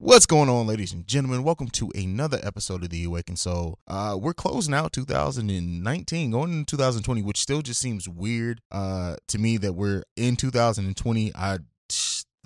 What's 0.00 0.26
going 0.26 0.48
on, 0.48 0.68
ladies 0.68 0.92
and 0.92 1.04
gentlemen? 1.08 1.42
Welcome 1.42 1.70
to 1.70 1.90
another 1.92 2.38
episode 2.44 2.84
of 2.84 2.90
The 2.90 3.02
Awakened 3.02 3.40
Soul. 3.40 3.80
Uh, 3.88 4.16
we're 4.16 4.32
closing 4.32 4.72
out 4.72 4.92
2019, 4.92 6.30
going 6.30 6.52
into 6.52 6.76
2020, 6.76 7.20
which 7.22 7.40
still 7.40 7.62
just 7.62 7.80
seems 7.80 8.08
weird 8.08 8.60
uh, 8.70 9.16
to 9.26 9.38
me 9.38 9.56
that 9.56 9.72
we're 9.72 10.04
in 10.16 10.36
2020. 10.36 11.32
I 11.34 11.58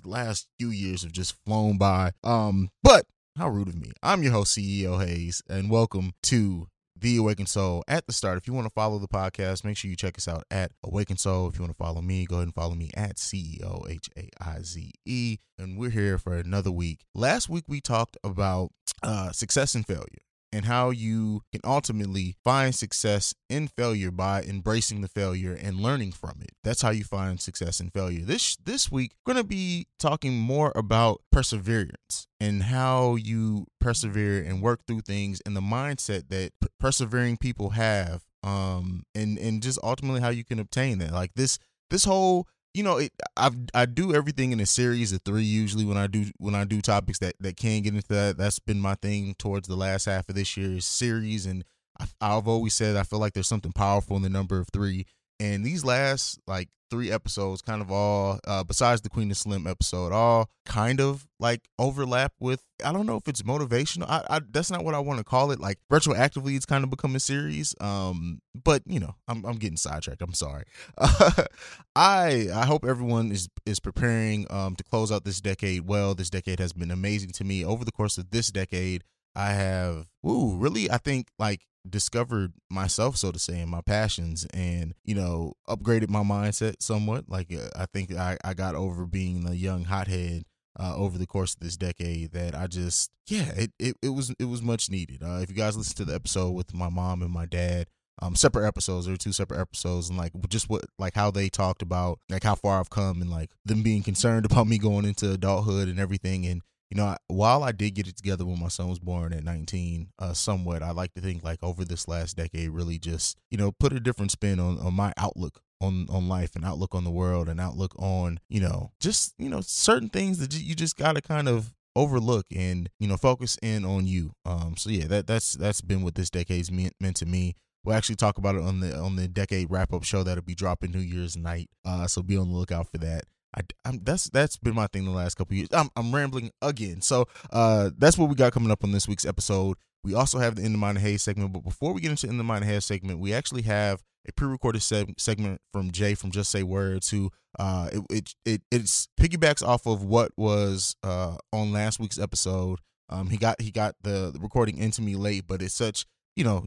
last 0.03 0.47
few 0.57 0.69
years 0.69 1.03
have 1.03 1.11
just 1.11 1.35
flown 1.45 1.77
by. 1.77 2.13
Um, 2.23 2.69
but 2.81 3.05
how 3.37 3.49
rude 3.49 3.67
of 3.67 3.79
me. 3.79 3.91
I'm 4.01 4.23
your 4.23 4.31
host, 4.31 4.57
CEO 4.57 5.05
Haize, 5.05 5.43
and 5.47 5.69
welcome 5.69 6.13
to 6.23 6.69
the 7.03 7.17
Awakened 7.17 7.49
Soul 7.49 7.83
at 7.85 8.07
the 8.07 8.13
start. 8.13 8.37
If 8.37 8.47
you 8.47 8.53
want 8.53 8.65
to 8.65 8.73
follow 8.73 8.97
the 8.97 9.09
podcast, 9.09 9.65
make 9.65 9.75
sure 9.75 9.89
you 9.89 9.97
check 9.97 10.17
us 10.17 10.25
out 10.25 10.45
at 10.49 10.71
Awakened 10.85 11.19
Soul. 11.19 11.49
If 11.49 11.55
you 11.55 11.61
want 11.61 11.77
to 11.77 11.83
follow 11.83 12.01
me, 12.01 12.25
go 12.25 12.35
ahead 12.35 12.45
and 12.45 12.55
follow 12.55 12.75
me 12.75 12.91
at 12.95 13.17
CEO 13.17 13.89
H 13.91 14.09
A 14.17 14.29
I 14.41 14.61
Z 14.61 14.89
E. 15.05 15.37
And 15.59 15.77
we're 15.77 15.89
here 15.89 16.17
for 16.17 16.33
another 16.33 16.71
week. 16.71 17.01
Last 17.13 17.49
week 17.49 17.65
we 17.67 17.81
talked 17.81 18.15
about 18.23 18.69
uh, 19.03 19.33
success 19.33 19.75
and 19.75 19.85
failure 19.85 20.23
and 20.53 20.65
how 20.65 20.91
you 20.91 21.41
can 21.51 21.59
ultimately 21.63 22.35
find 22.43 22.75
success 22.75 23.33
in 23.49 23.67
failure 23.67 24.11
by 24.11 24.43
embracing 24.43 25.01
the 25.01 25.07
failure 25.07 25.57
and 25.59 25.79
learning 25.79 26.11
from 26.11 26.35
it. 26.41 26.51
That's 26.63 26.83
how 26.83 26.91
you 26.91 27.03
find 27.03 27.41
success 27.41 27.79
in 27.79 27.89
failure. 27.89 28.23
This 28.23 28.55
this 28.57 28.91
week, 28.91 29.13
we're 29.25 29.33
going 29.33 29.43
to 29.43 29.49
be 29.49 29.87
talking 29.99 30.37
more 30.37 30.71
about 30.75 31.21
perseverance 31.31 32.27
and 32.39 32.63
how 32.63 33.15
you 33.15 33.65
persevere 33.81 34.43
and 34.43 34.61
work 34.61 34.81
through 34.85 35.01
things 35.01 35.41
and 35.43 35.55
the 35.55 35.61
mindset 35.61 36.29
that 36.29 36.51
p- 36.61 36.67
persevering 36.79 37.37
people 37.37 37.71
have 37.71 38.21
um 38.43 39.03
and 39.15 39.37
and 39.39 39.63
just 39.63 39.79
ultimately 39.81 40.21
how 40.21 40.29
you 40.29 40.43
can 40.43 40.59
obtain 40.59 40.99
that. 40.99 41.11
Like 41.13 41.31
this 41.35 41.57
this 41.89 42.05
whole 42.05 42.47
you 42.73 42.83
know, 42.83 42.97
it, 42.97 43.11
I 43.37 43.51
I 43.73 43.85
do 43.85 44.13
everything 44.13 44.51
in 44.51 44.59
a 44.59 44.65
series 44.65 45.13
of 45.13 45.21
three 45.23 45.43
usually 45.43 45.85
when 45.85 45.97
I 45.97 46.07
do 46.07 46.25
when 46.37 46.55
I 46.55 46.63
do 46.63 46.81
topics 46.81 47.19
that 47.19 47.35
that 47.39 47.57
can 47.57 47.81
get 47.81 47.93
into 47.93 48.07
that. 48.09 48.37
That's 48.37 48.59
been 48.59 48.79
my 48.79 48.95
thing 48.95 49.35
towards 49.37 49.67
the 49.67 49.75
last 49.75 50.05
half 50.05 50.27
of 50.29 50.35
this 50.35 50.57
year's 50.57 50.85
series, 50.85 51.45
and 51.45 51.63
I, 51.99 52.05
I've 52.19 52.47
always 52.47 52.73
said 52.73 52.95
I 52.95 53.03
feel 53.03 53.19
like 53.19 53.33
there's 53.33 53.47
something 53.47 53.73
powerful 53.73 54.17
in 54.17 54.23
the 54.23 54.29
number 54.29 54.59
of 54.59 54.69
three. 54.73 55.05
And 55.43 55.65
these 55.65 55.83
last 55.83 56.39
like 56.47 56.69
three 56.89 57.11
episodes, 57.11 57.61
kind 57.61 57.81
of 57.81 57.91
all 57.91 58.39
uh, 58.47 58.63
besides 58.63 59.01
the 59.01 59.09
Queen 59.09 59.29
of 59.29 59.35
Slim 59.35 59.67
episode, 59.67 60.13
all 60.13 60.49
kind 60.65 61.01
of 61.01 61.27
like 61.37 61.67
overlap 61.77 62.31
with. 62.39 62.63
I 62.85 62.93
don't 62.93 63.05
know 63.05 63.17
if 63.17 63.27
it's 63.27 63.41
motivational. 63.41 64.05
I, 64.07 64.23
I 64.29 64.41
that's 64.51 64.71
not 64.71 64.85
what 64.85 64.95
I 64.95 64.99
want 64.99 65.17
to 65.17 65.25
call 65.25 65.51
it. 65.51 65.59
Like 65.59 65.79
retroactively, 65.91 66.55
it's 66.55 66.65
kind 66.65 66.83
of 66.83 66.89
become 66.89 67.15
a 67.15 67.19
series. 67.19 67.75
Um, 67.81 68.41
but 68.63 68.83
you 68.85 69.01
know, 69.01 69.15
I'm 69.27 69.43
I'm 69.43 69.57
getting 69.57 69.75
sidetracked. 69.75 70.21
I'm 70.21 70.33
sorry. 70.33 70.63
Uh, 70.97 71.43
I 71.95 72.47
I 72.53 72.65
hope 72.65 72.85
everyone 72.85 73.31
is 73.33 73.49
is 73.65 73.81
preparing 73.81 74.45
um 74.49 74.75
to 74.77 74.83
close 74.85 75.11
out 75.11 75.25
this 75.25 75.41
decade 75.41 75.87
well. 75.87 76.15
This 76.15 76.29
decade 76.29 76.59
has 76.59 76.71
been 76.71 76.91
amazing 76.91 77.31
to 77.31 77.43
me. 77.43 77.65
Over 77.65 77.83
the 77.83 77.91
course 77.91 78.17
of 78.17 78.31
this 78.31 78.49
decade, 78.49 79.03
I 79.35 79.51
have 79.51 80.07
ooh 80.25 80.55
really 80.57 80.89
I 80.89 80.97
think 80.97 81.27
like 81.39 81.61
discovered 81.89 82.53
myself 82.69 83.17
so 83.17 83.31
to 83.31 83.39
say 83.39 83.59
and 83.59 83.69
my 83.69 83.81
passions 83.81 84.47
and 84.53 84.93
you 85.03 85.15
know 85.15 85.53
upgraded 85.67 86.09
my 86.09 86.23
mindset 86.23 86.75
somewhat. 86.79 87.25
Like 87.27 87.53
uh, 87.53 87.69
i 87.75 87.85
think 87.85 88.15
i, 88.15 88.37
I 88.43 88.53
got 88.53 88.75
over 88.75 89.05
being 89.05 89.43
the 89.43 89.55
young 89.55 89.85
hothead 89.85 90.43
uh, 90.79 90.95
over 90.95 91.17
the 91.17 91.27
course 91.27 91.53
of 91.53 91.59
this 91.59 91.77
decade 91.77 92.31
that 92.31 92.55
i 92.55 92.65
just 92.65 93.11
yeah 93.27 93.51
it, 93.55 93.71
it, 93.77 93.95
it 94.01 94.09
was 94.09 94.33
it 94.39 94.45
was 94.45 94.61
much 94.61 94.89
needed. 94.89 95.21
Uh, 95.21 95.39
if 95.41 95.49
you 95.49 95.55
guys 95.55 95.77
listen 95.77 95.95
to 95.97 96.05
the 96.05 96.15
episode 96.15 96.51
with 96.51 96.73
my 96.73 96.89
mom 96.89 97.21
and 97.21 97.31
my 97.31 97.45
dad 97.45 97.87
um 98.21 98.35
separate 98.35 98.67
episodes 98.67 99.05
there 99.05 99.13
were 99.13 99.17
two 99.17 99.31
separate 99.33 99.59
episodes 99.59 100.09
and 100.09 100.17
like 100.17 100.31
just 100.47 100.69
what 100.69 100.85
like 100.99 101.15
how 101.15 101.31
they 101.31 101.49
talked 101.49 101.81
about 101.81 102.19
like 102.29 102.43
how 102.43 102.55
far 102.55 102.79
i've 102.79 102.89
come 102.89 103.21
and 103.21 103.31
like 103.31 103.49
them 103.65 103.81
being 103.81 104.03
concerned 104.03 104.45
about 104.51 104.67
me 104.67 104.77
going 104.77 105.05
into 105.05 105.31
adulthood 105.31 105.87
and 105.87 105.99
everything 105.99 106.45
and 106.45 106.61
you 106.89 106.97
know, 106.97 107.15
while 107.27 107.63
I 107.63 107.71
did 107.71 107.95
get 107.95 108.07
it 108.07 108.15
together 108.15 108.45
when 108.45 108.59
my 108.59 108.67
son 108.67 108.89
was 108.89 108.99
born 108.99 109.33
at 109.33 109.43
19, 109.43 110.09
uh, 110.19 110.33
somewhat, 110.33 110.83
I 110.83 110.91
like 110.91 111.13
to 111.15 111.21
think 111.21 111.43
like 111.43 111.59
over 111.63 111.83
this 111.83 112.07
last 112.07 112.37
decade, 112.37 112.69
really 112.69 112.99
just, 112.99 113.37
you 113.49 113.57
know, 113.57 113.71
put 113.71 113.93
a 113.93 113.99
different 113.99 114.31
spin 114.31 114.59
on, 114.59 114.79
on 114.79 114.93
my 114.93 115.13
outlook 115.17 115.61
on, 115.81 116.07
on 116.09 116.27
life 116.27 116.55
and 116.55 116.63
outlook 116.63 116.93
on 116.93 117.03
the 117.03 117.11
world 117.11 117.49
and 117.49 117.59
outlook 117.59 117.93
on, 117.97 118.39
you 118.47 118.61
know, 118.61 118.91
just, 118.99 119.33
you 119.37 119.49
know, 119.49 119.61
certain 119.61 120.09
things 120.09 120.37
that 120.37 120.53
you 120.53 120.75
just 120.75 120.95
got 120.95 121.15
to 121.15 121.21
kind 121.21 121.47
of 121.47 121.73
overlook 121.95 122.45
and, 122.55 122.89
you 122.99 123.07
know, 123.07 123.17
focus 123.17 123.57
in 123.61 123.85
on 123.85 124.05
you. 124.05 124.33
Um, 124.45 124.75
so 124.77 124.89
yeah, 124.89 125.07
that, 125.07 125.27
that's, 125.27 125.53
that's 125.53 125.81
been 125.81 126.03
what 126.03 126.15
this 126.15 126.29
decade's 126.29 126.71
meant, 126.71 126.93
meant 126.99 127.15
to 127.17 127.25
me. 127.25 127.55
We'll 127.83 127.95
actually 127.95 128.15
talk 128.15 128.37
about 128.37 128.55
it 128.55 128.61
on 128.61 128.79
the 128.79 128.97
on 128.97 129.17
the 129.17 129.27
decade 129.27 129.69
wrap 129.69 129.91
up 129.91 130.03
show 130.03 130.23
that'll 130.23 130.41
be 130.41 130.55
dropping 130.55 130.91
New 130.91 130.99
Year's 130.99 131.35
night. 131.35 131.69
Uh, 131.83 132.07
so 132.07 132.23
be 132.23 132.37
on 132.37 132.47
the 132.49 132.55
lookout 132.55 132.89
for 132.89 132.97
that. 132.99 133.25
I, 133.55 133.61
I'm, 133.85 133.99
that's 134.03 134.29
that's 134.29 134.57
been 134.57 134.75
my 134.75 134.87
thing 134.87 135.05
the 135.05 135.11
last 135.11 135.35
couple 135.35 135.55
years. 135.55 135.69
I'm, 135.71 135.89
I'm 135.95 136.13
rambling 136.13 136.51
again. 136.61 137.01
So 137.01 137.27
uh, 137.51 137.91
that's 137.97 138.17
what 138.17 138.29
we 138.29 138.35
got 138.35 138.53
coming 138.53 138.71
up 138.71 138.83
on 138.83 138.91
this 138.91 139.07
week's 139.07 139.25
episode. 139.25 139.77
We 140.03 140.13
also 140.13 140.39
have 140.39 140.55
the 140.55 140.65
In 140.65 140.73
the 140.73 140.77
Mind 140.77 140.97
of 140.97 141.03
Haize 141.03 141.21
segment, 141.21 141.53
but 141.53 141.63
before 141.63 141.93
we 141.93 142.01
get 142.01 142.11
into 142.11 142.27
In 142.27 142.37
the 142.37 142.43
Mind 142.43 142.63
of 142.63 142.69
Haize 142.69 142.85
segment, 142.85 143.19
we 143.19 143.33
actually 143.33 143.61
have 143.63 144.03
a 144.27 144.31
pre-recorded 144.33 144.81
seg- 144.81 145.19
segment 145.19 145.61
from 145.71 145.91
Jay 145.91 146.13
from 146.13 146.31
Just 146.31 146.51
Say 146.51 146.63
Words, 146.63 147.09
who 147.09 147.29
uh, 147.59 147.89
it, 147.91 148.03
it 148.09 148.35
it 148.45 148.61
it's 148.71 149.07
piggybacks 149.19 149.65
off 149.65 149.85
of 149.85 150.03
what 150.03 150.31
was 150.37 150.95
uh, 151.03 151.37
on 151.51 151.71
last 151.71 151.99
week's 151.99 152.19
episode. 152.19 152.79
Um, 153.09 153.29
he 153.29 153.37
got 153.37 153.61
he 153.61 153.71
got 153.71 153.95
the, 154.01 154.31
the 154.33 154.39
recording 154.41 154.77
into 154.77 155.01
me 155.01 155.15
late, 155.15 155.45
but 155.47 155.61
it's 155.61 155.73
such 155.73 156.05
you 156.35 156.43
know 156.43 156.65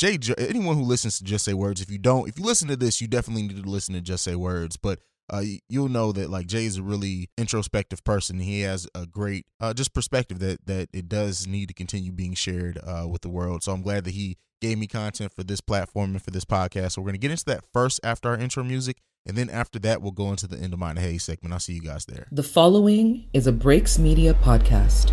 Jay, 0.00 0.18
anyone 0.38 0.76
who 0.76 0.82
listens 0.82 1.18
to 1.18 1.24
Just 1.24 1.44
Say 1.44 1.52
Words, 1.52 1.82
if 1.82 1.90
you 1.90 1.98
don't, 1.98 2.26
if 2.26 2.38
you 2.38 2.44
listen 2.44 2.68
to 2.68 2.76
this, 2.76 3.02
you 3.02 3.06
definitely 3.06 3.42
need 3.42 3.62
to 3.62 3.68
listen 3.68 3.94
to 3.94 4.00
Just 4.00 4.24
Say 4.24 4.34
Words. 4.34 4.78
But 4.78 5.00
uh, 5.30 5.42
you'll 5.68 5.88
know 5.88 6.12
that 6.12 6.28
like 6.28 6.46
Jay 6.46 6.66
is 6.66 6.76
a 6.76 6.82
really 6.82 7.30
introspective 7.38 8.02
person. 8.04 8.40
He 8.40 8.62
has 8.62 8.86
a 8.94 9.06
great 9.06 9.46
uh, 9.60 9.72
just 9.72 9.94
perspective 9.94 10.40
that 10.40 10.66
that 10.66 10.88
it 10.92 11.08
does 11.08 11.46
need 11.46 11.68
to 11.68 11.74
continue 11.74 12.12
being 12.12 12.34
shared 12.34 12.78
uh, 12.84 13.06
with 13.08 13.22
the 13.22 13.28
world. 13.28 13.62
So 13.62 13.72
I'm 13.72 13.82
glad 13.82 14.04
that 14.04 14.14
he 14.14 14.36
gave 14.60 14.78
me 14.78 14.86
content 14.86 15.32
for 15.34 15.44
this 15.44 15.60
platform 15.60 16.10
and 16.12 16.22
for 16.22 16.30
this 16.30 16.44
podcast. 16.44 16.92
So 16.92 17.02
we're 17.02 17.08
gonna 17.08 17.18
get 17.18 17.30
into 17.30 17.44
that 17.46 17.64
first 17.72 18.00
after 18.02 18.28
our 18.28 18.36
intro 18.36 18.64
music. 18.64 18.98
And 19.26 19.36
then 19.36 19.50
after 19.50 19.78
that, 19.80 20.00
we'll 20.00 20.12
go 20.12 20.30
into 20.30 20.46
the 20.46 20.58
end 20.58 20.72
of 20.72 20.78
my 20.78 20.98
hey 20.98 21.18
segment. 21.18 21.52
I'll 21.52 21.60
see 21.60 21.74
you 21.74 21.82
guys 21.82 22.06
there. 22.06 22.26
The 22.32 22.42
following 22.42 23.26
is 23.32 23.46
a 23.46 23.52
Breaks 23.52 23.98
Media 23.98 24.34
podcast. 24.34 25.12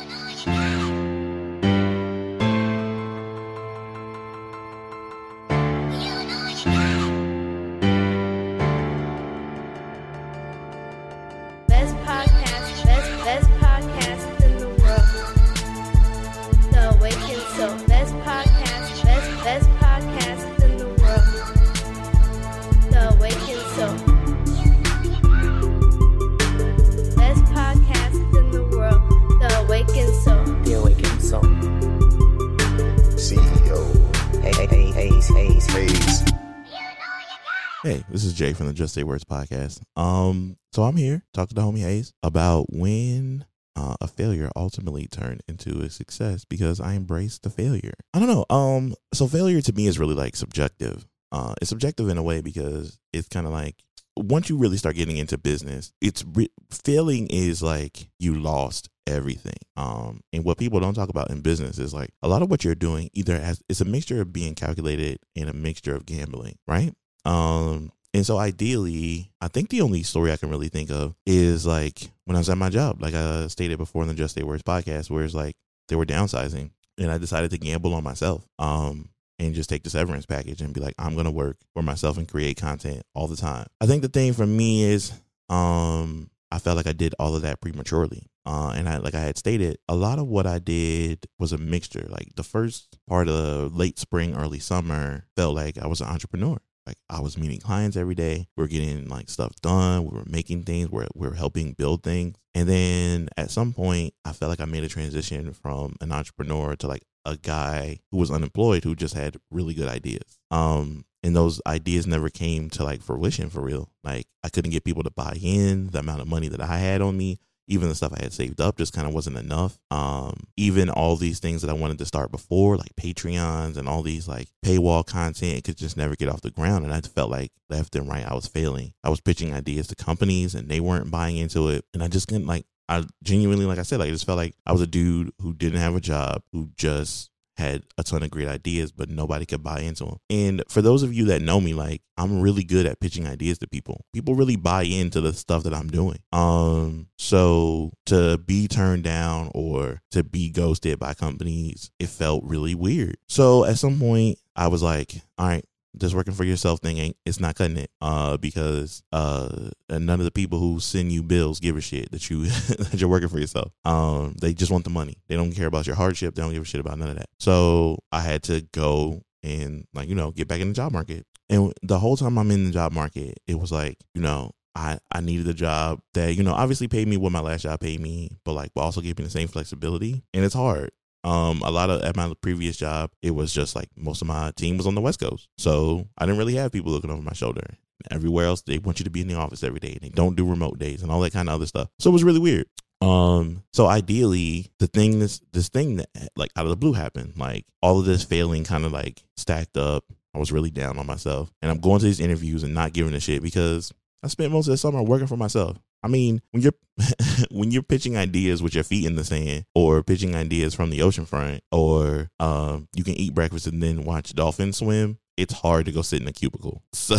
Just 38.81 38.95
Say 38.95 39.03
Words 39.03 39.23
podcast. 39.23 39.79
Um, 39.95 40.57
so 40.73 40.81
I'm 40.81 40.95
here 40.95 41.21
talking 41.35 41.53
to 41.53 41.61
homie 41.61 41.83
Haize 41.83 42.13
about 42.23 42.65
when 42.73 43.45
uh, 43.75 43.93
a 44.01 44.07
failure 44.07 44.49
ultimately 44.55 45.05
turned 45.05 45.43
into 45.47 45.81
a 45.81 45.89
success 45.91 46.45
because 46.45 46.81
I 46.81 46.95
embraced 46.95 47.43
the 47.43 47.51
failure. 47.51 47.93
I 48.11 48.17
don't 48.17 48.27
know. 48.27 48.43
Um, 48.49 48.95
so 49.13 49.27
failure 49.27 49.61
to 49.61 49.73
me 49.73 49.85
is 49.85 49.99
really 49.99 50.15
like 50.15 50.35
subjective. 50.35 51.05
Uh, 51.31 51.53
it's 51.61 51.69
subjective 51.69 52.09
in 52.09 52.17
a 52.17 52.23
way 52.23 52.41
because 52.41 52.97
it's 53.13 53.27
kind 53.27 53.45
of 53.45 53.53
like 53.53 53.75
once 54.17 54.49
you 54.49 54.57
really 54.57 54.77
start 54.77 54.95
getting 54.95 55.17
into 55.17 55.37
business, 55.37 55.93
it's 56.01 56.25
re- 56.33 56.49
failing 56.71 57.27
is 57.27 57.61
like 57.61 58.09
you 58.17 58.33
lost 58.33 58.89
everything. 59.05 59.59
Um, 59.77 60.21
and 60.33 60.43
what 60.43 60.57
people 60.57 60.79
don't 60.79 60.95
talk 60.95 61.09
about 61.09 61.29
in 61.29 61.41
business 61.41 61.77
is 61.77 61.93
like 61.93 62.09
a 62.23 62.27
lot 62.27 62.41
of 62.41 62.49
what 62.49 62.63
you're 62.63 62.73
doing 62.73 63.11
either 63.13 63.35
as 63.35 63.61
it's 63.69 63.81
a 63.81 63.85
mixture 63.85 64.21
of 64.21 64.33
being 64.33 64.55
calculated 64.55 65.19
and 65.35 65.49
a 65.49 65.53
mixture 65.53 65.93
of 65.93 66.07
gambling, 66.07 66.57
right? 66.67 66.95
Um, 67.25 67.91
and 68.13 68.25
so 68.25 68.37
ideally, 68.37 69.31
I 69.39 69.47
think 69.47 69.69
the 69.69 69.81
only 69.81 70.03
story 70.03 70.31
I 70.31 70.37
can 70.37 70.49
really 70.49 70.69
think 70.69 70.91
of 70.91 71.15
is 71.25 71.65
like 71.65 72.11
when 72.25 72.35
I 72.35 72.39
was 72.39 72.49
at 72.49 72.57
my 72.57 72.69
job, 72.69 73.01
like 73.01 73.13
I 73.13 73.47
stated 73.47 73.77
before 73.77 74.01
in 74.01 74.07
the 74.07 74.13
Just 74.13 74.35
Say 74.35 74.43
Words 74.43 74.63
podcast, 74.63 75.09
where 75.09 75.23
it's 75.23 75.33
like 75.33 75.55
they 75.87 75.95
were 75.95 76.05
downsizing 76.05 76.71
and 76.97 77.11
I 77.11 77.17
decided 77.17 77.51
to 77.51 77.57
gamble 77.57 77.93
on 77.93 78.03
myself. 78.03 78.45
Um, 78.59 79.09
and 79.39 79.55
just 79.55 79.69
take 79.69 79.83
the 79.83 79.89
severance 79.89 80.27
package 80.27 80.61
and 80.61 80.73
be 80.73 80.81
like, 80.81 80.93
I'm 80.99 81.15
gonna 81.15 81.31
work 81.31 81.57
for 81.73 81.81
myself 81.81 82.17
and 82.17 82.27
create 82.27 82.57
content 82.57 83.03
all 83.15 83.27
the 83.27 83.35
time. 83.35 83.65
I 83.79 83.87
think 83.87 84.03
the 84.03 84.07
thing 84.07 84.33
for 84.33 84.45
me 84.45 84.83
is 84.83 85.13
um 85.49 86.29
I 86.51 86.59
felt 86.59 86.77
like 86.77 86.87
I 86.87 86.93
did 86.93 87.15
all 87.17 87.35
of 87.35 87.41
that 87.43 87.61
prematurely. 87.61 88.27
Uh, 88.45 88.73
and 88.75 88.89
I, 88.89 88.97
like 88.97 89.15
I 89.15 89.21
had 89.21 89.37
stated, 89.37 89.77
a 89.87 89.95
lot 89.95 90.19
of 90.19 90.27
what 90.27 90.45
I 90.45 90.59
did 90.59 91.25
was 91.39 91.53
a 91.53 91.57
mixture. 91.57 92.05
Like 92.09 92.35
the 92.35 92.43
first 92.43 92.97
part 93.07 93.29
of 93.29 93.75
late 93.75 93.97
spring, 93.97 94.35
early 94.35 94.59
summer 94.59 95.25
felt 95.37 95.55
like 95.55 95.77
I 95.77 95.87
was 95.87 96.01
an 96.01 96.07
entrepreneur. 96.07 96.57
Like 96.85 96.97
I 97.09 97.19
was 97.21 97.37
meeting 97.37 97.59
clients 97.59 97.95
every 97.95 98.15
day. 98.15 98.47
We 98.57 98.63
are 98.63 98.67
getting 98.67 99.07
like 99.07 99.29
stuff 99.29 99.53
done. 99.61 100.05
We 100.05 100.17
were 100.17 100.25
making 100.25 100.63
things. 100.63 100.89
We're, 100.89 101.07
we 101.15 101.27
we're 101.27 101.35
helping 101.35 101.73
build 101.73 102.03
things. 102.03 102.35
And 102.53 102.67
then 102.67 103.29
at 103.37 103.51
some 103.51 103.73
point, 103.73 104.13
I 104.25 104.33
felt 104.33 104.49
like 104.49 104.59
I 104.59 104.65
made 104.65 104.83
a 104.83 104.89
transition 104.89 105.53
from 105.53 105.95
an 106.01 106.11
entrepreneur 106.11 106.75
to 106.75 106.87
like 106.87 107.03
a 107.25 107.37
guy 107.37 107.99
who 108.11 108.17
was 108.17 108.31
unemployed 108.31 108.83
who 108.83 108.95
just 108.95 109.13
had 109.13 109.37
really 109.51 109.73
good 109.73 109.87
ideas. 109.87 110.39
Um, 110.49 111.05
and 111.23 111.35
those 111.35 111.61
ideas 111.67 112.07
never 112.07 112.29
came 112.29 112.69
to 112.71 112.83
like 112.83 113.01
fruition 113.01 113.49
for 113.49 113.61
real. 113.61 113.89
Like 114.03 114.25
I 114.43 114.49
couldn't 114.49 114.71
get 114.71 114.83
people 114.83 115.03
to 115.03 115.11
buy 115.11 115.37
in. 115.41 115.87
The 115.87 115.99
amount 115.99 116.21
of 116.21 116.27
money 116.27 116.47
that 116.47 116.61
I 116.61 116.77
had 116.77 117.01
on 117.01 117.15
me, 117.15 117.39
even 117.71 117.87
the 117.87 117.95
stuff 117.95 118.13
I 118.13 118.23
had 118.23 118.33
saved 118.33 118.59
up, 118.59 118.77
just 118.77 118.93
kind 118.93 119.07
of 119.07 119.13
wasn't 119.13 119.37
enough. 119.37 119.79
Um, 119.89 120.47
even 120.57 120.89
all 120.89 121.15
these 121.15 121.39
things 121.39 121.61
that 121.61 121.69
I 121.69 121.73
wanted 121.73 121.97
to 121.99 122.05
start 122.05 122.31
before, 122.31 122.75
like 122.75 122.95
Patreons 122.99 123.77
and 123.77 123.87
all 123.87 124.03
these 124.03 124.27
like 124.27 124.49
paywall 124.63 125.05
content, 125.05 125.57
it 125.57 125.63
could 125.63 125.77
just 125.77 125.95
never 125.97 126.15
get 126.15 126.29
off 126.29 126.41
the 126.41 126.51
ground. 126.51 126.83
And 126.83 126.93
I 126.93 126.99
felt 127.01 127.31
like 127.31 127.51
left 127.69 127.95
and 127.95 128.09
right, 128.09 128.29
I 128.29 128.35
was 128.35 128.47
failing. 128.47 128.93
I 129.03 129.09
was 129.09 129.21
pitching 129.21 129.53
ideas 129.53 129.87
to 129.87 129.95
companies 129.95 130.53
and 130.53 130.67
they 130.67 130.81
weren't 130.81 131.09
buying 131.09 131.37
into 131.37 131.69
it, 131.69 131.85
and 131.93 132.03
I 132.03 132.09
just 132.09 132.27
couldn't 132.27 132.47
like 132.47 132.65
I 132.89 133.05
genuinely, 133.23 133.65
like 133.65 133.79
I 133.79 133.83
said, 133.83 133.99
like 133.99 134.09
I 134.09 134.11
just 134.11 134.25
felt 134.25 134.37
like 134.37 134.53
I 134.65 134.73
was 134.73 134.81
a 134.81 134.87
dude 134.87 135.31
who 135.39 135.53
didn't 135.53 135.79
have 135.79 135.95
a 135.95 136.01
job, 136.01 136.43
who 136.51 136.71
just 136.75 137.30
had 137.61 137.83
a 137.97 138.03
ton 138.03 138.23
of 138.23 138.31
great 138.31 138.47
ideas, 138.47 138.91
but 138.91 139.09
nobody 139.09 139.45
could 139.45 139.63
buy 139.63 139.81
into 139.81 140.05
them. 140.05 140.17
And 140.29 140.63
for 140.69 140.81
those 140.81 141.03
of 141.03 141.13
you 141.13 141.25
that 141.25 141.41
know 141.41 141.61
me, 141.61 141.73
like 141.73 142.01
I'm 142.17 142.41
really 142.41 142.63
good 142.63 142.85
at 142.85 142.99
pitching 142.99 143.27
ideas 143.27 143.57
to 143.59 143.67
people. 143.67 144.05
People 144.13 144.35
really 144.35 144.55
buy 144.55 144.83
into 144.83 145.21
the 145.21 145.33
stuff 145.33 145.63
that 145.63 145.73
I'm 145.73 145.87
doing. 145.87 146.19
Um, 146.31 147.07
so 147.17 147.91
to 148.07 148.37
be 148.37 148.67
turned 148.67 149.03
down 149.03 149.51
or 149.53 150.01
to 150.11 150.23
be 150.23 150.51
ghosted 150.51 150.99
by 150.99 151.13
companies, 151.13 151.91
it 151.99 152.09
felt 152.09 152.43
really 152.43 152.75
weird. 152.75 153.17
So 153.27 153.65
at 153.65 153.77
some 153.77 153.99
point, 153.99 154.37
I 154.55 154.67
was 154.67 154.83
like, 154.83 155.13
all 155.37 155.47
right, 155.47 155.65
this 155.93 156.13
working 156.13 156.33
for 156.33 156.43
yourself 156.43 156.79
thing 156.79 156.97
ain't 156.97 157.17
it's 157.25 157.39
not 157.39 157.55
cutting 157.55 157.77
it 157.77 157.91
uh 158.01 158.37
because 158.37 159.03
uh 159.11 159.69
none 159.89 160.19
of 160.19 160.23
the 160.23 160.31
people 160.31 160.59
who 160.59 160.79
send 160.79 161.11
you 161.11 161.21
bills 161.21 161.59
give 161.59 161.75
a 161.77 161.81
shit 161.81 162.11
that 162.11 162.29
you 162.29 162.45
that 162.45 162.95
you're 162.95 163.09
working 163.09 163.29
for 163.29 163.39
yourself. 163.39 163.71
Um 163.85 164.35
they 164.41 164.53
just 164.53 164.71
want 164.71 164.83
the 164.83 164.89
money. 164.89 165.17
They 165.27 165.35
don't 165.35 165.51
care 165.51 165.67
about 165.67 165.87
your 165.87 165.95
hardship. 165.95 166.35
They 166.35 166.41
don't 166.41 166.53
give 166.53 166.63
a 166.63 166.65
shit 166.65 166.81
about 166.81 166.97
none 166.97 167.09
of 167.09 167.17
that. 167.17 167.29
So 167.39 167.99
i 168.11 168.21
had 168.21 168.43
to 168.43 168.61
go 168.73 169.21
and 169.43 169.85
like 169.93 170.07
you 170.07 170.15
know 170.15 170.31
get 170.31 170.47
back 170.47 170.61
in 170.61 170.69
the 170.69 170.73
job 170.73 170.91
market. 170.91 171.25
And 171.49 171.73
the 171.83 171.99
whole 171.99 172.15
time 172.15 172.37
i'm 172.37 172.51
in 172.51 172.65
the 172.65 172.71
job 172.71 172.93
market 172.93 173.39
it 173.47 173.59
was 173.59 173.71
like 173.71 173.97
you 174.13 174.21
know 174.21 174.51
I, 174.75 174.99
I 175.11 175.21
needed 175.21 175.47
a 175.47 175.53
job 175.53 176.01
that, 176.13 176.35
you 176.35 176.43
know, 176.43 176.53
obviously 176.53 176.87
paid 176.87 177.07
me 177.07 177.17
what 177.17 177.31
my 177.31 177.41
last 177.41 177.63
job 177.63 177.79
paid 177.79 177.99
me, 177.99 178.37
but 178.45 178.53
like, 178.53 178.71
but 178.73 178.81
also 178.81 179.01
gave 179.01 179.17
me 179.17 179.25
the 179.25 179.29
same 179.29 179.47
flexibility. 179.47 180.23
And 180.33 180.45
it's 180.45 180.53
hard. 180.53 180.91
Um, 181.23 181.61
a 181.63 181.69
lot 181.69 181.89
of 181.89 182.01
at 182.01 182.15
my 182.15 182.33
previous 182.41 182.77
job, 182.77 183.11
it 183.21 183.31
was 183.31 183.53
just 183.53 183.75
like 183.75 183.89
most 183.95 184.21
of 184.21 184.27
my 184.27 184.51
team 184.55 184.77
was 184.77 184.87
on 184.87 184.95
the 184.95 185.01
West 185.01 185.19
Coast, 185.19 185.47
so 185.57 186.07
I 186.17 186.25
didn't 186.25 186.39
really 186.39 186.55
have 186.55 186.71
people 186.71 186.91
looking 186.91 187.11
over 187.11 187.21
my 187.21 187.33
shoulder. 187.33 187.75
Everywhere 188.09 188.47
else, 188.47 188.63
they 188.63 188.79
want 188.79 188.99
you 188.99 189.03
to 189.03 189.11
be 189.11 189.21
in 189.21 189.27
the 189.27 189.35
office 189.35 189.63
every 189.63 189.79
day. 189.79 189.91
and 189.91 190.01
They 190.01 190.09
don't 190.09 190.35
do 190.35 190.49
remote 190.49 190.79
days 190.79 191.03
and 191.03 191.11
all 191.11 191.19
that 191.21 191.33
kind 191.33 191.47
of 191.47 191.53
other 191.53 191.67
stuff. 191.67 191.89
So 191.99 192.09
it 192.09 192.13
was 192.13 192.23
really 192.23 192.39
weird. 192.39 192.65
Um, 193.01 193.63
so 193.73 193.87
ideally, 193.87 194.71
the 194.79 194.87
thing 194.87 195.19
this 195.19 195.41
this 195.51 195.69
thing 195.69 195.97
that 195.97 196.09
like 196.35 196.51
out 196.55 196.65
of 196.65 196.69
the 196.69 196.77
blue 196.77 196.93
happened, 196.93 197.33
like 197.37 197.65
all 197.81 197.99
of 197.99 198.05
this 198.05 198.23
failing 198.23 198.63
kind 198.63 198.85
of 198.85 198.91
like 198.91 199.23
stacked 199.37 199.77
up. 199.77 200.03
I 200.33 200.39
was 200.39 200.51
really 200.51 200.71
down 200.71 200.97
on 200.97 201.05
myself, 201.05 201.51
and 201.61 201.69
I'm 201.69 201.79
going 201.79 201.99
to 201.99 202.05
these 202.05 202.21
interviews 202.21 202.63
and 202.63 202.73
not 202.73 202.93
giving 202.93 203.13
a 203.13 203.19
shit 203.19 203.43
because 203.43 203.91
I 204.23 204.27
spent 204.27 204.53
most 204.53 204.67
of 204.67 204.71
the 204.71 204.77
summer 204.77 205.03
working 205.03 205.27
for 205.27 205.35
myself. 205.35 205.77
I 206.03 206.07
mean, 206.07 206.41
when 206.51 206.63
you're 206.63 206.73
when 207.51 207.71
you're 207.71 207.83
pitching 207.83 208.17
ideas 208.17 208.61
with 208.61 208.75
your 208.75 208.83
feet 208.83 209.05
in 209.05 209.15
the 209.15 209.23
sand, 209.23 209.65
or 209.75 210.03
pitching 210.03 210.35
ideas 210.35 210.73
from 210.73 210.89
the 210.89 210.99
oceanfront, 210.99 211.61
or 211.71 212.29
um, 212.39 212.87
you 212.95 213.03
can 213.03 213.15
eat 213.15 213.33
breakfast 213.33 213.67
and 213.67 213.81
then 213.81 214.03
watch 214.03 214.33
dolphins 214.33 214.77
swim, 214.77 215.17
it's 215.37 215.53
hard 215.53 215.85
to 215.85 215.91
go 215.91 216.01
sit 216.01 216.21
in 216.21 216.27
a 216.27 216.33
cubicle. 216.33 216.83
So, 216.93 217.17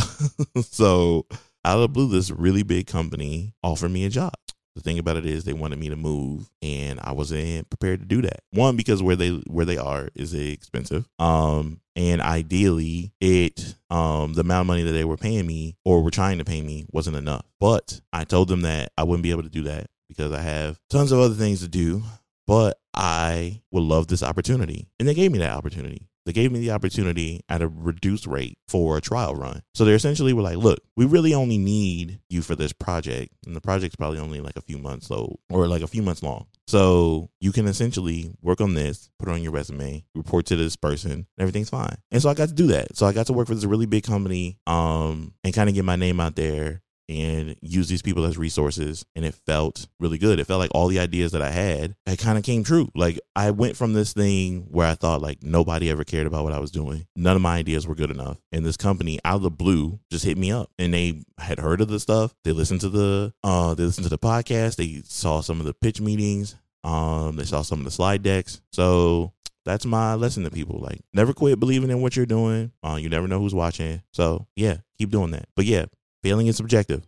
so 0.62 1.26
out 1.64 1.81
of 1.81 1.93
blue, 1.93 2.08
this 2.08 2.31
really 2.31 2.62
big 2.62 2.87
company 2.87 3.55
offered 3.62 3.90
me 3.90 4.05
a 4.05 4.08
job. 4.08 4.32
The 4.75 4.81
thing 4.81 4.99
about 4.99 5.17
it 5.17 5.27
is 5.27 5.45
they 5.45 5.53
wanted 5.53 5.79
me 5.79 5.89
to 5.91 5.97
move 5.97 6.51
and 6.63 6.99
I 7.03 7.13
wasn't 7.13 7.69
prepared 7.69 8.01
to 8.01 8.07
do 8.07 8.23
that. 8.23 8.41
One 8.51 8.77
because 8.77 9.03
where 9.03 9.17
they 9.17 9.31
where 9.47 9.67
they 9.67 9.77
are 9.77 10.09
is 10.15 10.33
expensive. 10.35 11.09
Um 11.19 11.81
and 11.95 12.23
ideally 12.23 13.13
it 13.21 13.77
um 13.91 14.33
the 14.33 14.41
amount 14.41 14.63
of 14.63 14.67
money 14.69 14.83
that 14.83 14.93
they 14.93 15.05
were 15.05 15.19
paying 15.19 15.47
me 15.47 15.77
or 15.85 16.03
were 16.03 16.11
trying 16.11 16.39
to 16.39 16.45
pay 16.45 16.63
me 16.63 16.87
wasn't 16.91 17.17
enough. 17.17 17.45
But 17.61 18.01
I 18.13 18.25
told 18.25 18.49
them 18.49 18.63
that 18.63 18.93
I 18.97 19.05
wouldn't 19.05 19.23
be 19.23 19.31
able 19.31 19.43
to 19.43 19.49
do 19.51 19.65
that 19.65 19.89
because 20.09 20.33
I 20.33 20.41
have 20.41 20.79
tons 20.91 21.13
of 21.13 21.19
other 21.19 21.35
things 21.35 21.61
to 21.61 21.69
do, 21.69 22.03
but 22.47 22.79
I 22.95 23.63
would 23.71 23.83
love 23.83 24.09
this 24.09 24.23
opportunity. 24.23 24.89
And 24.99 25.09
they 25.09 25.15
gave 25.15 25.33
me 25.33 25.39
that 25.39 25.57
opportunity. 25.57 26.09
They 26.25 26.33
gave 26.33 26.53
me 26.53 26.61
the 26.61 26.71
opportunity 26.71 27.41
at 27.49 27.63
a 27.63 27.69
reduced 27.69 28.27
rate 28.27 28.59
for 28.69 28.97
a 28.97 29.01
trial 29.01 29.35
run. 29.35 29.63
So 29.75 29.85
they 29.85 29.93
essentially 29.93 30.33
were 30.33 30.43
like, 30.43 30.57
look, 30.57 30.81
we 30.97 31.05
really 31.05 31.35
only 31.35 31.59
need 31.59 32.21
you 32.29 32.43
for 32.43 32.55
this 32.55 32.73
project. 32.73 33.33
And 33.47 33.57
the 33.57 33.61
project's 33.61 33.97
probably 33.97 34.19
only 34.19 34.41
like 34.41 34.57
a 34.57 34.63
few 34.63 34.79
months 34.79 35.11
old 35.11 35.41
or 35.51 35.67
like 35.67 35.83
a 35.83 35.89
few 35.89 36.03
months 36.03 36.23
long. 36.23 36.47
So 36.67 37.31
you 37.41 37.53
can 37.53 37.67
essentially 37.67 38.33
work 38.41 38.61
on 38.61 38.75
this, 38.75 39.11
put 39.19 39.29
it 39.29 39.33
on 39.33 39.43
your 39.43 39.53
resume, 39.53 40.05
report 40.15 40.47
to 40.47 40.57
this 40.57 40.77
person, 40.77 41.27
everything's 41.39 41.71
fine. 41.71 41.97
And 42.11 42.23
so 42.23 42.31
I 42.31 42.35
got 42.35 42.49
to 42.49 42.55
do 42.55 42.69
that. 42.69 42.97
So 42.97 43.07
I 43.07 43.13
got 43.13 43.27
to 43.27 43.33
work 43.33 43.49
for 43.49 43.55
this 43.55 43.65
really 43.65 43.87
big 43.87 44.05
company 44.05 44.59
um, 44.67 45.35
and 45.43 45.53
kind 45.53 45.69
of 45.69 45.75
get 45.75 45.85
my 45.85 45.97
name 45.97 46.21
out 46.21 46.37
there 46.37 46.83
and 47.20 47.56
use 47.61 47.88
these 47.88 48.03
people 48.03 48.25
as 48.25 48.38
resources 48.38 49.05
and 49.14 49.25
it 49.25 49.35
felt 49.35 49.87
really 50.00 50.19
good 50.19 50.38
it 50.38 50.47
felt 50.47 50.61
like 50.61 50.70
all 50.75 50.88
the 50.88 50.99
ideas 50.99 51.32
that 51.32 51.43
i 51.43 51.50
had 51.50 51.94
it 52.06 52.19
kind 52.19 52.38
of 52.38 52.44
came 52.44 52.64
true 52.64 52.91
like 52.94 53.20
i 53.37 53.50
went 53.50 53.76
from 53.76 53.93
this 53.93 54.12
thing 54.12 54.67
where 54.70 54.87
i 54.87 54.94
thought 54.94 55.23
like 55.23 55.43
nobody 55.43 55.91
ever 55.91 56.05
cared 56.05 56.26
about 56.26 56.44
what 56.44 56.53
i 56.53 56.59
was 56.59 56.70
doing 56.70 57.06
none 57.16 57.37
of 57.37 57.42
my 57.42 57.57
ideas 57.57 57.87
were 57.87 57.95
good 57.95 58.11
enough 58.11 58.38
and 58.52 58.64
this 58.64 58.76
company 58.76 59.19
out 59.25 59.37
of 59.37 59.42
the 59.42 59.50
blue 59.50 59.99
just 60.11 60.25
hit 60.25 60.38
me 60.38 60.50
up 60.50 60.71
and 60.78 60.95
they 60.95 61.23
had 61.38 61.59
heard 61.59 61.81
of 61.81 61.88
the 61.88 62.00
stuff 62.00 62.35
they 62.45 62.52
listened 62.52 62.81
to 62.81 62.88
the 62.88 63.33
uh 63.45 63.75
they 63.75 63.85
listened 63.85 64.04
to 64.04 64.11
the 64.11 64.19
podcast 64.19 64.76
they 64.76 65.02
saw 65.04 65.40
some 65.40 65.61
of 65.61 65.66
the 65.66 65.75
pitch 65.75 66.00
meetings 66.00 66.57
um 66.85 67.37
they 67.37 67.45
saw 67.45 67.62
some 67.62 67.78
of 67.78 67.85
the 67.85 67.90
slide 67.90 68.23
decks 68.23 68.61
so 68.73 69.33
that's 69.64 69.87
my 69.87 70.14
lesson 70.14 70.45
to 70.45 70.50
people. 70.50 70.78
Like, 70.78 71.00
never 71.12 71.33
quit 71.33 71.61
believing 71.61 71.90
in 71.90 72.00
what 72.00 72.16
you're 72.16 72.26
doing. 72.26 72.73
Uh, 72.83 72.99
you 73.00 73.09
never 73.09 73.28
know 73.28 73.38
who's 73.38 73.54
watching. 73.54 74.02
So, 74.12 74.47
yeah, 74.57 74.78
keep 74.99 75.11
doing 75.11 75.31
that. 75.33 75.49
But 75.54 75.66
yeah, 75.66 75.87
Failing 76.23 76.47
is 76.47 76.57
subjective. 76.57 77.02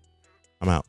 I'm 0.60 0.68
out. 0.68 0.86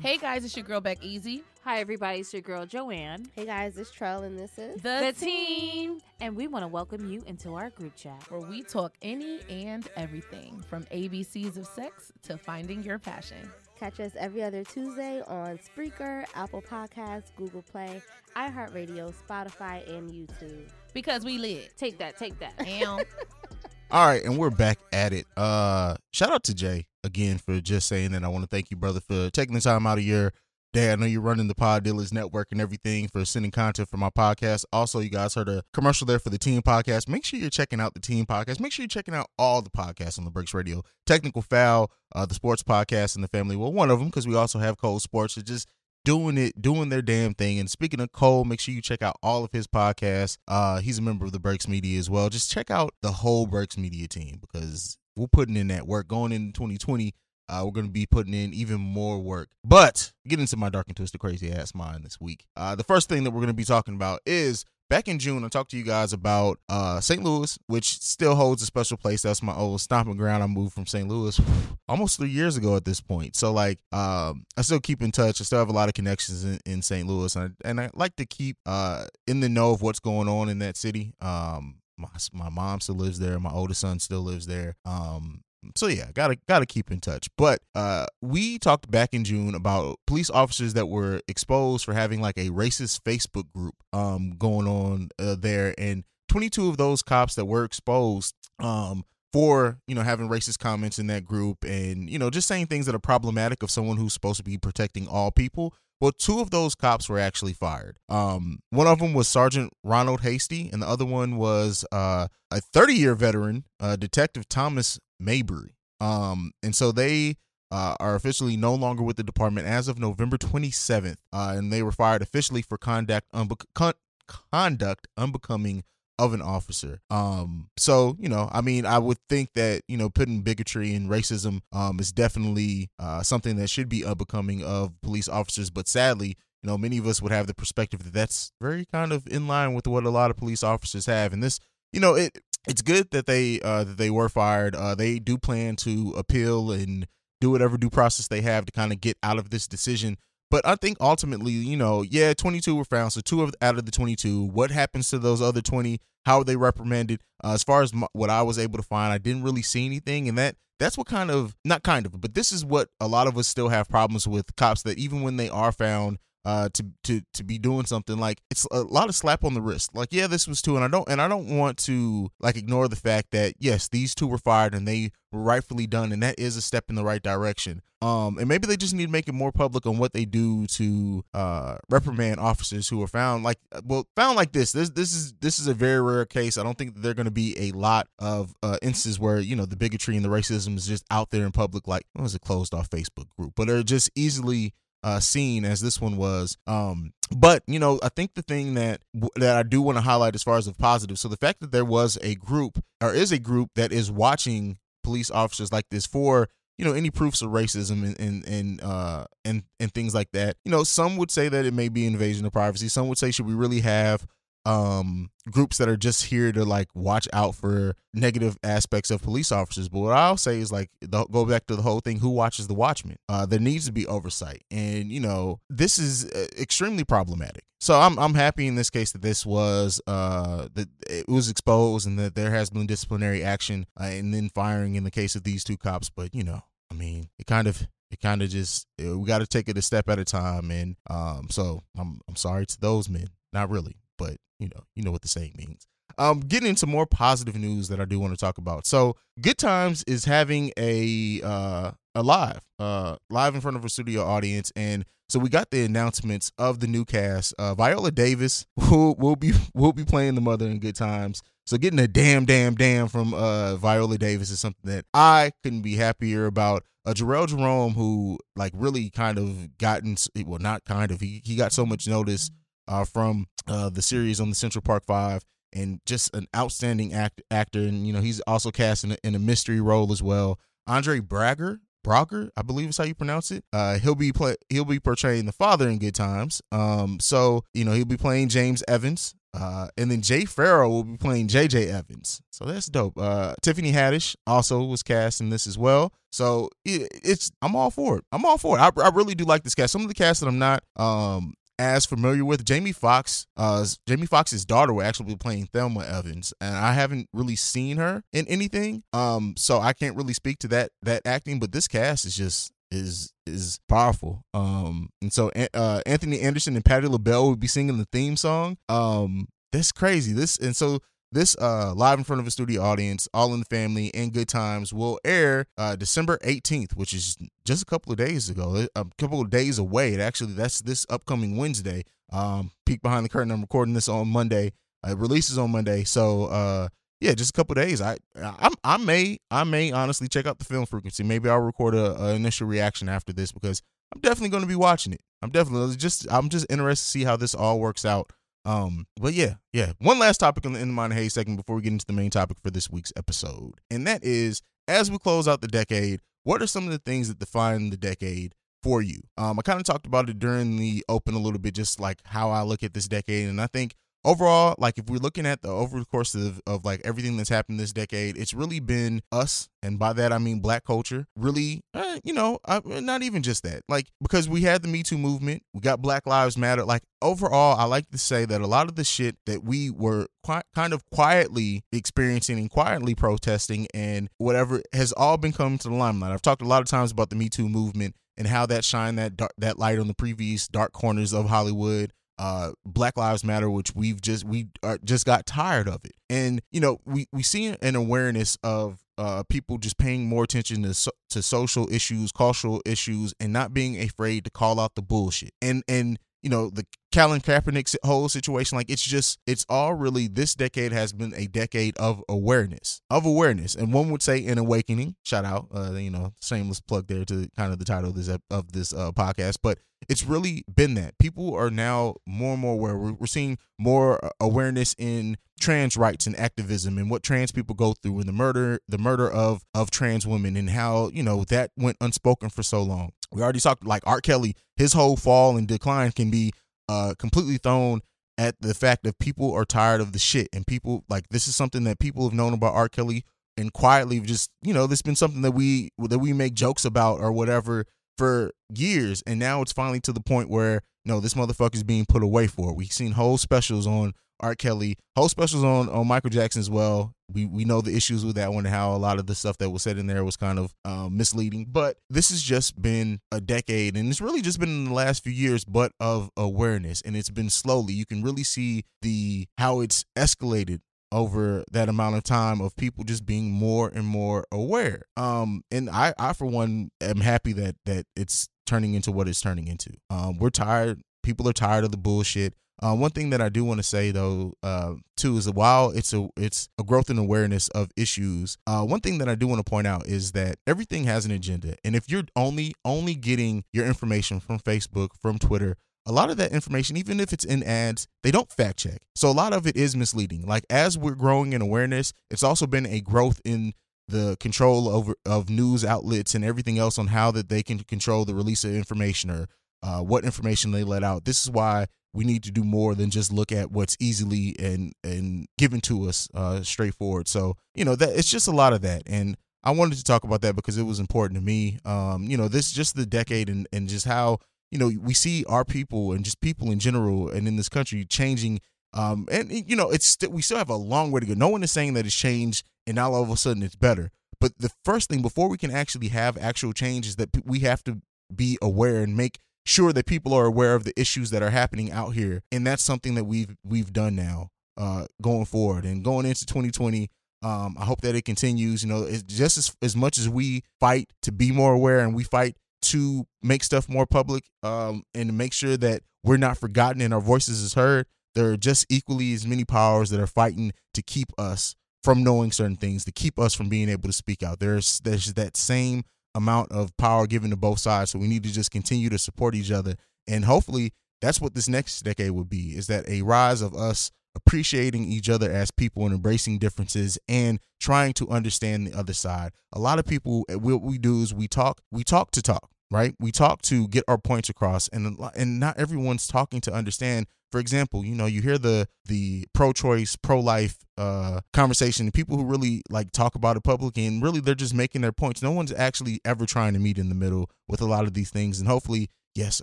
Hey 0.00 0.16
guys, 0.16 0.42
it's 0.42 0.56
your 0.56 0.64
girl 0.64 0.80
Beck 0.80 1.04
Easy. 1.04 1.42
Hi 1.62 1.80
everybody, 1.80 2.20
it's 2.20 2.32
your 2.32 2.40
girl 2.40 2.64
Joanne. 2.64 3.26
Hey 3.36 3.44
guys, 3.44 3.76
it's 3.76 3.90
Trell 3.90 4.24
and 4.24 4.38
this 4.38 4.56
is 4.56 4.80
The, 4.80 5.14
team. 5.18 6.00
And 6.20 6.34
we 6.34 6.46
want 6.46 6.62
to 6.62 6.66
welcome 6.66 7.06
you 7.06 7.22
into 7.26 7.54
our 7.56 7.68
group 7.68 7.94
chat. 7.94 8.24
Where 8.30 8.40
we 8.40 8.62
talk 8.62 8.94
any 9.02 9.40
and 9.50 9.86
everything 9.96 10.64
from 10.66 10.84
ABCs 10.84 11.58
of 11.58 11.66
sex 11.66 12.10
to 12.22 12.38
finding 12.38 12.82
your 12.82 12.98
passion. 12.98 13.52
Catch 13.78 14.00
us 14.00 14.12
every 14.18 14.42
other 14.42 14.64
Tuesday 14.64 15.20
on 15.26 15.58
Spreaker, 15.58 16.24
Apple 16.34 16.62
Podcasts, 16.62 17.36
Google 17.36 17.62
Play, 17.62 18.00
iHeartRadio, 18.34 19.12
Spotify, 19.28 19.86
and 19.94 20.10
YouTube. 20.10 20.70
Because 20.94 21.22
we 21.22 21.36
lit. 21.36 21.76
Take 21.76 21.98
that, 21.98 22.16
take 22.16 22.38
that. 22.38 22.54
And 22.66 23.04
All 23.90 24.06
right, 24.06 24.24
and 24.24 24.38
we're 24.38 24.48
back 24.48 24.78
at 24.90 25.12
it. 25.12 25.26
Uh 25.36 25.96
shout 26.12 26.32
out 26.32 26.44
to 26.44 26.54
Jay 26.54 26.86
again 27.04 27.38
for 27.38 27.60
just 27.60 27.86
saying 27.86 28.12
that. 28.12 28.24
I 28.24 28.28
want 28.28 28.42
to 28.42 28.48
thank 28.48 28.70
you, 28.70 28.76
brother, 28.76 29.00
for 29.00 29.30
taking 29.30 29.54
the 29.54 29.60
time 29.60 29.86
out 29.86 29.98
of 29.98 30.04
your 30.04 30.32
day. 30.72 30.90
I 30.90 30.96
know 30.96 31.06
you're 31.06 31.20
running 31.20 31.46
the 31.46 31.54
Pod 31.54 31.84
Dealers 31.84 32.12
Network 32.12 32.48
and 32.50 32.60
everything 32.60 33.06
for 33.08 33.24
sending 33.24 33.52
content 33.52 33.88
for 33.88 33.96
my 33.96 34.10
podcast. 34.10 34.64
Also, 34.72 34.98
you 34.98 35.10
guys 35.10 35.34
heard 35.34 35.48
a 35.48 35.62
commercial 35.72 36.06
there 36.06 36.18
for 36.18 36.30
the 36.30 36.38
Team 36.38 36.62
Podcast. 36.62 37.08
Make 37.08 37.24
sure 37.24 37.38
you're 37.38 37.50
checking 37.50 37.80
out 37.80 37.94
the 37.94 38.00
Team 38.00 38.26
Podcast. 38.26 38.58
Make 38.58 38.72
sure 38.72 38.82
you're 38.82 38.88
checking 38.88 39.14
out 39.14 39.30
all 39.38 39.62
the 39.62 39.70
podcasts 39.70 40.18
on 40.18 40.24
the 40.24 40.30
Breaks 40.30 40.52
Radio. 40.52 40.82
Technical 41.06 41.42
Foul, 41.42 41.90
uh, 42.14 42.26
the 42.26 42.34
Sports 42.34 42.62
Podcast, 42.62 43.14
and 43.14 43.22
the 43.22 43.28
Family. 43.28 43.56
Well, 43.56 43.72
one 43.72 43.90
of 43.90 44.00
them 44.00 44.08
because 44.08 44.26
we 44.26 44.34
also 44.34 44.58
have 44.58 44.76
Cold 44.76 45.02
Sports. 45.02 45.36
It's 45.36 45.48
just 45.48 45.68
doing 46.04 46.36
it, 46.36 46.60
doing 46.60 46.88
their 46.88 47.02
damn 47.02 47.34
thing. 47.34 47.58
And 47.58 47.70
speaking 47.70 48.00
of 48.00 48.12
Cole, 48.12 48.44
make 48.44 48.60
sure 48.60 48.74
you 48.74 48.82
check 48.82 49.02
out 49.02 49.16
all 49.22 49.44
of 49.44 49.52
his 49.52 49.66
podcasts. 49.66 50.38
Uh, 50.48 50.80
he's 50.80 50.98
a 50.98 51.02
member 51.02 51.24
of 51.24 51.32
the 51.32 51.40
Breaks 51.40 51.68
Media 51.68 51.98
as 51.98 52.10
well. 52.10 52.28
Just 52.28 52.50
check 52.50 52.70
out 52.70 52.94
the 53.00 53.12
whole 53.12 53.46
Breaks 53.46 53.78
Media 53.78 54.06
team 54.08 54.38
because 54.40 54.98
we're 55.16 55.26
putting 55.28 55.56
in 55.56 55.68
that 55.68 55.86
work 55.86 56.08
going 56.08 56.32
into 56.32 56.52
2020. 56.52 57.14
Uh, 57.46 57.62
we're 57.64 57.72
going 57.72 57.86
to 57.86 57.92
be 57.92 58.06
putting 58.06 58.32
in 58.32 58.54
even 58.54 58.80
more 58.80 59.18
work. 59.18 59.50
But 59.62 60.12
get 60.26 60.40
into 60.40 60.56
my 60.56 60.70
dark 60.70 60.86
and 60.88 60.96
twisted 60.96 61.20
crazy 61.20 61.52
ass 61.52 61.74
mind 61.74 62.04
this 62.04 62.18
week. 62.20 62.46
Uh, 62.56 62.74
the 62.74 62.84
first 62.84 63.08
thing 63.08 63.24
that 63.24 63.32
we're 63.32 63.40
going 63.40 63.48
to 63.48 63.54
be 63.54 63.64
talking 63.64 63.94
about 63.94 64.20
is 64.24 64.64
back 64.88 65.08
in 65.08 65.18
June, 65.18 65.44
I 65.44 65.48
talked 65.48 65.70
to 65.72 65.76
you 65.76 65.84
guys 65.84 66.12
about 66.12 66.58
uh, 66.68 67.00
St. 67.00 67.22
Louis, 67.22 67.58
which 67.66 68.00
still 68.00 68.34
holds 68.34 68.62
a 68.62 68.66
special 68.66 68.96
place. 68.96 69.22
That's 69.22 69.42
my 69.42 69.54
old 69.54 69.80
stomping 69.80 70.16
ground. 70.16 70.42
I 70.42 70.46
moved 70.46 70.72
from 70.74 70.86
St. 70.86 71.08
Louis 71.08 71.40
almost 71.88 72.18
three 72.18 72.30
years 72.30 72.56
ago 72.56 72.76
at 72.76 72.84
this 72.84 73.00
point. 73.00 73.36
So, 73.36 73.52
like, 73.52 73.78
um, 73.92 74.46
I 74.56 74.62
still 74.62 74.80
keep 74.80 75.02
in 75.02 75.12
touch. 75.12 75.40
I 75.40 75.44
still 75.44 75.58
have 75.58 75.68
a 75.68 75.72
lot 75.72 75.88
of 75.88 75.94
connections 75.94 76.44
in, 76.44 76.58
in 76.64 76.82
St. 76.82 77.06
Louis, 77.06 77.34
and 77.36 77.54
I, 77.64 77.68
and 77.68 77.80
I 77.80 77.90
like 77.94 78.16
to 78.16 78.26
keep 78.26 78.56
uh, 78.66 79.06
in 79.26 79.40
the 79.40 79.48
know 79.48 79.72
of 79.72 79.82
what's 79.82 80.00
going 80.00 80.28
on 80.28 80.48
in 80.48 80.60
that 80.60 80.76
city. 80.76 81.12
Um, 81.20 81.76
my, 81.96 82.08
my 82.32 82.48
mom 82.48 82.80
still 82.80 82.96
lives 82.96 83.18
there. 83.18 83.38
My 83.38 83.50
oldest 83.50 83.80
son 83.80 83.98
still 83.98 84.22
lives 84.22 84.46
there. 84.46 84.76
Um, 84.84 85.42
so 85.76 85.86
yeah, 85.86 86.10
gotta 86.12 86.36
gotta 86.46 86.66
keep 86.66 86.90
in 86.90 87.00
touch. 87.00 87.28
But 87.36 87.60
uh, 87.74 88.06
we 88.20 88.58
talked 88.58 88.90
back 88.90 89.14
in 89.14 89.24
June 89.24 89.54
about 89.54 89.98
police 90.06 90.30
officers 90.30 90.74
that 90.74 90.88
were 90.88 91.20
exposed 91.28 91.84
for 91.84 91.94
having 91.94 92.20
like 92.20 92.36
a 92.36 92.50
racist 92.50 93.00
Facebook 93.00 93.50
group 93.52 93.74
um 93.92 94.34
going 94.38 94.66
on 94.66 95.08
uh, 95.18 95.36
there, 95.38 95.74
and 95.78 96.04
22 96.28 96.68
of 96.68 96.76
those 96.76 97.02
cops 97.02 97.34
that 97.36 97.46
were 97.46 97.64
exposed 97.64 98.34
um 98.58 99.04
for 99.32 99.78
you 99.88 99.96
know 99.96 100.02
having 100.02 100.28
racist 100.28 100.60
comments 100.60 101.00
in 101.00 101.08
that 101.08 101.24
group 101.24 101.64
and 101.64 102.08
you 102.08 102.18
know 102.18 102.30
just 102.30 102.46
saying 102.46 102.66
things 102.66 102.86
that 102.86 102.94
are 102.94 103.00
problematic 103.00 103.64
of 103.64 103.70
someone 103.70 103.96
who's 103.96 104.12
supposed 104.12 104.36
to 104.36 104.44
be 104.44 104.56
protecting 104.56 105.08
all 105.08 105.32
people 105.32 105.74
well, 106.00 106.12
two 106.12 106.40
of 106.40 106.50
those 106.50 106.74
cops 106.74 107.08
were 107.08 107.18
actually 107.18 107.52
fired. 107.52 107.98
Um, 108.08 108.58
one 108.70 108.86
of 108.86 108.98
them 108.98 109.14
was 109.14 109.28
Sergeant 109.28 109.72
Ronald 109.82 110.20
Hasty, 110.20 110.68
and 110.72 110.82
the 110.82 110.88
other 110.88 111.04
one 111.04 111.36
was 111.36 111.84
uh, 111.92 112.28
a 112.50 112.60
30 112.60 112.94
year 112.94 113.14
veteran, 113.14 113.64
uh, 113.80 113.96
Detective 113.96 114.48
Thomas 114.48 114.98
Mayberry. 115.18 115.76
Um, 116.00 116.52
and 116.62 116.74
so 116.74 116.92
they 116.92 117.36
uh, 117.70 117.96
are 117.98 118.14
officially 118.14 118.56
no 118.56 118.74
longer 118.74 119.02
with 119.02 119.16
the 119.16 119.22
department 119.22 119.66
as 119.66 119.88
of 119.88 119.98
November 119.98 120.36
27th, 120.36 121.16
uh, 121.32 121.54
and 121.56 121.72
they 121.72 121.82
were 121.82 121.92
fired 121.92 122.22
officially 122.22 122.62
for 122.62 122.76
conduct 122.76 123.26
unbe- 123.34 123.64
con- 123.74 123.94
conduct 124.26 125.08
unbecoming 125.16 125.84
of 126.18 126.32
an 126.32 126.42
officer. 126.42 127.00
Um, 127.10 127.68
so 127.76 128.16
you 128.18 128.28
know, 128.28 128.48
I 128.52 128.60
mean, 128.60 128.86
I 128.86 128.98
would 128.98 129.18
think 129.28 129.52
that 129.54 129.82
you 129.88 129.96
know, 129.96 130.08
putting 130.08 130.42
bigotry 130.42 130.94
and 130.94 131.10
racism 131.10 131.60
um 131.72 131.98
is 132.00 132.12
definitely 132.12 132.90
uh 132.98 133.22
something 133.22 133.56
that 133.56 133.70
should 133.70 133.88
be 133.88 134.04
unbecoming 134.04 134.62
of 134.64 135.00
police 135.02 135.28
officers. 135.28 135.70
But 135.70 135.88
sadly, 135.88 136.36
you 136.62 136.70
know, 136.70 136.78
many 136.78 136.98
of 136.98 137.06
us 137.06 137.20
would 137.20 137.32
have 137.32 137.46
the 137.46 137.54
perspective 137.54 138.04
that 138.04 138.12
that's 138.12 138.52
very 138.60 138.86
kind 138.86 139.12
of 139.12 139.26
in 139.26 139.46
line 139.46 139.74
with 139.74 139.86
what 139.86 140.04
a 140.04 140.10
lot 140.10 140.30
of 140.30 140.36
police 140.36 140.62
officers 140.62 141.06
have. 141.06 141.32
And 141.32 141.42
this, 141.42 141.60
you 141.92 142.00
know, 142.00 142.14
it 142.14 142.38
it's 142.66 142.82
good 142.82 143.10
that 143.10 143.26
they 143.26 143.60
uh 143.60 143.84
that 143.84 143.98
they 143.98 144.10
were 144.10 144.28
fired. 144.28 144.74
Uh, 144.74 144.94
they 144.94 145.18
do 145.18 145.36
plan 145.36 145.76
to 145.76 146.14
appeal 146.16 146.70
and 146.70 147.06
do 147.40 147.50
whatever 147.50 147.76
due 147.76 147.90
process 147.90 148.28
they 148.28 148.40
have 148.40 148.64
to 148.64 148.72
kind 148.72 148.92
of 148.92 149.00
get 149.00 149.18
out 149.22 149.38
of 149.38 149.50
this 149.50 149.66
decision. 149.66 150.16
But 150.50 150.66
I 150.66 150.76
think 150.76 150.98
ultimately, 151.00 151.52
you 151.52 151.76
know, 151.76 152.02
yeah, 152.02 152.32
22 152.34 152.74
were 152.74 152.84
found. 152.84 153.12
So 153.12 153.20
two 153.20 153.42
of 153.42 153.54
out 153.60 153.78
of 153.78 153.86
the 153.86 153.90
22. 153.90 154.42
What 154.44 154.70
happens 154.70 155.10
to 155.10 155.18
those 155.18 155.42
other 155.42 155.60
20? 155.60 156.00
How 156.26 156.38
are 156.38 156.44
they 156.44 156.56
reprimanded? 156.56 157.20
Uh, 157.42 157.52
as 157.54 157.64
far 157.64 157.82
as 157.82 157.92
my, 157.92 158.06
what 158.12 158.30
I 158.30 158.42
was 158.42 158.58
able 158.58 158.78
to 158.78 158.82
find, 158.82 159.12
I 159.12 159.18
didn't 159.18 159.42
really 159.42 159.62
see 159.62 159.84
anything, 159.84 160.28
and 160.28 160.38
that 160.38 160.56
that's 160.78 160.98
what 160.98 161.06
kind 161.06 161.30
of 161.30 161.56
not 161.64 161.82
kind 161.82 162.06
of, 162.06 162.20
but 162.20 162.34
this 162.34 162.50
is 162.50 162.64
what 162.64 162.88
a 163.00 163.06
lot 163.06 163.26
of 163.26 163.38
us 163.38 163.46
still 163.46 163.68
have 163.68 163.88
problems 163.88 164.26
with 164.26 164.56
cops. 164.56 164.82
That 164.82 164.98
even 164.98 165.22
when 165.22 165.36
they 165.36 165.48
are 165.48 165.72
found, 165.72 166.18
uh, 166.44 166.68
to 166.74 166.86
to 167.04 167.22
to 167.32 167.42
be 167.42 167.58
doing 167.58 167.86
something 167.86 168.18
like 168.18 168.40
it's 168.50 168.66
a 168.70 168.82
lot 168.82 169.08
of 169.08 169.14
slap 169.14 169.44
on 169.44 169.54
the 169.54 169.62
wrist. 169.62 169.94
Like, 169.94 170.08
yeah, 170.12 170.26
this 170.26 170.46
was 170.46 170.60
two, 170.60 170.76
and 170.76 170.84
I 170.84 170.88
don't 170.88 171.08
and 171.08 171.20
I 171.20 171.28
don't 171.28 171.56
want 171.56 171.78
to 171.78 172.30
like 172.40 172.56
ignore 172.56 172.88
the 172.88 172.96
fact 172.96 173.30
that 173.30 173.54
yes, 173.58 173.88
these 173.88 174.14
two 174.14 174.26
were 174.26 174.38
fired 174.38 174.74
and 174.74 174.86
they 174.86 175.10
rightfully 175.34 175.86
done, 175.86 176.12
and 176.12 176.22
that 176.22 176.38
is 176.38 176.56
a 176.56 176.62
step 176.62 176.84
in 176.88 176.94
the 176.94 177.04
right 177.04 177.22
direction. 177.22 177.82
Um, 178.02 178.38
and 178.38 178.48
maybe 178.48 178.66
they 178.66 178.76
just 178.76 178.94
need 178.94 179.06
to 179.06 179.10
make 179.10 179.28
it 179.28 179.32
more 179.32 179.50
public 179.50 179.86
on 179.86 179.96
what 179.96 180.12
they 180.12 180.26
do 180.26 180.66
to 180.66 181.24
uh 181.32 181.76
reprimand 181.88 182.38
officers 182.38 182.88
who 182.88 183.02
are 183.02 183.06
found 183.06 183.44
like 183.44 183.58
well 183.82 184.06
found 184.14 184.36
like 184.36 184.52
this. 184.52 184.72
This 184.72 184.90
this 184.90 185.14
is 185.14 185.32
this 185.40 185.58
is 185.58 185.68
a 185.68 185.74
very 185.74 186.02
rare 186.02 186.26
case. 186.26 186.58
I 186.58 186.62
don't 186.62 186.76
think 186.76 187.00
there 187.00 187.12
are 187.12 187.14
going 187.14 187.24
to 187.24 187.30
be 187.30 187.56
a 187.58 187.72
lot 187.72 188.08
of 188.18 188.54
uh 188.62 188.76
instances 188.82 189.18
where 189.18 189.38
you 189.38 189.56
know 189.56 189.64
the 189.64 189.76
bigotry 189.76 190.16
and 190.16 190.24
the 190.24 190.28
racism 190.28 190.76
is 190.76 190.86
just 190.86 191.04
out 191.10 191.30
there 191.30 191.46
in 191.46 191.52
public. 191.52 191.88
Like, 191.88 192.06
it 192.14 192.20
was 192.20 192.34
a 192.34 192.38
closed 192.38 192.74
off 192.74 192.90
Facebook 192.90 193.28
group, 193.38 193.54
but 193.56 193.68
they're 193.68 193.82
just 193.82 194.10
easily 194.14 194.74
uh, 195.04 195.20
as 195.64 195.80
this 195.80 196.00
one 196.00 196.16
was. 196.16 196.56
Um, 196.66 197.12
but 197.34 197.62
you 197.66 197.78
know, 197.78 198.00
I 198.02 198.08
think 198.08 198.34
the 198.34 198.42
thing 198.42 198.74
that 198.74 199.00
that 199.36 199.56
I 199.56 199.62
do 199.62 199.82
want 199.82 199.98
to 199.98 200.02
highlight 200.02 200.34
as 200.34 200.42
far 200.42 200.56
as 200.56 200.66
the 200.66 200.72
positive, 200.72 201.18
so 201.18 201.28
the 201.28 201.36
fact 201.36 201.60
that 201.60 201.72
there 201.72 201.84
was 201.84 202.18
a 202.22 202.34
group 202.34 202.82
or 203.02 203.12
is 203.12 203.30
a 203.30 203.38
group 203.38 203.70
that 203.76 203.92
is 203.92 204.10
watching 204.10 204.78
police 205.04 205.30
officers 205.30 205.70
like 205.70 205.88
this 205.90 206.06
for 206.06 206.48
you 206.78 206.84
know 206.84 206.92
any 206.92 207.10
proofs 207.10 207.42
of 207.42 207.50
racism 207.50 208.02
and 208.02 208.18
and 208.18 208.48
and 208.48 208.82
uh 208.82 209.24
and 209.44 209.62
and 209.78 209.92
things 209.94 210.14
like 210.14 210.32
that. 210.32 210.56
You 210.64 210.72
know, 210.72 210.82
some 210.82 211.16
would 211.16 211.30
say 211.30 211.48
that 211.48 211.64
it 211.64 211.74
may 211.74 211.88
be 211.88 212.06
invasion 212.06 212.44
of 212.44 212.52
privacy. 212.52 212.88
Some 212.88 213.08
would 213.08 213.18
say 213.18 213.30
should 213.30 213.46
we 213.46 213.54
really 213.54 213.80
have 213.80 214.26
um 214.66 215.30
groups 215.50 215.76
that 215.76 215.88
are 215.88 215.96
just 215.96 216.26
here 216.26 216.50
to 216.50 216.64
like 216.64 216.88
watch 216.94 217.28
out 217.32 217.54
for 217.54 217.94
negative 218.14 218.56
aspects 218.62 219.10
of 219.10 219.20
police 219.20 219.52
officers. 219.52 219.88
But 219.88 220.00
what 220.00 220.12
i'll 220.12 220.36
say 220.36 220.58
is 220.58 220.72
like 220.72 220.90
the, 221.00 221.24
go 221.26 221.44
back 221.44 221.66
to 221.66 221.76
the 221.76 221.82
whole 221.82 222.00
thing 222.00 222.20
who 222.20 222.30
watches 222.30 222.66
the 222.66 222.74
watchman 222.74 223.18
uh 223.28 223.44
there 223.46 223.60
needs 223.60 223.86
to 223.86 223.92
be 223.92 224.06
oversight. 224.06 224.62
And 224.70 225.10
you 225.12 225.20
know 225.20 225.60
this 225.68 225.98
is 225.98 226.24
uh, 226.30 226.46
extremely 226.58 227.04
problematic. 227.04 227.64
So 227.80 227.98
i'm 228.00 228.18
i'm 228.18 228.34
happy 228.34 228.66
in 228.66 228.76
this 228.76 228.90
case 228.90 229.12
that 229.12 229.22
this 229.22 229.44
was 229.44 230.00
uh 230.06 230.68
that 230.74 230.88
it 231.08 231.28
was 231.28 231.50
exposed 231.50 232.06
and 232.06 232.18
that 232.18 232.34
there 232.34 232.50
has 232.50 232.70
been 232.70 232.86
disciplinary 232.86 233.42
action 233.42 233.86
uh, 234.00 234.04
and 234.04 234.32
then 234.32 234.48
firing 234.54 234.94
in 234.94 235.04
the 235.04 235.10
case 235.10 235.34
of 235.34 235.44
these 235.44 235.64
two 235.64 235.76
cops. 235.76 236.08
But 236.08 236.34
you 236.34 236.44
know 236.44 236.62
i 236.90 236.94
mean 236.94 237.28
it 237.38 237.46
kind 237.46 237.68
of 237.68 237.86
it 238.10 238.20
kind 238.20 238.40
of 238.42 238.48
just 238.48 238.86
we 238.98 239.24
got 239.24 239.38
to 239.38 239.46
take 239.46 239.68
it 239.68 239.76
a 239.76 239.82
step 239.82 240.08
at 240.08 240.18
a 240.18 240.24
time. 240.24 240.70
And 240.70 240.96
um 241.10 241.48
so 241.50 241.82
i'm 241.98 242.20
i'm 242.28 242.36
sorry 242.36 242.64
to 242.64 242.80
those 242.80 243.10
men. 243.10 243.28
Not 243.52 243.68
really 243.68 243.96
but 244.16 244.36
you 244.64 244.70
know, 244.74 244.84
you 244.96 245.02
know 245.02 245.10
what 245.10 245.22
the 245.22 245.28
saying 245.28 245.54
means. 245.56 245.86
Um, 246.16 246.40
getting 246.40 246.68
into 246.68 246.86
more 246.86 247.06
positive 247.06 247.56
news 247.56 247.88
that 247.88 248.00
I 248.00 248.04
do 248.04 248.18
want 248.20 248.32
to 248.32 248.38
talk 248.38 248.58
about. 248.58 248.86
So, 248.86 249.16
Good 249.40 249.58
Times 249.58 250.04
is 250.06 250.24
having 250.24 250.72
a 250.78 251.40
uh 251.42 251.92
a 252.16 252.22
live, 252.22 252.60
uh, 252.78 253.16
live 253.28 253.56
in 253.56 253.60
front 253.60 253.76
of 253.76 253.84
a 253.84 253.88
studio 253.88 254.22
audience, 254.22 254.70
and 254.76 255.04
so 255.28 255.40
we 255.40 255.48
got 255.48 255.70
the 255.70 255.84
announcements 255.84 256.52
of 256.58 256.78
the 256.78 256.86
new 256.86 257.04
cast. 257.04 257.54
Uh, 257.58 257.74
Viola 257.74 258.12
Davis 258.12 258.66
will 258.76 259.14
will 259.16 259.36
be 259.36 259.52
will 259.74 259.92
be 259.92 260.04
playing 260.04 260.34
the 260.36 260.40
mother 260.40 260.66
in 260.66 260.78
Good 260.78 260.96
Times. 260.96 261.42
So 261.66 261.76
getting 261.78 261.98
a 261.98 262.06
damn 262.06 262.44
damn 262.44 262.74
damn 262.74 263.08
from 263.08 263.34
uh 263.34 263.76
Viola 263.76 264.18
Davis 264.18 264.50
is 264.50 264.60
something 264.60 264.90
that 264.90 265.06
I 265.12 265.52
couldn't 265.62 265.82
be 265.82 265.96
happier 265.96 266.46
about. 266.46 266.84
Uh, 267.06 267.12
Jharrel 267.12 267.46
Jerome, 267.46 267.92
who 267.92 268.38
like 268.56 268.72
really 268.74 269.10
kind 269.10 269.38
of 269.38 269.76
gotten 269.76 270.16
well, 270.46 270.58
not 270.58 270.84
kind 270.84 271.10
of 271.10 271.20
he 271.20 271.42
he 271.44 271.56
got 271.56 271.72
so 271.72 271.84
much 271.84 272.06
notice 272.06 272.50
uh, 272.88 273.04
from 273.04 273.46
uh, 273.66 273.90
the 273.90 274.02
series 274.02 274.40
on 274.40 274.50
the 274.50 274.54
Central 274.54 274.82
Park 274.82 275.04
Five, 275.06 275.44
and 275.72 276.00
just 276.06 276.34
an 276.34 276.46
outstanding 276.54 277.12
act, 277.12 277.42
actor. 277.50 277.80
And 277.80 278.06
you 278.06 278.12
know, 278.12 278.20
he's 278.20 278.40
also 278.40 278.70
cast 278.70 279.04
in 279.04 279.12
a, 279.12 279.16
in 279.22 279.34
a 279.34 279.38
mystery 279.38 279.80
role 279.80 280.12
as 280.12 280.22
well. 280.22 280.58
Andre 280.86 281.20
Bragger, 281.20 281.80
Braugher, 282.04 282.50
I 282.56 282.62
believe 282.62 282.90
is 282.90 282.98
how 282.98 283.04
you 283.04 283.14
pronounce 283.14 283.50
it. 283.50 283.64
Uh, 283.72 283.98
he'll 283.98 284.14
be 284.14 284.32
play 284.32 284.56
he'll 284.68 284.84
be 284.84 285.00
portraying 285.00 285.46
the 285.46 285.52
father 285.52 285.88
in 285.88 285.98
Good 285.98 286.14
Times. 286.14 286.62
Um, 286.70 287.18
so 287.20 287.64
you 287.72 287.84
know 287.84 287.92
he'll 287.92 288.04
be 288.04 288.16
playing 288.16 288.48
James 288.48 288.84
Evans. 288.86 289.34
Uh, 289.54 289.86
and 289.96 290.10
then 290.10 290.20
Jay 290.20 290.44
Pharoah 290.44 290.88
will 290.88 291.04
be 291.04 291.16
playing 291.16 291.46
JJ 291.46 291.86
Evans. 291.86 292.42
So 292.50 292.64
that's 292.64 292.86
dope. 292.86 293.16
Uh, 293.16 293.54
Tiffany 293.62 293.92
Haddish 293.92 294.34
also 294.48 294.82
was 294.82 295.04
cast 295.04 295.40
in 295.40 295.48
this 295.48 295.68
as 295.68 295.78
well. 295.78 296.12
So 296.32 296.70
it, 296.84 297.08
it's 297.22 297.52
I'm 297.62 297.76
all 297.76 297.92
for 297.92 298.18
it. 298.18 298.24
I'm 298.32 298.44
all 298.44 298.58
for 298.58 298.76
it. 298.76 298.80
I, 298.80 298.90
I 299.00 299.10
really 299.10 299.36
do 299.36 299.44
like 299.44 299.62
this 299.62 299.76
cast. 299.76 299.92
Some 299.92 300.02
of 300.02 300.08
the 300.08 300.14
cast 300.14 300.40
that 300.40 300.48
I'm 300.48 300.58
not 300.58 300.82
um 300.96 301.54
as 301.78 302.06
familiar 302.06 302.44
with. 302.44 302.64
Jamie 302.64 302.92
Foxx. 302.92 303.46
uh, 303.56 303.86
Jamie 304.06 304.26
Foxx's 304.26 304.64
daughter 304.64 304.92
will 304.92 305.02
actually 305.02 305.26
be 305.26 305.36
playing 305.36 305.66
Thelma 305.72 306.04
Evans, 306.04 306.52
and 306.60 306.76
I 306.76 306.92
haven't 306.92 307.28
really 307.32 307.56
seen 307.56 307.96
her 307.96 308.22
in 308.32 308.46
anything, 308.48 309.02
um, 309.12 309.54
so 309.56 309.80
I 309.80 309.92
can't 309.92 310.16
really 310.16 310.34
speak 310.34 310.58
to 310.60 310.68
that 310.68 310.90
that 311.02 311.22
acting. 311.24 311.58
But 311.58 311.72
this 311.72 311.88
cast 311.88 312.24
is 312.24 312.36
just 312.36 312.72
is 312.90 313.32
is 313.46 313.78
powerful. 313.88 314.42
Um, 314.54 315.10
and 315.20 315.32
so 315.32 315.50
uh, 315.74 316.00
Anthony 316.06 316.40
Anderson 316.40 316.76
and 316.76 316.84
Patti 316.84 317.08
LaBelle 317.08 317.48
will 317.48 317.56
be 317.56 317.66
singing 317.66 317.98
the 317.98 318.06
theme 318.12 318.36
song. 318.36 318.78
Um, 318.88 319.48
that's 319.72 319.92
crazy. 319.92 320.32
This 320.32 320.56
and 320.56 320.74
so 320.76 321.00
this 321.34 321.56
uh, 321.60 321.92
live 321.94 322.18
in 322.18 322.24
front 322.24 322.40
of 322.40 322.46
a 322.46 322.50
studio 322.50 322.80
audience, 322.82 323.28
all 323.34 323.52
in 323.52 323.58
the 323.58 323.66
family 323.66 324.12
and 324.14 324.32
good 324.32 324.48
times, 324.48 324.92
will 324.92 325.18
air 325.24 325.66
uh, 325.76 325.96
December 325.96 326.38
18th, 326.38 326.96
which 326.96 327.12
is 327.12 327.36
just 327.64 327.82
a 327.82 327.86
couple 327.86 328.12
of 328.12 328.18
days 328.18 328.48
ago, 328.48 328.86
a 328.94 329.04
couple 329.18 329.40
of 329.40 329.50
days 329.50 329.78
away. 329.78 330.14
It 330.14 330.20
actually 330.20 330.54
that's 330.54 330.80
this 330.80 331.04
upcoming 331.10 331.56
Wednesday. 331.56 332.04
Um, 332.32 332.70
peek 332.86 333.02
behind 333.02 333.24
the 333.24 333.28
curtain. 333.28 333.50
I'm 333.50 333.60
recording 333.60 333.94
this 333.94 334.08
on 334.08 334.28
Monday. 334.28 334.72
It 335.06 335.18
releases 335.18 335.58
on 335.58 335.70
Monday, 335.70 336.04
so 336.04 336.46
uh, 336.46 336.88
yeah, 337.20 337.34
just 337.34 337.50
a 337.50 337.52
couple 337.52 337.76
of 337.78 337.84
days. 337.84 338.00
I, 338.00 338.16
I 338.40 338.70
I 338.82 338.96
may 338.96 339.38
I 339.50 339.64
may 339.64 339.92
honestly 339.92 340.28
check 340.28 340.46
out 340.46 340.58
the 340.58 340.64
film 340.64 340.86
frequency. 340.86 341.22
Maybe 341.24 341.48
I'll 341.48 341.60
record 341.60 341.94
a, 341.94 342.20
a 342.20 342.34
initial 342.34 342.66
reaction 342.66 343.08
after 343.08 343.32
this 343.32 343.52
because 343.52 343.82
I'm 344.14 344.20
definitely 344.20 344.50
going 344.50 344.62
to 344.62 344.68
be 344.68 344.76
watching 344.76 345.12
it. 345.12 345.20
I'm 345.42 345.50
definitely 345.50 345.96
just 345.96 346.26
I'm 346.30 346.48
just 346.48 346.66
interested 346.70 347.04
to 347.04 347.10
see 347.10 347.24
how 347.24 347.36
this 347.36 347.54
all 347.54 347.80
works 347.80 348.04
out. 348.04 348.30
Um, 348.64 349.06
but 349.20 349.34
yeah, 349.34 349.54
yeah. 349.72 349.92
One 349.98 350.18
last 350.18 350.38
topic 350.38 350.64
in 350.64 350.72
the 350.72 350.80
In 350.80 350.94
the 350.94 351.14
Hay 351.14 351.28
segment 351.28 351.58
before 351.58 351.76
we 351.76 351.82
get 351.82 351.92
into 351.92 352.06
the 352.06 352.12
main 352.12 352.30
topic 352.30 352.58
for 352.62 352.70
this 352.70 352.90
week's 352.90 353.12
episode, 353.16 353.74
and 353.90 354.06
that 354.06 354.24
is 354.24 354.62
as 354.88 355.10
we 355.10 355.18
close 355.18 355.48
out 355.48 355.60
the 355.60 355.68
decade, 355.68 356.20
what 356.44 356.62
are 356.62 356.66
some 356.66 356.84
of 356.84 356.90
the 356.90 356.98
things 356.98 357.28
that 357.28 357.38
define 357.38 357.90
the 357.90 357.96
decade 357.96 358.54
for 358.82 359.02
you? 359.02 359.20
Um, 359.36 359.58
I 359.58 359.62
kind 359.62 359.78
of 359.80 359.84
talked 359.84 360.06
about 360.06 360.28
it 360.28 360.38
during 360.38 360.76
the 360.76 361.04
open 361.08 361.34
a 361.34 361.38
little 361.38 361.58
bit, 361.58 361.74
just 361.74 362.00
like 362.00 362.20
how 362.24 362.50
I 362.50 362.62
look 362.62 362.82
at 362.82 362.94
this 362.94 363.08
decade, 363.08 363.48
and 363.48 363.60
I 363.60 363.66
think 363.66 363.94
overall, 364.24 364.74
like 364.78 364.98
if 364.98 365.08
we're 365.08 365.18
looking 365.18 365.46
at 365.46 365.62
the 365.62 365.68
over 365.68 365.98
the 365.98 366.04
course 366.04 366.34
of, 366.34 366.60
of 366.66 366.84
like 366.84 367.00
everything 367.04 367.36
that's 367.36 367.48
happened 367.48 367.78
this 367.78 367.92
decade, 367.92 368.36
it's 368.36 368.54
really 368.54 368.80
been 368.80 369.22
us, 369.30 369.68
and 369.82 369.98
by 369.98 370.12
that 370.14 370.32
I 370.32 370.38
mean 370.38 370.60
black 370.60 370.84
culture. 370.84 371.26
Really, 371.36 371.82
uh, 371.92 372.18
you 372.24 372.32
know, 372.32 372.58
not 372.84 373.22
even 373.22 373.42
just 373.42 373.62
that. 373.64 373.82
Like 373.88 374.06
because 374.20 374.48
we 374.48 374.62
had 374.62 374.82
the 374.82 374.88
Me 374.88 375.02
Too 375.02 375.18
movement, 375.18 375.62
we 375.72 375.80
got 375.80 376.02
Black 376.02 376.26
Lives 376.26 376.56
Matter. 376.56 376.84
Like 376.84 377.02
overall, 377.22 377.78
I 377.78 377.84
like 377.84 378.10
to 378.10 378.18
say 378.18 378.44
that 378.44 378.60
a 378.60 378.66
lot 378.66 378.88
of 378.88 378.96
the 378.96 379.04
shit 379.04 379.36
that 379.46 379.64
we 379.64 379.90
were 379.90 380.26
kind 380.74 380.92
of 380.92 381.08
quietly 381.10 381.84
experiencing 381.92 382.58
and 382.58 382.70
quietly 382.70 383.14
protesting 383.14 383.86
and 383.94 384.28
whatever 384.38 384.82
has 384.92 385.12
all 385.12 385.36
been 385.36 385.52
coming 385.52 385.78
to 385.78 385.88
the 385.88 385.94
limelight. 385.94 386.32
I've 386.32 386.42
talked 386.42 386.62
a 386.62 386.66
lot 386.68 386.82
of 386.82 386.88
times 386.88 387.12
about 387.12 387.30
the 387.30 387.36
Me 387.36 387.48
Too 387.48 387.68
movement 387.68 388.14
and 388.36 388.48
how 388.48 388.66
that 388.66 388.84
shined 388.84 389.18
that 389.18 389.36
dark, 389.36 389.52
that 389.58 389.78
light 389.78 389.98
on 389.98 390.08
the 390.08 390.14
previous 390.14 390.66
dark 390.68 390.92
corners 390.92 391.32
of 391.32 391.48
Hollywood 391.48 392.12
uh 392.38 392.72
black 392.84 393.16
lives 393.16 393.44
matter 393.44 393.70
which 393.70 393.94
we've 393.94 394.20
just 394.20 394.44
we 394.44 394.68
are, 394.82 394.98
just 395.04 395.24
got 395.24 395.46
tired 395.46 395.88
of 395.88 396.04
it. 396.04 396.12
And 396.28 396.60
you 396.72 396.80
know 396.80 396.98
we 397.04 397.26
we 397.32 397.42
see 397.42 397.66
an 397.66 397.96
awareness 397.96 398.58
of 398.62 399.04
uh 399.18 399.44
people 399.48 399.78
just 399.78 399.98
paying 399.98 400.26
more 400.26 400.44
attention 400.44 400.82
to 400.82 400.94
so, 400.94 401.10
to 401.30 401.42
social 401.42 401.88
issues 401.92 402.32
cultural 402.32 402.82
issues 402.84 403.34
and 403.38 403.52
not 403.52 403.72
being 403.72 404.00
afraid 404.00 404.44
to 404.44 404.50
call 404.50 404.80
out 404.80 404.94
the 404.94 405.02
bullshit. 405.02 405.52
And 405.62 405.82
and 405.88 406.18
you 406.42 406.50
know 406.50 406.70
the 406.70 406.86
Colin 407.14 407.40
Kaepernick 407.40 407.94
whole 408.02 408.28
situation 408.28 408.76
like 408.76 408.90
it's 408.90 409.02
just 409.02 409.38
it's 409.46 409.64
all 409.68 409.94
really 409.94 410.26
this 410.26 410.56
decade 410.56 410.90
has 410.90 411.12
been 411.12 411.32
a 411.36 411.46
decade 411.46 411.96
of 411.96 412.24
awareness 412.28 413.02
of 413.08 413.24
awareness. 413.24 413.76
And 413.76 413.92
one 413.92 414.10
would 414.10 414.20
say 414.20 414.44
an 414.46 414.58
awakening. 414.58 415.14
Shout 415.22 415.44
out 415.44 415.68
uh 415.72 415.92
you 415.92 416.10
know 416.10 416.32
shameless 416.42 416.80
plug 416.80 417.06
there 417.06 417.24
to 417.26 417.48
kind 417.56 417.72
of 417.72 417.78
the 417.78 417.84
title 417.84 418.10
of 418.10 418.16
this 418.16 418.36
of 418.50 418.72
this 418.72 418.92
uh, 418.92 419.12
podcast. 419.12 419.58
But 419.62 419.78
it's 420.08 420.24
really 420.24 420.64
been 420.74 420.94
that. 420.94 421.16
People 421.18 421.54
are 421.54 421.70
now 421.70 422.16
more 422.26 422.52
and 422.54 422.60
more 422.60 422.74
aware. 422.74 422.96
We're, 422.96 423.12
we're 423.12 423.26
seeing 423.26 423.58
more 423.78 424.22
uh, 424.22 424.30
awareness 424.40 424.94
in 424.98 425.38
trans 425.60 425.96
rights 425.96 426.26
and 426.26 426.38
activism 426.38 426.98
and 426.98 427.08
what 427.08 427.22
trans 427.22 427.52
people 427.52 427.76
go 427.76 427.92
through 427.92 428.18
and 428.18 428.28
the 428.28 428.32
murder 428.32 428.80
the 428.88 428.98
murder 428.98 429.30
of 429.30 429.64
of 429.72 429.90
trans 429.90 430.26
women 430.26 430.56
and 430.56 430.70
how 430.70 431.10
you 431.14 431.22
know 431.22 431.44
that 431.44 431.70
went 431.76 431.96
unspoken 432.00 432.50
for 432.50 432.64
so 432.64 432.82
long. 432.82 433.10
We 433.30 433.40
already 433.40 433.60
talked 433.60 433.86
like 433.86 434.02
R. 434.04 434.20
Kelly 434.20 434.56
his 434.76 434.92
whole 434.92 435.16
fall 435.16 435.56
and 435.56 435.68
decline 435.68 436.10
can 436.10 436.30
be 436.30 436.52
uh 436.88 437.14
completely 437.18 437.58
thrown 437.58 438.00
at 438.38 438.56
the 438.60 438.74
fact 438.74 439.04
that 439.04 439.18
people 439.18 439.52
are 439.52 439.64
tired 439.64 440.00
of 440.00 440.12
the 440.12 440.18
shit. 440.18 440.48
And 440.52 440.66
people 440.66 441.04
like 441.08 441.28
this 441.30 441.48
is 441.48 441.56
something 441.56 441.84
that 441.84 441.98
people 441.98 442.24
have 442.24 442.34
known 442.34 442.52
about 442.52 442.74
R. 442.74 442.88
Kelly 442.88 443.24
and 443.56 443.72
quietly 443.72 444.20
just 444.20 444.50
you 444.62 444.74
know 444.74 444.86
this 444.86 444.98
has 444.98 445.02
been 445.02 445.16
something 445.16 445.42
that 445.42 445.52
we 445.52 445.90
that 445.98 446.18
we 446.18 446.32
make 446.32 446.54
jokes 446.54 446.84
about 446.84 447.20
or 447.20 447.32
whatever 447.32 447.84
for 448.18 448.52
years. 448.74 449.22
And 449.26 449.38
now 449.38 449.62
it's 449.62 449.72
finally 449.72 450.00
to 450.00 450.12
the 450.12 450.20
point 450.20 450.48
where 450.48 450.82
no 451.04 451.20
this 451.20 451.34
motherfucker 451.34 451.76
is 451.76 451.84
being 451.84 452.06
put 452.08 452.22
away 452.22 452.46
for 452.46 452.74
we've 452.74 452.92
seen 452.92 453.12
whole 453.12 453.38
specials 453.38 453.86
on 453.86 454.12
R. 454.44 454.54
Kelly 454.54 454.96
whole 455.16 455.28
specials 455.28 455.64
on 455.64 455.88
on 455.88 456.06
michael 456.06 456.30
jackson 456.30 456.60
as 456.60 456.70
well 456.70 457.12
we 457.32 457.44
we 457.44 457.64
know 457.64 457.80
the 457.80 457.94
issues 457.94 458.24
with 458.24 458.36
that 458.36 458.52
one 458.52 458.64
how 458.64 458.94
a 458.94 458.98
lot 458.98 459.18
of 459.18 459.26
the 459.26 459.34
stuff 459.34 459.58
that 459.58 459.70
was 459.70 459.82
said 459.82 459.98
in 459.98 460.06
there 460.06 460.24
was 460.24 460.36
kind 460.36 460.58
of 460.58 460.74
um, 460.84 461.16
misleading 461.16 461.66
but 461.68 461.96
this 462.10 462.30
has 462.30 462.42
just 462.42 462.80
been 462.80 463.20
a 463.32 463.40
decade 463.40 463.96
and 463.96 464.08
it's 464.08 464.20
really 464.20 464.42
just 464.42 464.60
been 464.60 464.68
in 464.68 464.84
the 464.86 464.92
last 464.92 465.22
few 465.22 465.32
years 465.32 465.64
but 465.64 465.92
of 466.00 466.30
awareness 466.36 467.00
and 467.02 467.16
it's 467.16 467.30
been 467.30 467.50
slowly 467.50 467.92
you 467.92 468.06
can 468.06 468.22
really 468.22 468.44
see 468.44 468.84
the 469.02 469.46
how 469.58 469.80
it's 469.80 470.04
escalated 470.16 470.80
over 471.14 471.64
that 471.70 471.88
amount 471.88 472.16
of 472.16 472.24
time 472.24 472.60
of 472.60 472.74
people 472.74 473.04
just 473.04 473.24
being 473.24 473.52
more 473.52 473.88
and 473.94 474.04
more 474.04 474.44
aware. 474.50 475.02
Um, 475.16 475.62
and 475.70 475.88
I, 475.88 476.12
I 476.18 476.32
for 476.32 476.46
one, 476.46 476.90
am 477.00 477.20
happy 477.20 477.52
that 477.52 477.76
that 477.86 478.06
it's 478.16 478.48
turning 478.66 478.94
into 478.94 479.12
what 479.12 479.28
it's 479.28 479.40
turning 479.40 479.68
into. 479.68 479.92
Um, 480.10 480.38
we're 480.38 480.50
tired. 480.50 481.00
People 481.22 481.48
are 481.48 481.52
tired 481.52 481.84
of 481.84 481.92
the 481.92 481.96
bullshit. 481.96 482.54
Uh, 482.82 482.94
one 482.94 483.10
thing 483.10 483.30
that 483.30 483.40
I 483.40 483.48
do 483.48 483.64
want 483.64 483.78
to 483.78 483.84
say 483.84 484.10
though, 484.10 484.54
uh, 484.62 484.94
too, 485.16 485.36
is 485.36 485.44
that 485.44 485.54
while 485.54 485.90
it's 485.90 486.12
a 486.12 486.28
it's 486.36 486.68
a 486.78 486.82
growth 486.82 487.08
in 487.08 487.18
awareness 487.18 487.68
of 487.68 487.90
issues, 487.96 488.58
uh, 488.66 488.82
one 488.82 489.00
thing 489.00 489.18
that 489.18 489.28
I 489.28 489.36
do 489.36 489.46
want 489.46 489.64
to 489.64 489.70
point 489.70 489.86
out 489.86 490.06
is 490.06 490.32
that 490.32 490.56
everything 490.66 491.04
has 491.04 491.24
an 491.24 491.30
agenda, 491.30 491.76
and 491.84 491.94
if 491.94 492.10
you're 492.10 492.24
only 492.34 492.74
only 492.84 493.14
getting 493.14 493.64
your 493.72 493.86
information 493.86 494.40
from 494.40 494.58
Facebook, 494.58 495.10
from 495.20 495.38
Twitter, 495.38 495.76
a 496.06 496.12
lot 496.12 496.30
of 496.30 496.36
that 496.36 496.52
information, 496.52 496.96
even 496.96 497.20
if 497.20 497.32
it's 497.32 497.44
in 497.44 497.62
ads, 497.62 498.06
they 498.22 498.30
don't 498.30 498.50
fact 498.50 498.80
check. 498.80 498.98
So 499.14 499.30
a 499.30 499.32
lot 499.32 499.52
of 499.52 499.66
it 499.66 499.76
is 499.76 499.96
misleading. 499.96 500.46
Like 500.46 500.64
as 500.68 500.98
we're 500.98 501.14
growing 501.14 501.52
in 501.52 501.62
awareness, 501.62 502.12
it's 502.30 502.42
also 502.42 502.66
been 502.66 502.86
a 502.86 503.00
growth 503.00 503.40
in 503.44 503.72
the 504.08 504.36
control 504.38 504.88
over 504.88 505.14
of 505.24 505.48
news 505.48 505.84
outlets 505.84 506.34
and 506.34 506.44
everything 506.44 506.78
else 506.78 506.98
on 506.98 507.06
how 507.06 507.30
that 507.30 507.48
they 507.48 507.62
can 507.62 507.78
control 507.78 508.24
the 508.24 508.34
release 508.34 508.64
of 508.64 508.74
information 508.74 509.30
or 509.30 509.46
uh, 509.82 510.00
what 510.00 510.24
information 510.24 510.72
they 510.72 510.84
let 510.84 511.02
out. 511.02 511.24
This 511.24 511.42
is 511.42 511.50
why 511.50 511.86
we 512.14 512.24
need 512.24 512.44
to 512.44 512.50
do 512.50 512.64
more 512.64 512.94
than 512.94 513.10
just 513.10 513.32
look 513.32 513.52
at 513.52 513.70
what's 513.70 513.96
easily 514.00 514.54
and 514.58 514.92
and 515.02 515.46
given 515.58 515.80
to 515.82 516.08
us 516.08 516.28
uh, 516.34 516.62
straightforward. 516.62 517.28
So 517.28 517.56
you 517.74 517.84
know 517.84 517.96
that 517.96 518.16
it's 518.16 518.30
just 518.30 518.48
a 518.48 518.52
lot 518.52 518.72
of 518.72 518.82
that, 518.82 519.02
and 519.06 519.36
I 519.62 519.72
wanted 519.72 519.98
to 519.98 520.04
talk 520.04 520.24
about 520.24 520.40
that 520.42 520.56
because 520.56 520.78
it 520.78 520.84
was 520.84 521.00
important 521.00 521.38
to 521.38 521.44
me. 521.44 521.78
Um, 521.84 522.24
you 522.24 522.36
know, 522.36 522.48
this 522.48 522.72
just 522.72 522.96
the 522.96 523.06
decade 523.06 523.48
and 523.48 523.66
and 523.72 523.88
just 523.88 524.06
how 524.06 524.38
you 524.70 524.78
know 524.78 524.90
we 525.00 525.14
see 525.14 525.44
our 525.46 525.64
people 525.64 526.12
and 526.12 526.24
just 526.24 526.40
people 526.40 526.70
in 526.70 526.78
general 526.78 527.28
and 527.28 527.46
in 527.46 527.56
this 527.56 527.68
country 527.68 528.04
changing 528.04 528.60
um 528.92 529.26
and 529.30 529.50
you 529.52 529.76
know 529.76 529.90
it's 529.90 530.06
st- 530.06 530.32
we 530.32 530.42
still 530.42 530.58
have 530.58 530.68
a 530.68 530.74
long 530.74 531.12
way 531.12 531.20
to 531.20 531.26
go 531.26 531.34
no 531.34 531.48
one 531.48 531.62
is 531.62 531.70
saying 531.70 531.94
that 531.94 532.04
it's 532.04 532.14
changed 532.14 532.64
and 532.86 532.96
now 532.96 533.12
all 533.12 533.22
of 533.22 533.30
a 533.30 533.36
sudden 533.36 533.62
it's 533.62 533.76
better 533.76 534.10
but 534.40 534.52
the 534.58 534.70
first 534.84 535.08
thing 535.08 535.22
before 535.22 535.48
we 535.48 535.56
can 535.56 535.70
actually 535.70 536.08
have 536.08 536.36
actual 536.38 536.72
change 536.72 537.06
is 537.06 537.16
that 537.16 537.30
we 537.44 537.60
have 537.60 537.84
to 537.84 538.00
be 538.34 538.58
aware 538.60 539.02
and 539.02 539.16
make 539.16 539.38
sure 539.64 539.92
that 539.92 540.06
people 540.06 540.32
are 540.32 540.46
aware 540.46 540.74
of 540.74 540.84
the 540.84 540.98
issues 540.98 541.30
that 541.30 541.42
are 541.42 541.50
happening 541.50 541.90
out 541.90 542.10
here 542.10 542.42
and 542.52 542.66
that's 542.66 542.82
something 542.82 543.14
that 543.14 543.24
we've 543.24 543.56
we've 543.64 543.92
done 543.92 544.14
now 544.14 544.48
uh 544.76 545.06
going 545.22 545.44
forward 545.44 545.84
and 545.84 546.04
going 546.04 546.26
into 546.26 546.44
2020 546.44 547.08
um 547.42 547.76
i 547.78 547.84
hope 547.84 548.00
that 548.00 548.14
it 548.14 548.24
continues 548.24 548.82
you 548.82 548.88
know 548.88 549.08
just 549.26 549.56
as, 549.56 549.76
as 549.80 549.96
much 549.96 550.18
as 550.18 550.28
we 550.28 550.62
fight 550.80 551.10
to 551.22 551.32
be 551.32 551.50
more 551.50 551.72
aware 551.72 552.00
and 552.00 552.14
we 552.14 552.24
fight 552.24 552.56
to 552.84 553.26
make 553.42 553.64
stuff 553.64 553.88
more 553.88 554.06
public 554.06 554.44
um, 554.62 555.02
and 555.14 555.36
make 555.36 555.52
sure 555.52 555.76
that 555.76 556.02
we're 556.22 556.36
not 556.36 556.58
forgotten 556.58 557.00
and 557.00 557.14
our 557.14 557.20
voices 557.20 557.62
is 557.62 557.74
heard. 557.74 558.06
There 558.34 558.50
are 558.50 558.56
just 558.56 558.86
equally 558.90 559.32
as 559.32 559.46
many 559.46 559.64
powers 559.64 560.10
that 560.10 560.20
are 560.20 560.26
fighting 560.26 560.72
to 560.92 561.02
keep 561.02 561.28
us 561.38 561.74
from 562.02 562.22
knowing 562.22 562.52
certain 562.52 562.76
things, 562.76 563.04
to 563.06 563.12
keep 563.12 563.38
us 563.38 563.54
from 563.54 563.68
being 563.68 563.88
able 563.88 564.08
to 564.08 564.12
speak 564.12 564.42
out. 564.42 564.60
There's 564.60 565.00
there's 565.00 565.32
that 565.34 565.56
same 565.56 566.04
amount 566.34 566.72
of 566.72 566.96
power 566.96 567.26
given 567.26 567.50
to 567.50 567.56
both 567.56 567.78
sides. 567.78 568.10
So 568.10 568.18
we 568.18 568.28
need 568.28 568.42
to 568.44 568.52
just 568.52 568.70
continue 568.70 569.08
to 569.10 569.18
support 569.18 569.54
each 569.54 569.70
other. 569.70 569.94
And 570.26 570.44
hopefully 570.44 570.92
that's 571.20 571.40
what 571.40 571.54
this 571.54 571.68
next 571.68 572.02
decade 572.02 572.32
will 572.32 572.44
be, 572.44 572.76
is 572.76 572.86
that 572.88 573.08
a 573.08 573.22
rise 573.22 573.62
of 573.62 573.74
us 573.74 574.10
appreciating 574.36 575.04
each 575.04 575.30
other 575.30 575.50
as 575.50 575.70
people 575.70 576.04
and 576.04 576.14
embracing 576.14 576.58
differences 576.58 577.18
and 577.28 577.60
trying 577.80 578.12
to 578.14 578.28
understand 578.28 578.86
the 578.86 578.98
other 578.98 579.12
side. 579.12 579.52
A 579.72 579.78
lot 579.78 579.98
of 579.98 580.06
people 580.06 580.44
eh, 580.48 580.54
what 580.54 580.82
we 580.82 580.98
do 580.98 581.22
is 581.22 581.32
we 581.32 581.46
talk, 581.46 581.80
we 581.90 582.02
talk 582.02 582.30
to 582.32 582.42
talk 582.42 582.68
right? 582.90 583.14
We 583.18 583.32
talk 583.32 583.60
to 583.62 583.88
get 583.88 584.04
our 584.06 584.18
points 584.18 584.48
across, 584.48 584.88
and 584.88 585.18
and 585.34 585.58
not 585.58 585.78
everyone's 585.78 586.26
talking 586.26 586.60
to 586.62 586.72
understand. 586.72 587.26
For 587.54 587.60
example, 587.60 588.04
you 588.04 588.16
know, 588.16 588.26
you 588.26 588.42
hear 588.42 588.58
the 588.58 588.88
the 589.04 589.46
pro-choice, 589.54 590.16
pro-life 590.16 590.76
uh, 590.98 591.40
conversation, 591.52 592.10
people 592.10 592.36
who 592.36 592.44
really 592.44 592.82
like 592.90 593.12
talk 593.12 593.36
about 593.36 593.56
it 593.56 593.62
publicly, 593.62 594.06
and 594.06 594.20
really 594.20 594.40
they're 594.40 594.56
just 594.56 594.74
making 594.74 595.02
their 595.02 595.12
points. 595.12 595.40
No 595.40 595.52
one's 595.52 595.72
actually 595.72 596.20
ever 596.24 596.46
trying 596.46 596.72
to 596.72 596.80
meet 596.80 596.98
in 596.98 597.10
the 597.10 597.14
middle 597.14 597.48
with 597.68 597.80
a 597.80 597.84
lot 597.84 598.06
of 598.08 598.14
these 598.14 598.30
things, 598.30 598.58
and 598.58 598.68
hopefully, 598.68 599.08
yes, 599.36 599.62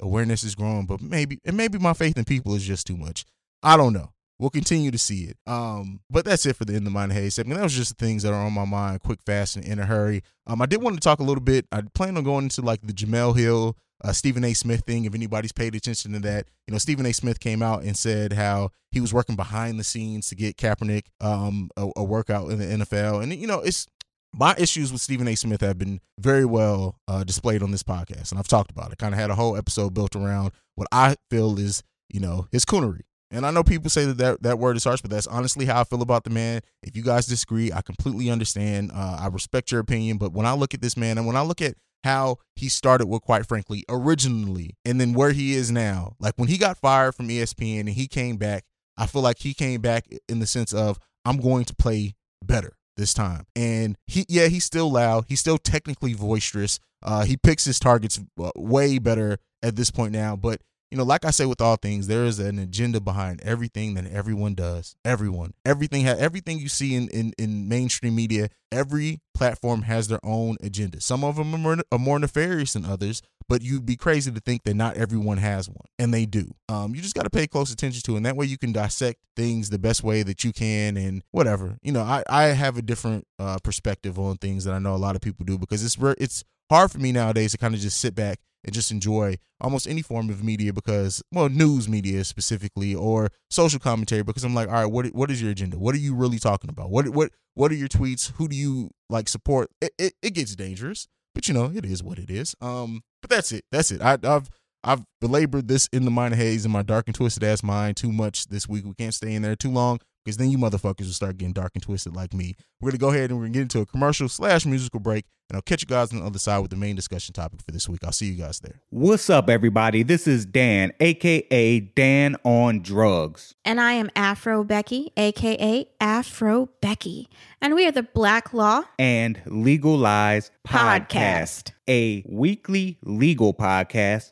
awareness 0.02 0.46
is 0.46 0.56
growing, 0.56 0.86
but 0.86 1.02
maybe 1.02 1.42
and 1.44 1.58
maybe 1.58 1.78
my 1.80 1.92
faith 1.92 2.18
in 2.18 2.24
people 2.24 2.56
is 2.56 2.64
just 2.64 2.88
too 2.88 2.96
much. 2.96 3.26
I 3.62 3.76
don't 3.76 3.92
know. 3.92 4.14
We'll 4.40 4.52
continue 4.52 4.92
to 4.92 4.98
see 4.98 5.26
it. 5.26 5.36
Um, 5.46 6.00
but 6.10 6.24
that's 6.24 6.46
it 6.46 6.56
for 6.56 6.64
the 6.64 6.76
end 6.76 6.88
of 6.88 6.94
Mind 6.94 7.12
Haize 7.12 7.36
segment. 7.36 7.58
That 7.58 7.66
was 7.66 7.76
just 7.76 7.98
the 7.98 8.06
things 8.06 8.24
that 8.24 8.32
are 8.32 8.46
on 8.46 8.54
my 8.54 8.64
mind, 8.64 9.02
quick, 9.02 9.20
fast, 9.26 9.58
and 9.58 9.66
in 9.66 9.80
a 9.80 9.86
hurry. 9.86 10.24
Um, 10.48 10.62
I 10.62 10.66
did 10.66 10.82
want 10.82 10.96
to 10.96 11.02
talk 11.02 11.20
a 11.20 11.24
little 11.24 11.44
bit. 11.44 11.68
I 11.74 11.82
plan 11.94 12.16
on 12.16 12.24
going 12.24 12.46
into 12.46 12.62
like 12.62 12.80
the 12.82 12.94
Jemele 12.94 13.38
Hill, 13.38 13.76
uh, 14.04 14.12
Stephen 14.12 14.44
A. 14.44 14.54
Smith 14.54 14.84
thing. 14.86 15.06
If 15.06 15.14
anybody's 15.14 15.52
paid 15.52 15.76
attention 15.76 16.14
to 16.14 16.20
that, 16.20 16.48
you 16.68 16.72
know, 16.72 16.78
Stephen 16.78 17.06
A. 17.06 17.14
Smith 17.14 17.40
came 17.40 17.62
out 17.62 17.84
and 17.84 17.96
said 17.98 18.34
how 18.34 18.70
he 18.92 19.00
was 19.00 19.14
working 19.14 19.36
behind 19.36 19.80
the 19.80 19.84
scenes 19.84 20.28
to 20.30 20.36
get 20.36 20.58
Kaepernick 20.58 21.06
um, 21.22 21.70
a, 21.78 21.90
a 21.96 22.04
workout 22.04 22.52
in 22.52 22.60
the 22.60 22.86
NFL. 22.86 23.24
And, 23.24 23.34
you 23.34 23.48
know, 23.48 23.60
it's 23.60 23.88
my 24.34 24.56
issues 24.58 24.92
with 24.92 25.02
Stephen 25.02 25.28
A. 25.28 25.36
Smith 25.36 25.62
have 25.62 25.78
been 25.78 26.00
very 26.20 26.46
well 26.46 26.98
uh, 27.08 27.24
displayed 27.24 27.62
on 27.62 27.72
this 27.72 27.84
podcast, 27.84 28.32
and 28.32 28.40
I've 28.40 28.48
talked 28.48 28.72
about 28.72 28.92
it. 28.92 28.98
Kind 28.98 29.14
of 29.14 29.20
had 29.20 29.30
a 29.30 29.36
whole 29.36 29.58
episode 29.58 29.94
built 29.94 30.16
around 30.16 30.52
what 30.76 30.88
I 30.92 31.16
feel 31.30 31.60
is, 31.60 31.84
you 32.10 32.20
know, 32.20 32.48
his 32.52 32.66
coonery. 32.66 33.02
And 33.30 33.46
I 33.46 33.52
know 33.52 33.64
people 33.64 33.90
say 33.90 34.06
that, 34.06 34.18
that 34.18 34.44
that 34.44 34.60
word 34.60 34.76
is 34.76 34.84
harsh, 34.84 35.02
but 35.02 35.10
that's 35.10 35.28
honestly 35.28 35.66
how 35.66 35.80
I 35.80 35.84
feel 35.86 36.02
about 36.02 36.26
the 36.26 36.30
man. 36.30 36.62
If 36.84 36.98
you 36.98 37.04
guys 37.04 37.28
disagree, 37.28 37.72
I 37.72 37.82
completely 37.82 38.30
understand. 38.30 38.92
Uh, 38.94 39.20
I 39.22 39.28
respect 39.28 39.72
your 39.72 39.80
opinion. 39.80 40.18
But 40.18 40.34
when 40.34 40.46
I 40.46 40.54
look 40.54 40.74
at 40.74 40.82
this 40.82 40.98
man 40.98 41.18
and 41.18 41.26
when 41.26 41.38
I 41.38 41.42
look 41.42 41.62
at 41.62 41.76
how 42.04 42.38
he 42.56 42.70
started 42.70 43.08
with, 43.08 43.22
quite 43.22 43.46
frankly, 43.46 43.84
originally, 43.90 44.78
and 44.86 45.00
then 45.00 45.14
where 45.14 45.32
he 45.32 45.54
is 45.54 45.72
now, 45.72 46.16
like 46.20 46.34
when 46.38 46.50
he 46.50 46.58
got 46.58 46.78
fired 46.78 47.16
from 47.16 47.30
ESPN 47.30 47.82
and 47.82 47.90
he 47.90 48.08
came 48.08 48.38
back, 48.38 48.64
I 48.98 49.06
feel 49.06 49.22
like 49.22 49.40
he 49.40 49.54
came 49.54 49.82
back 49.82 50.06
in 50.28 50.40
the 50.40 50.48
sense 50.48 50.74
of, 50.74 51.00
I'm 51.26 51.38
going 51.38 51.66
to 51.66 51.76
play 51.76 52.16
better 52.44 52.74
this 52.98 53.14
time. 53.14 53.46
And 53.56 53.98
he, 54.08 54.26
yeah, 54.28 54.48
he's 54.48 54.66
still 54.66 54.92
loud. 54.92 55.26
He's 55.28 55.40
still 55.40 55.58
technically 55.58 56.14
boisterous. 56.14 56.80
Uh, 57.04 57.24
he 57.24 57.38
picks 57.38 57.66
his 57.66 57.80
targets 57.80 58.20
uh, 58.40 58.52
way 58.56 59.00
better 59.00 59.38
at 59.64 59.76
this 59.76 59.92
point 59.92 60.14
now. 60.14 60.36
But 60.36 60.62
you 60.92 60.98
know, 60.98 61.06
like 61.06 61.24
I 61.24 61.32
say 61.32 61.46
with 61.46 61.62
all 61.62 61.78
things, 61.78 62.08
there 62.08 62.26
is 62.26 62.38
an 62.40 62.60
agenda 62.60 63.00
behind 63.00 63.42
everything 63.42 63.94
that 63.94 64.08
everyone 64.12 64.56
does. 64.56 64.96
Everyone, 65.06 65.54
everything, 65.66 66.06
everything 66.06 66.60
you 66.60 66.68
see 66.68 66.96
in, 66.96 67.08
in 67.10 67.34
in 67.38 67.70
mainstream 67.70 68.14
media, 68.14 68.50
every 68.74 69.22
platform 69.42 69.82
has 69.82 70.08
their 70.08 70.20
own 70.24 70.56
agenda. 70.62 71.02
Some 71.02 71.24
of 71.24 71.36
them 71.36 71.56
are 71.56 71.58
more, 71.58 71.78
are 71.92 71.98
more 71.98 72.20
nefarious 72.20 72.74
than 72.74 72.86
others, 72.86 73.24
but 73.50 73.64
you'd 73.64 73.88
be 73.88 73.96
crazy 73.96 74.32
to 74.32 74.40
think 74.40 74.62
that 74.66 74.76
not 74.76 74.98
everyone 74.98 75.38
has 75.38 75.68
one, 75.68 75.88
and 75.98 76.14
they 76.14 76.28
do. 76.28 76.52
Um, 76.70 76.94
you 76.94 77.02
just 77.02 77.16
got 77.16 77.24
to 77.24 77.32
pay 77.32 77.48
close 77.48 77.74
attention 77.74 78.04
to, 78.04 78.14
it, 78.14 78.18
and 78.18 78.26
that 78.28 78.36
way 78.36 78.46
you 78.46 78.60
can 78.60 78.72
dissect 78.72 79.20
things 79.36 79.72
the 79.72 79.80
best 79.80 80.04
way 80.04 80.22
that 80.22 80.44
you 80.44 80.54
can, 80.54 80.96
and 80.96 81.24
whatever. 81.32 81.80
You 81.82 81.92
know, 81.92 82.02
I 82.04 82.24
I 82.30 82.44
have 82.50 82.78
a 82.78 82.84
different 82.84 83.26
uh, 83.40 83.58
perspective 83.64 84.20
on 84.20 84.38
things 84.38 84.64
that 84.66 84.76
I 84.76 84.80
know 84.80 84.94
a 84.94 84.98
lot 84.98 85.16
of 85.16 85.24
people 85.24 85.44
do 85.44 85.58
because 85.58 85.84
it's 85.84 85.98
it's 86.22 86.44
hard 86.70 86.92
for 86.92 87.00
me 87.00 87.12
nowadays 87.12 87.54
to 87.54 87.58
kind 87.58 87.74
of 87.74 87.82
just 87.82 88.00
sit 88.00 88.14
back 88.14 88.38
and 88.64 88.74
just 88.74 88.92
enjoy 88.92 89.36
almost 89.60 89.88
any 89.88 90.02
form 90.02 90.30
of 90.30 90.44
media 90.44 90.74
because 90.74 91.22
well 91.32 91.50
news 91.50 91.88
media 91.88 92.24
specifically 92.24 92.96
or 92.96 93.30
social 93.50 93.80
commentary 93.80 94.24
because 94.24 94.44
I'm 94.44 94.56
like 94.56 94.68
all 94.68 94.76
right 94.76 94.86
what 94.86 95.08
what 95.08 95.32
is 95.32 95.42
your 95.42 95.52
agenda? 95.52 95.78
What 95.78 95.96
are 95.96 96.00
you 96.00 96.16
really 96.16 96.40
talking 96.40 96.70
about? 96.70 96.90
What 96.90 97.10
what 97.10 97.32
what 97.54 97.72
are 97.72 97.76
your 97.76 97.88
tweets? 97.88 98.32
Who 98.34 98.48
do 98.48 98.56
you 98.56 98.92
like 99.10 99.30
support? 99.30 99.70
It, 99.82 99.92
it, 99.98 100.14
it 100.22 100.34
gets 100.34 100.56
dangerous 100.56 101.08
but 101.34 101.48
you 101.48 101.54
know 101.54 101.72
it 101.74 101.86
is 101.86 102.04
what 102.04 102.20
it 102.20 102.30
is. 102.30 102.56
Um 102.62 103.02
but 103.22 103.30
that's 103.30 103.52
it. 103.52 103.66
That's 103.72 103.92
it. 103.92 104.02
I, 104.02 104.18
I've 104.24 104.50
I've 104.84 105.06
belabored 105.20 105.68
this 105.68 105.88
in 105.94 106.06
the 106.06 106.12
mind 106.12 106.36
haze 106.36 106.66
in 106.66 106.72
my 106.72 106.82
dark 106.82 107.08
and 107.08 107.16
twisted 107.16 107.44
ass 107.44 107.62
mind 107.62 107.98
too 107.98 108.12
much 108.12 108.48
this 108.48 108.68
week. 108.68 108.86
We 108.86 108.94
can't 108.96 109.14
stay 109.14 109.34
in 109.34 109.44
there 109.44 109.56
too 109.56 109.70
long 109.70 110.00
because 110.24 110.38
then 110.38 110.50
you 110.50 110.58
motherfuckers 110.58 111.06
will 111.06 111.14
start 111.14 111.38
getting 111.38 111.54
dark 111.54 111.72
and 111.74 111.84
twisted 111.84 112.16
like 112.16 112.34
me. 112.34 112.56
We're 112.80 112.92
gonna 112.92 113.00
go 113.00 113.10
ahead 113.10 113.30
and 113.30 113.40
we're 113.40 113.46
gonna 113.46 113.54
get 113.54 113.62
into 113.64 113.82
a 113.82 113.86
commercial 113.86 114.30
slash 114.30 114.66
musical 114.66 115.00
break, 115.00 115.26
and 115.50 115.56
I'll 115.56 115.62
catch 115.62 115.82
you 115.82 115.88
guys 115.88 116.14
on 116.14 116.20
the 116.20 116.26
other 116.26 116.40
side 116.40 116.60
with 116.60 116.72
the 116.72 116.78
main 116.78 116.96
discussion 116.96 117.34
topic 117.34 117.62
for 117.66 117.72
this 117.72 117.88
week. 117.90 118.04
I'll 118.04 118.12
see 118.12 118.28
you 118.28 118.36
guys 118.36 118.60
there. 118.60 118.82
What's 118.90 119.30
up, 119.30 119.50
everybody? 119.50 120.04
This 120.04 120.28
is 120.28 120.46
Dan, 120.46 120.94
aka 121.00 121.80
Dan 121.80 122.36
on 122.44 122.82
Drugs. 122.82 123.56
And 123.66 123.82
I 123.82 123.94
am 123.94 124.10
Afro 124.16 124.64
Becky, 124.64 125.12
aka 125.18 125.88
Afro 126.00 126.70
Becky. 126.82 127.30
And 127.62 127.76
we 127.76 127.86
are 127.88 127.92
the 127.92 128.04
Black 128.04 128.54
Law 128.54 128.84
and 128.98 129.42
Legal 129.46 129.98
Lies 129.98 130.52
Podcast. 130.68 131.08
podcast, 131.08 131.72
a 131.88 132.24
weekly 132.28 132.98
legal 133.04 133.54
podcast 133.54 134.32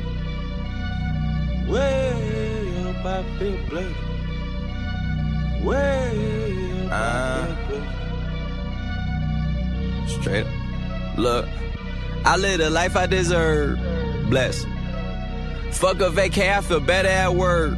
Way 1.67 2.73
up, 2.87 3.05
I 3.05 3.23
feel 3.39 3.57
blessed. 3.69 3.95
Way 5.63 6.85
up, 6.85 6.91
I 6.91 7.55
feel 7.67 7.83
blessed. 10.05 10.21
Straight 10.21 10.45
up. 10.45 11.17
Look, 11.17 11.45
I 12.25 12.37
live 12.37 12.59
the 12.59 12.69
life 12.69 12.95
I 12.95 13.05
deserve. 13.05 13.79
Blessed. 14.29 14.67
Fuck 15.71 16.01
a 16.01 16.09
vacay, 16.09 16.57
I 16.57 16.61
feel 16.61 16.79
better 16.79 17.09
at 17.09 17.33
work. 17.35 17.77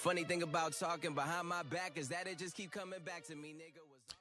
Funny 0.00 0.24
thing 0.24 0.42
about 0.42 0.72
talking 0.72 1.12
behind 1.12 1.46
my 1.46 1.62
back 1.62 1.98
is 1.98 2.08
that 2.08 2.26
it 2.26 2.38
just 2.38 2.56
keep 2.56 2.70
coming 2.70 3.00
back 3.04 3.22
to 3.24 3.36
me, 3.36 3.54
nigga. 3.54 3.80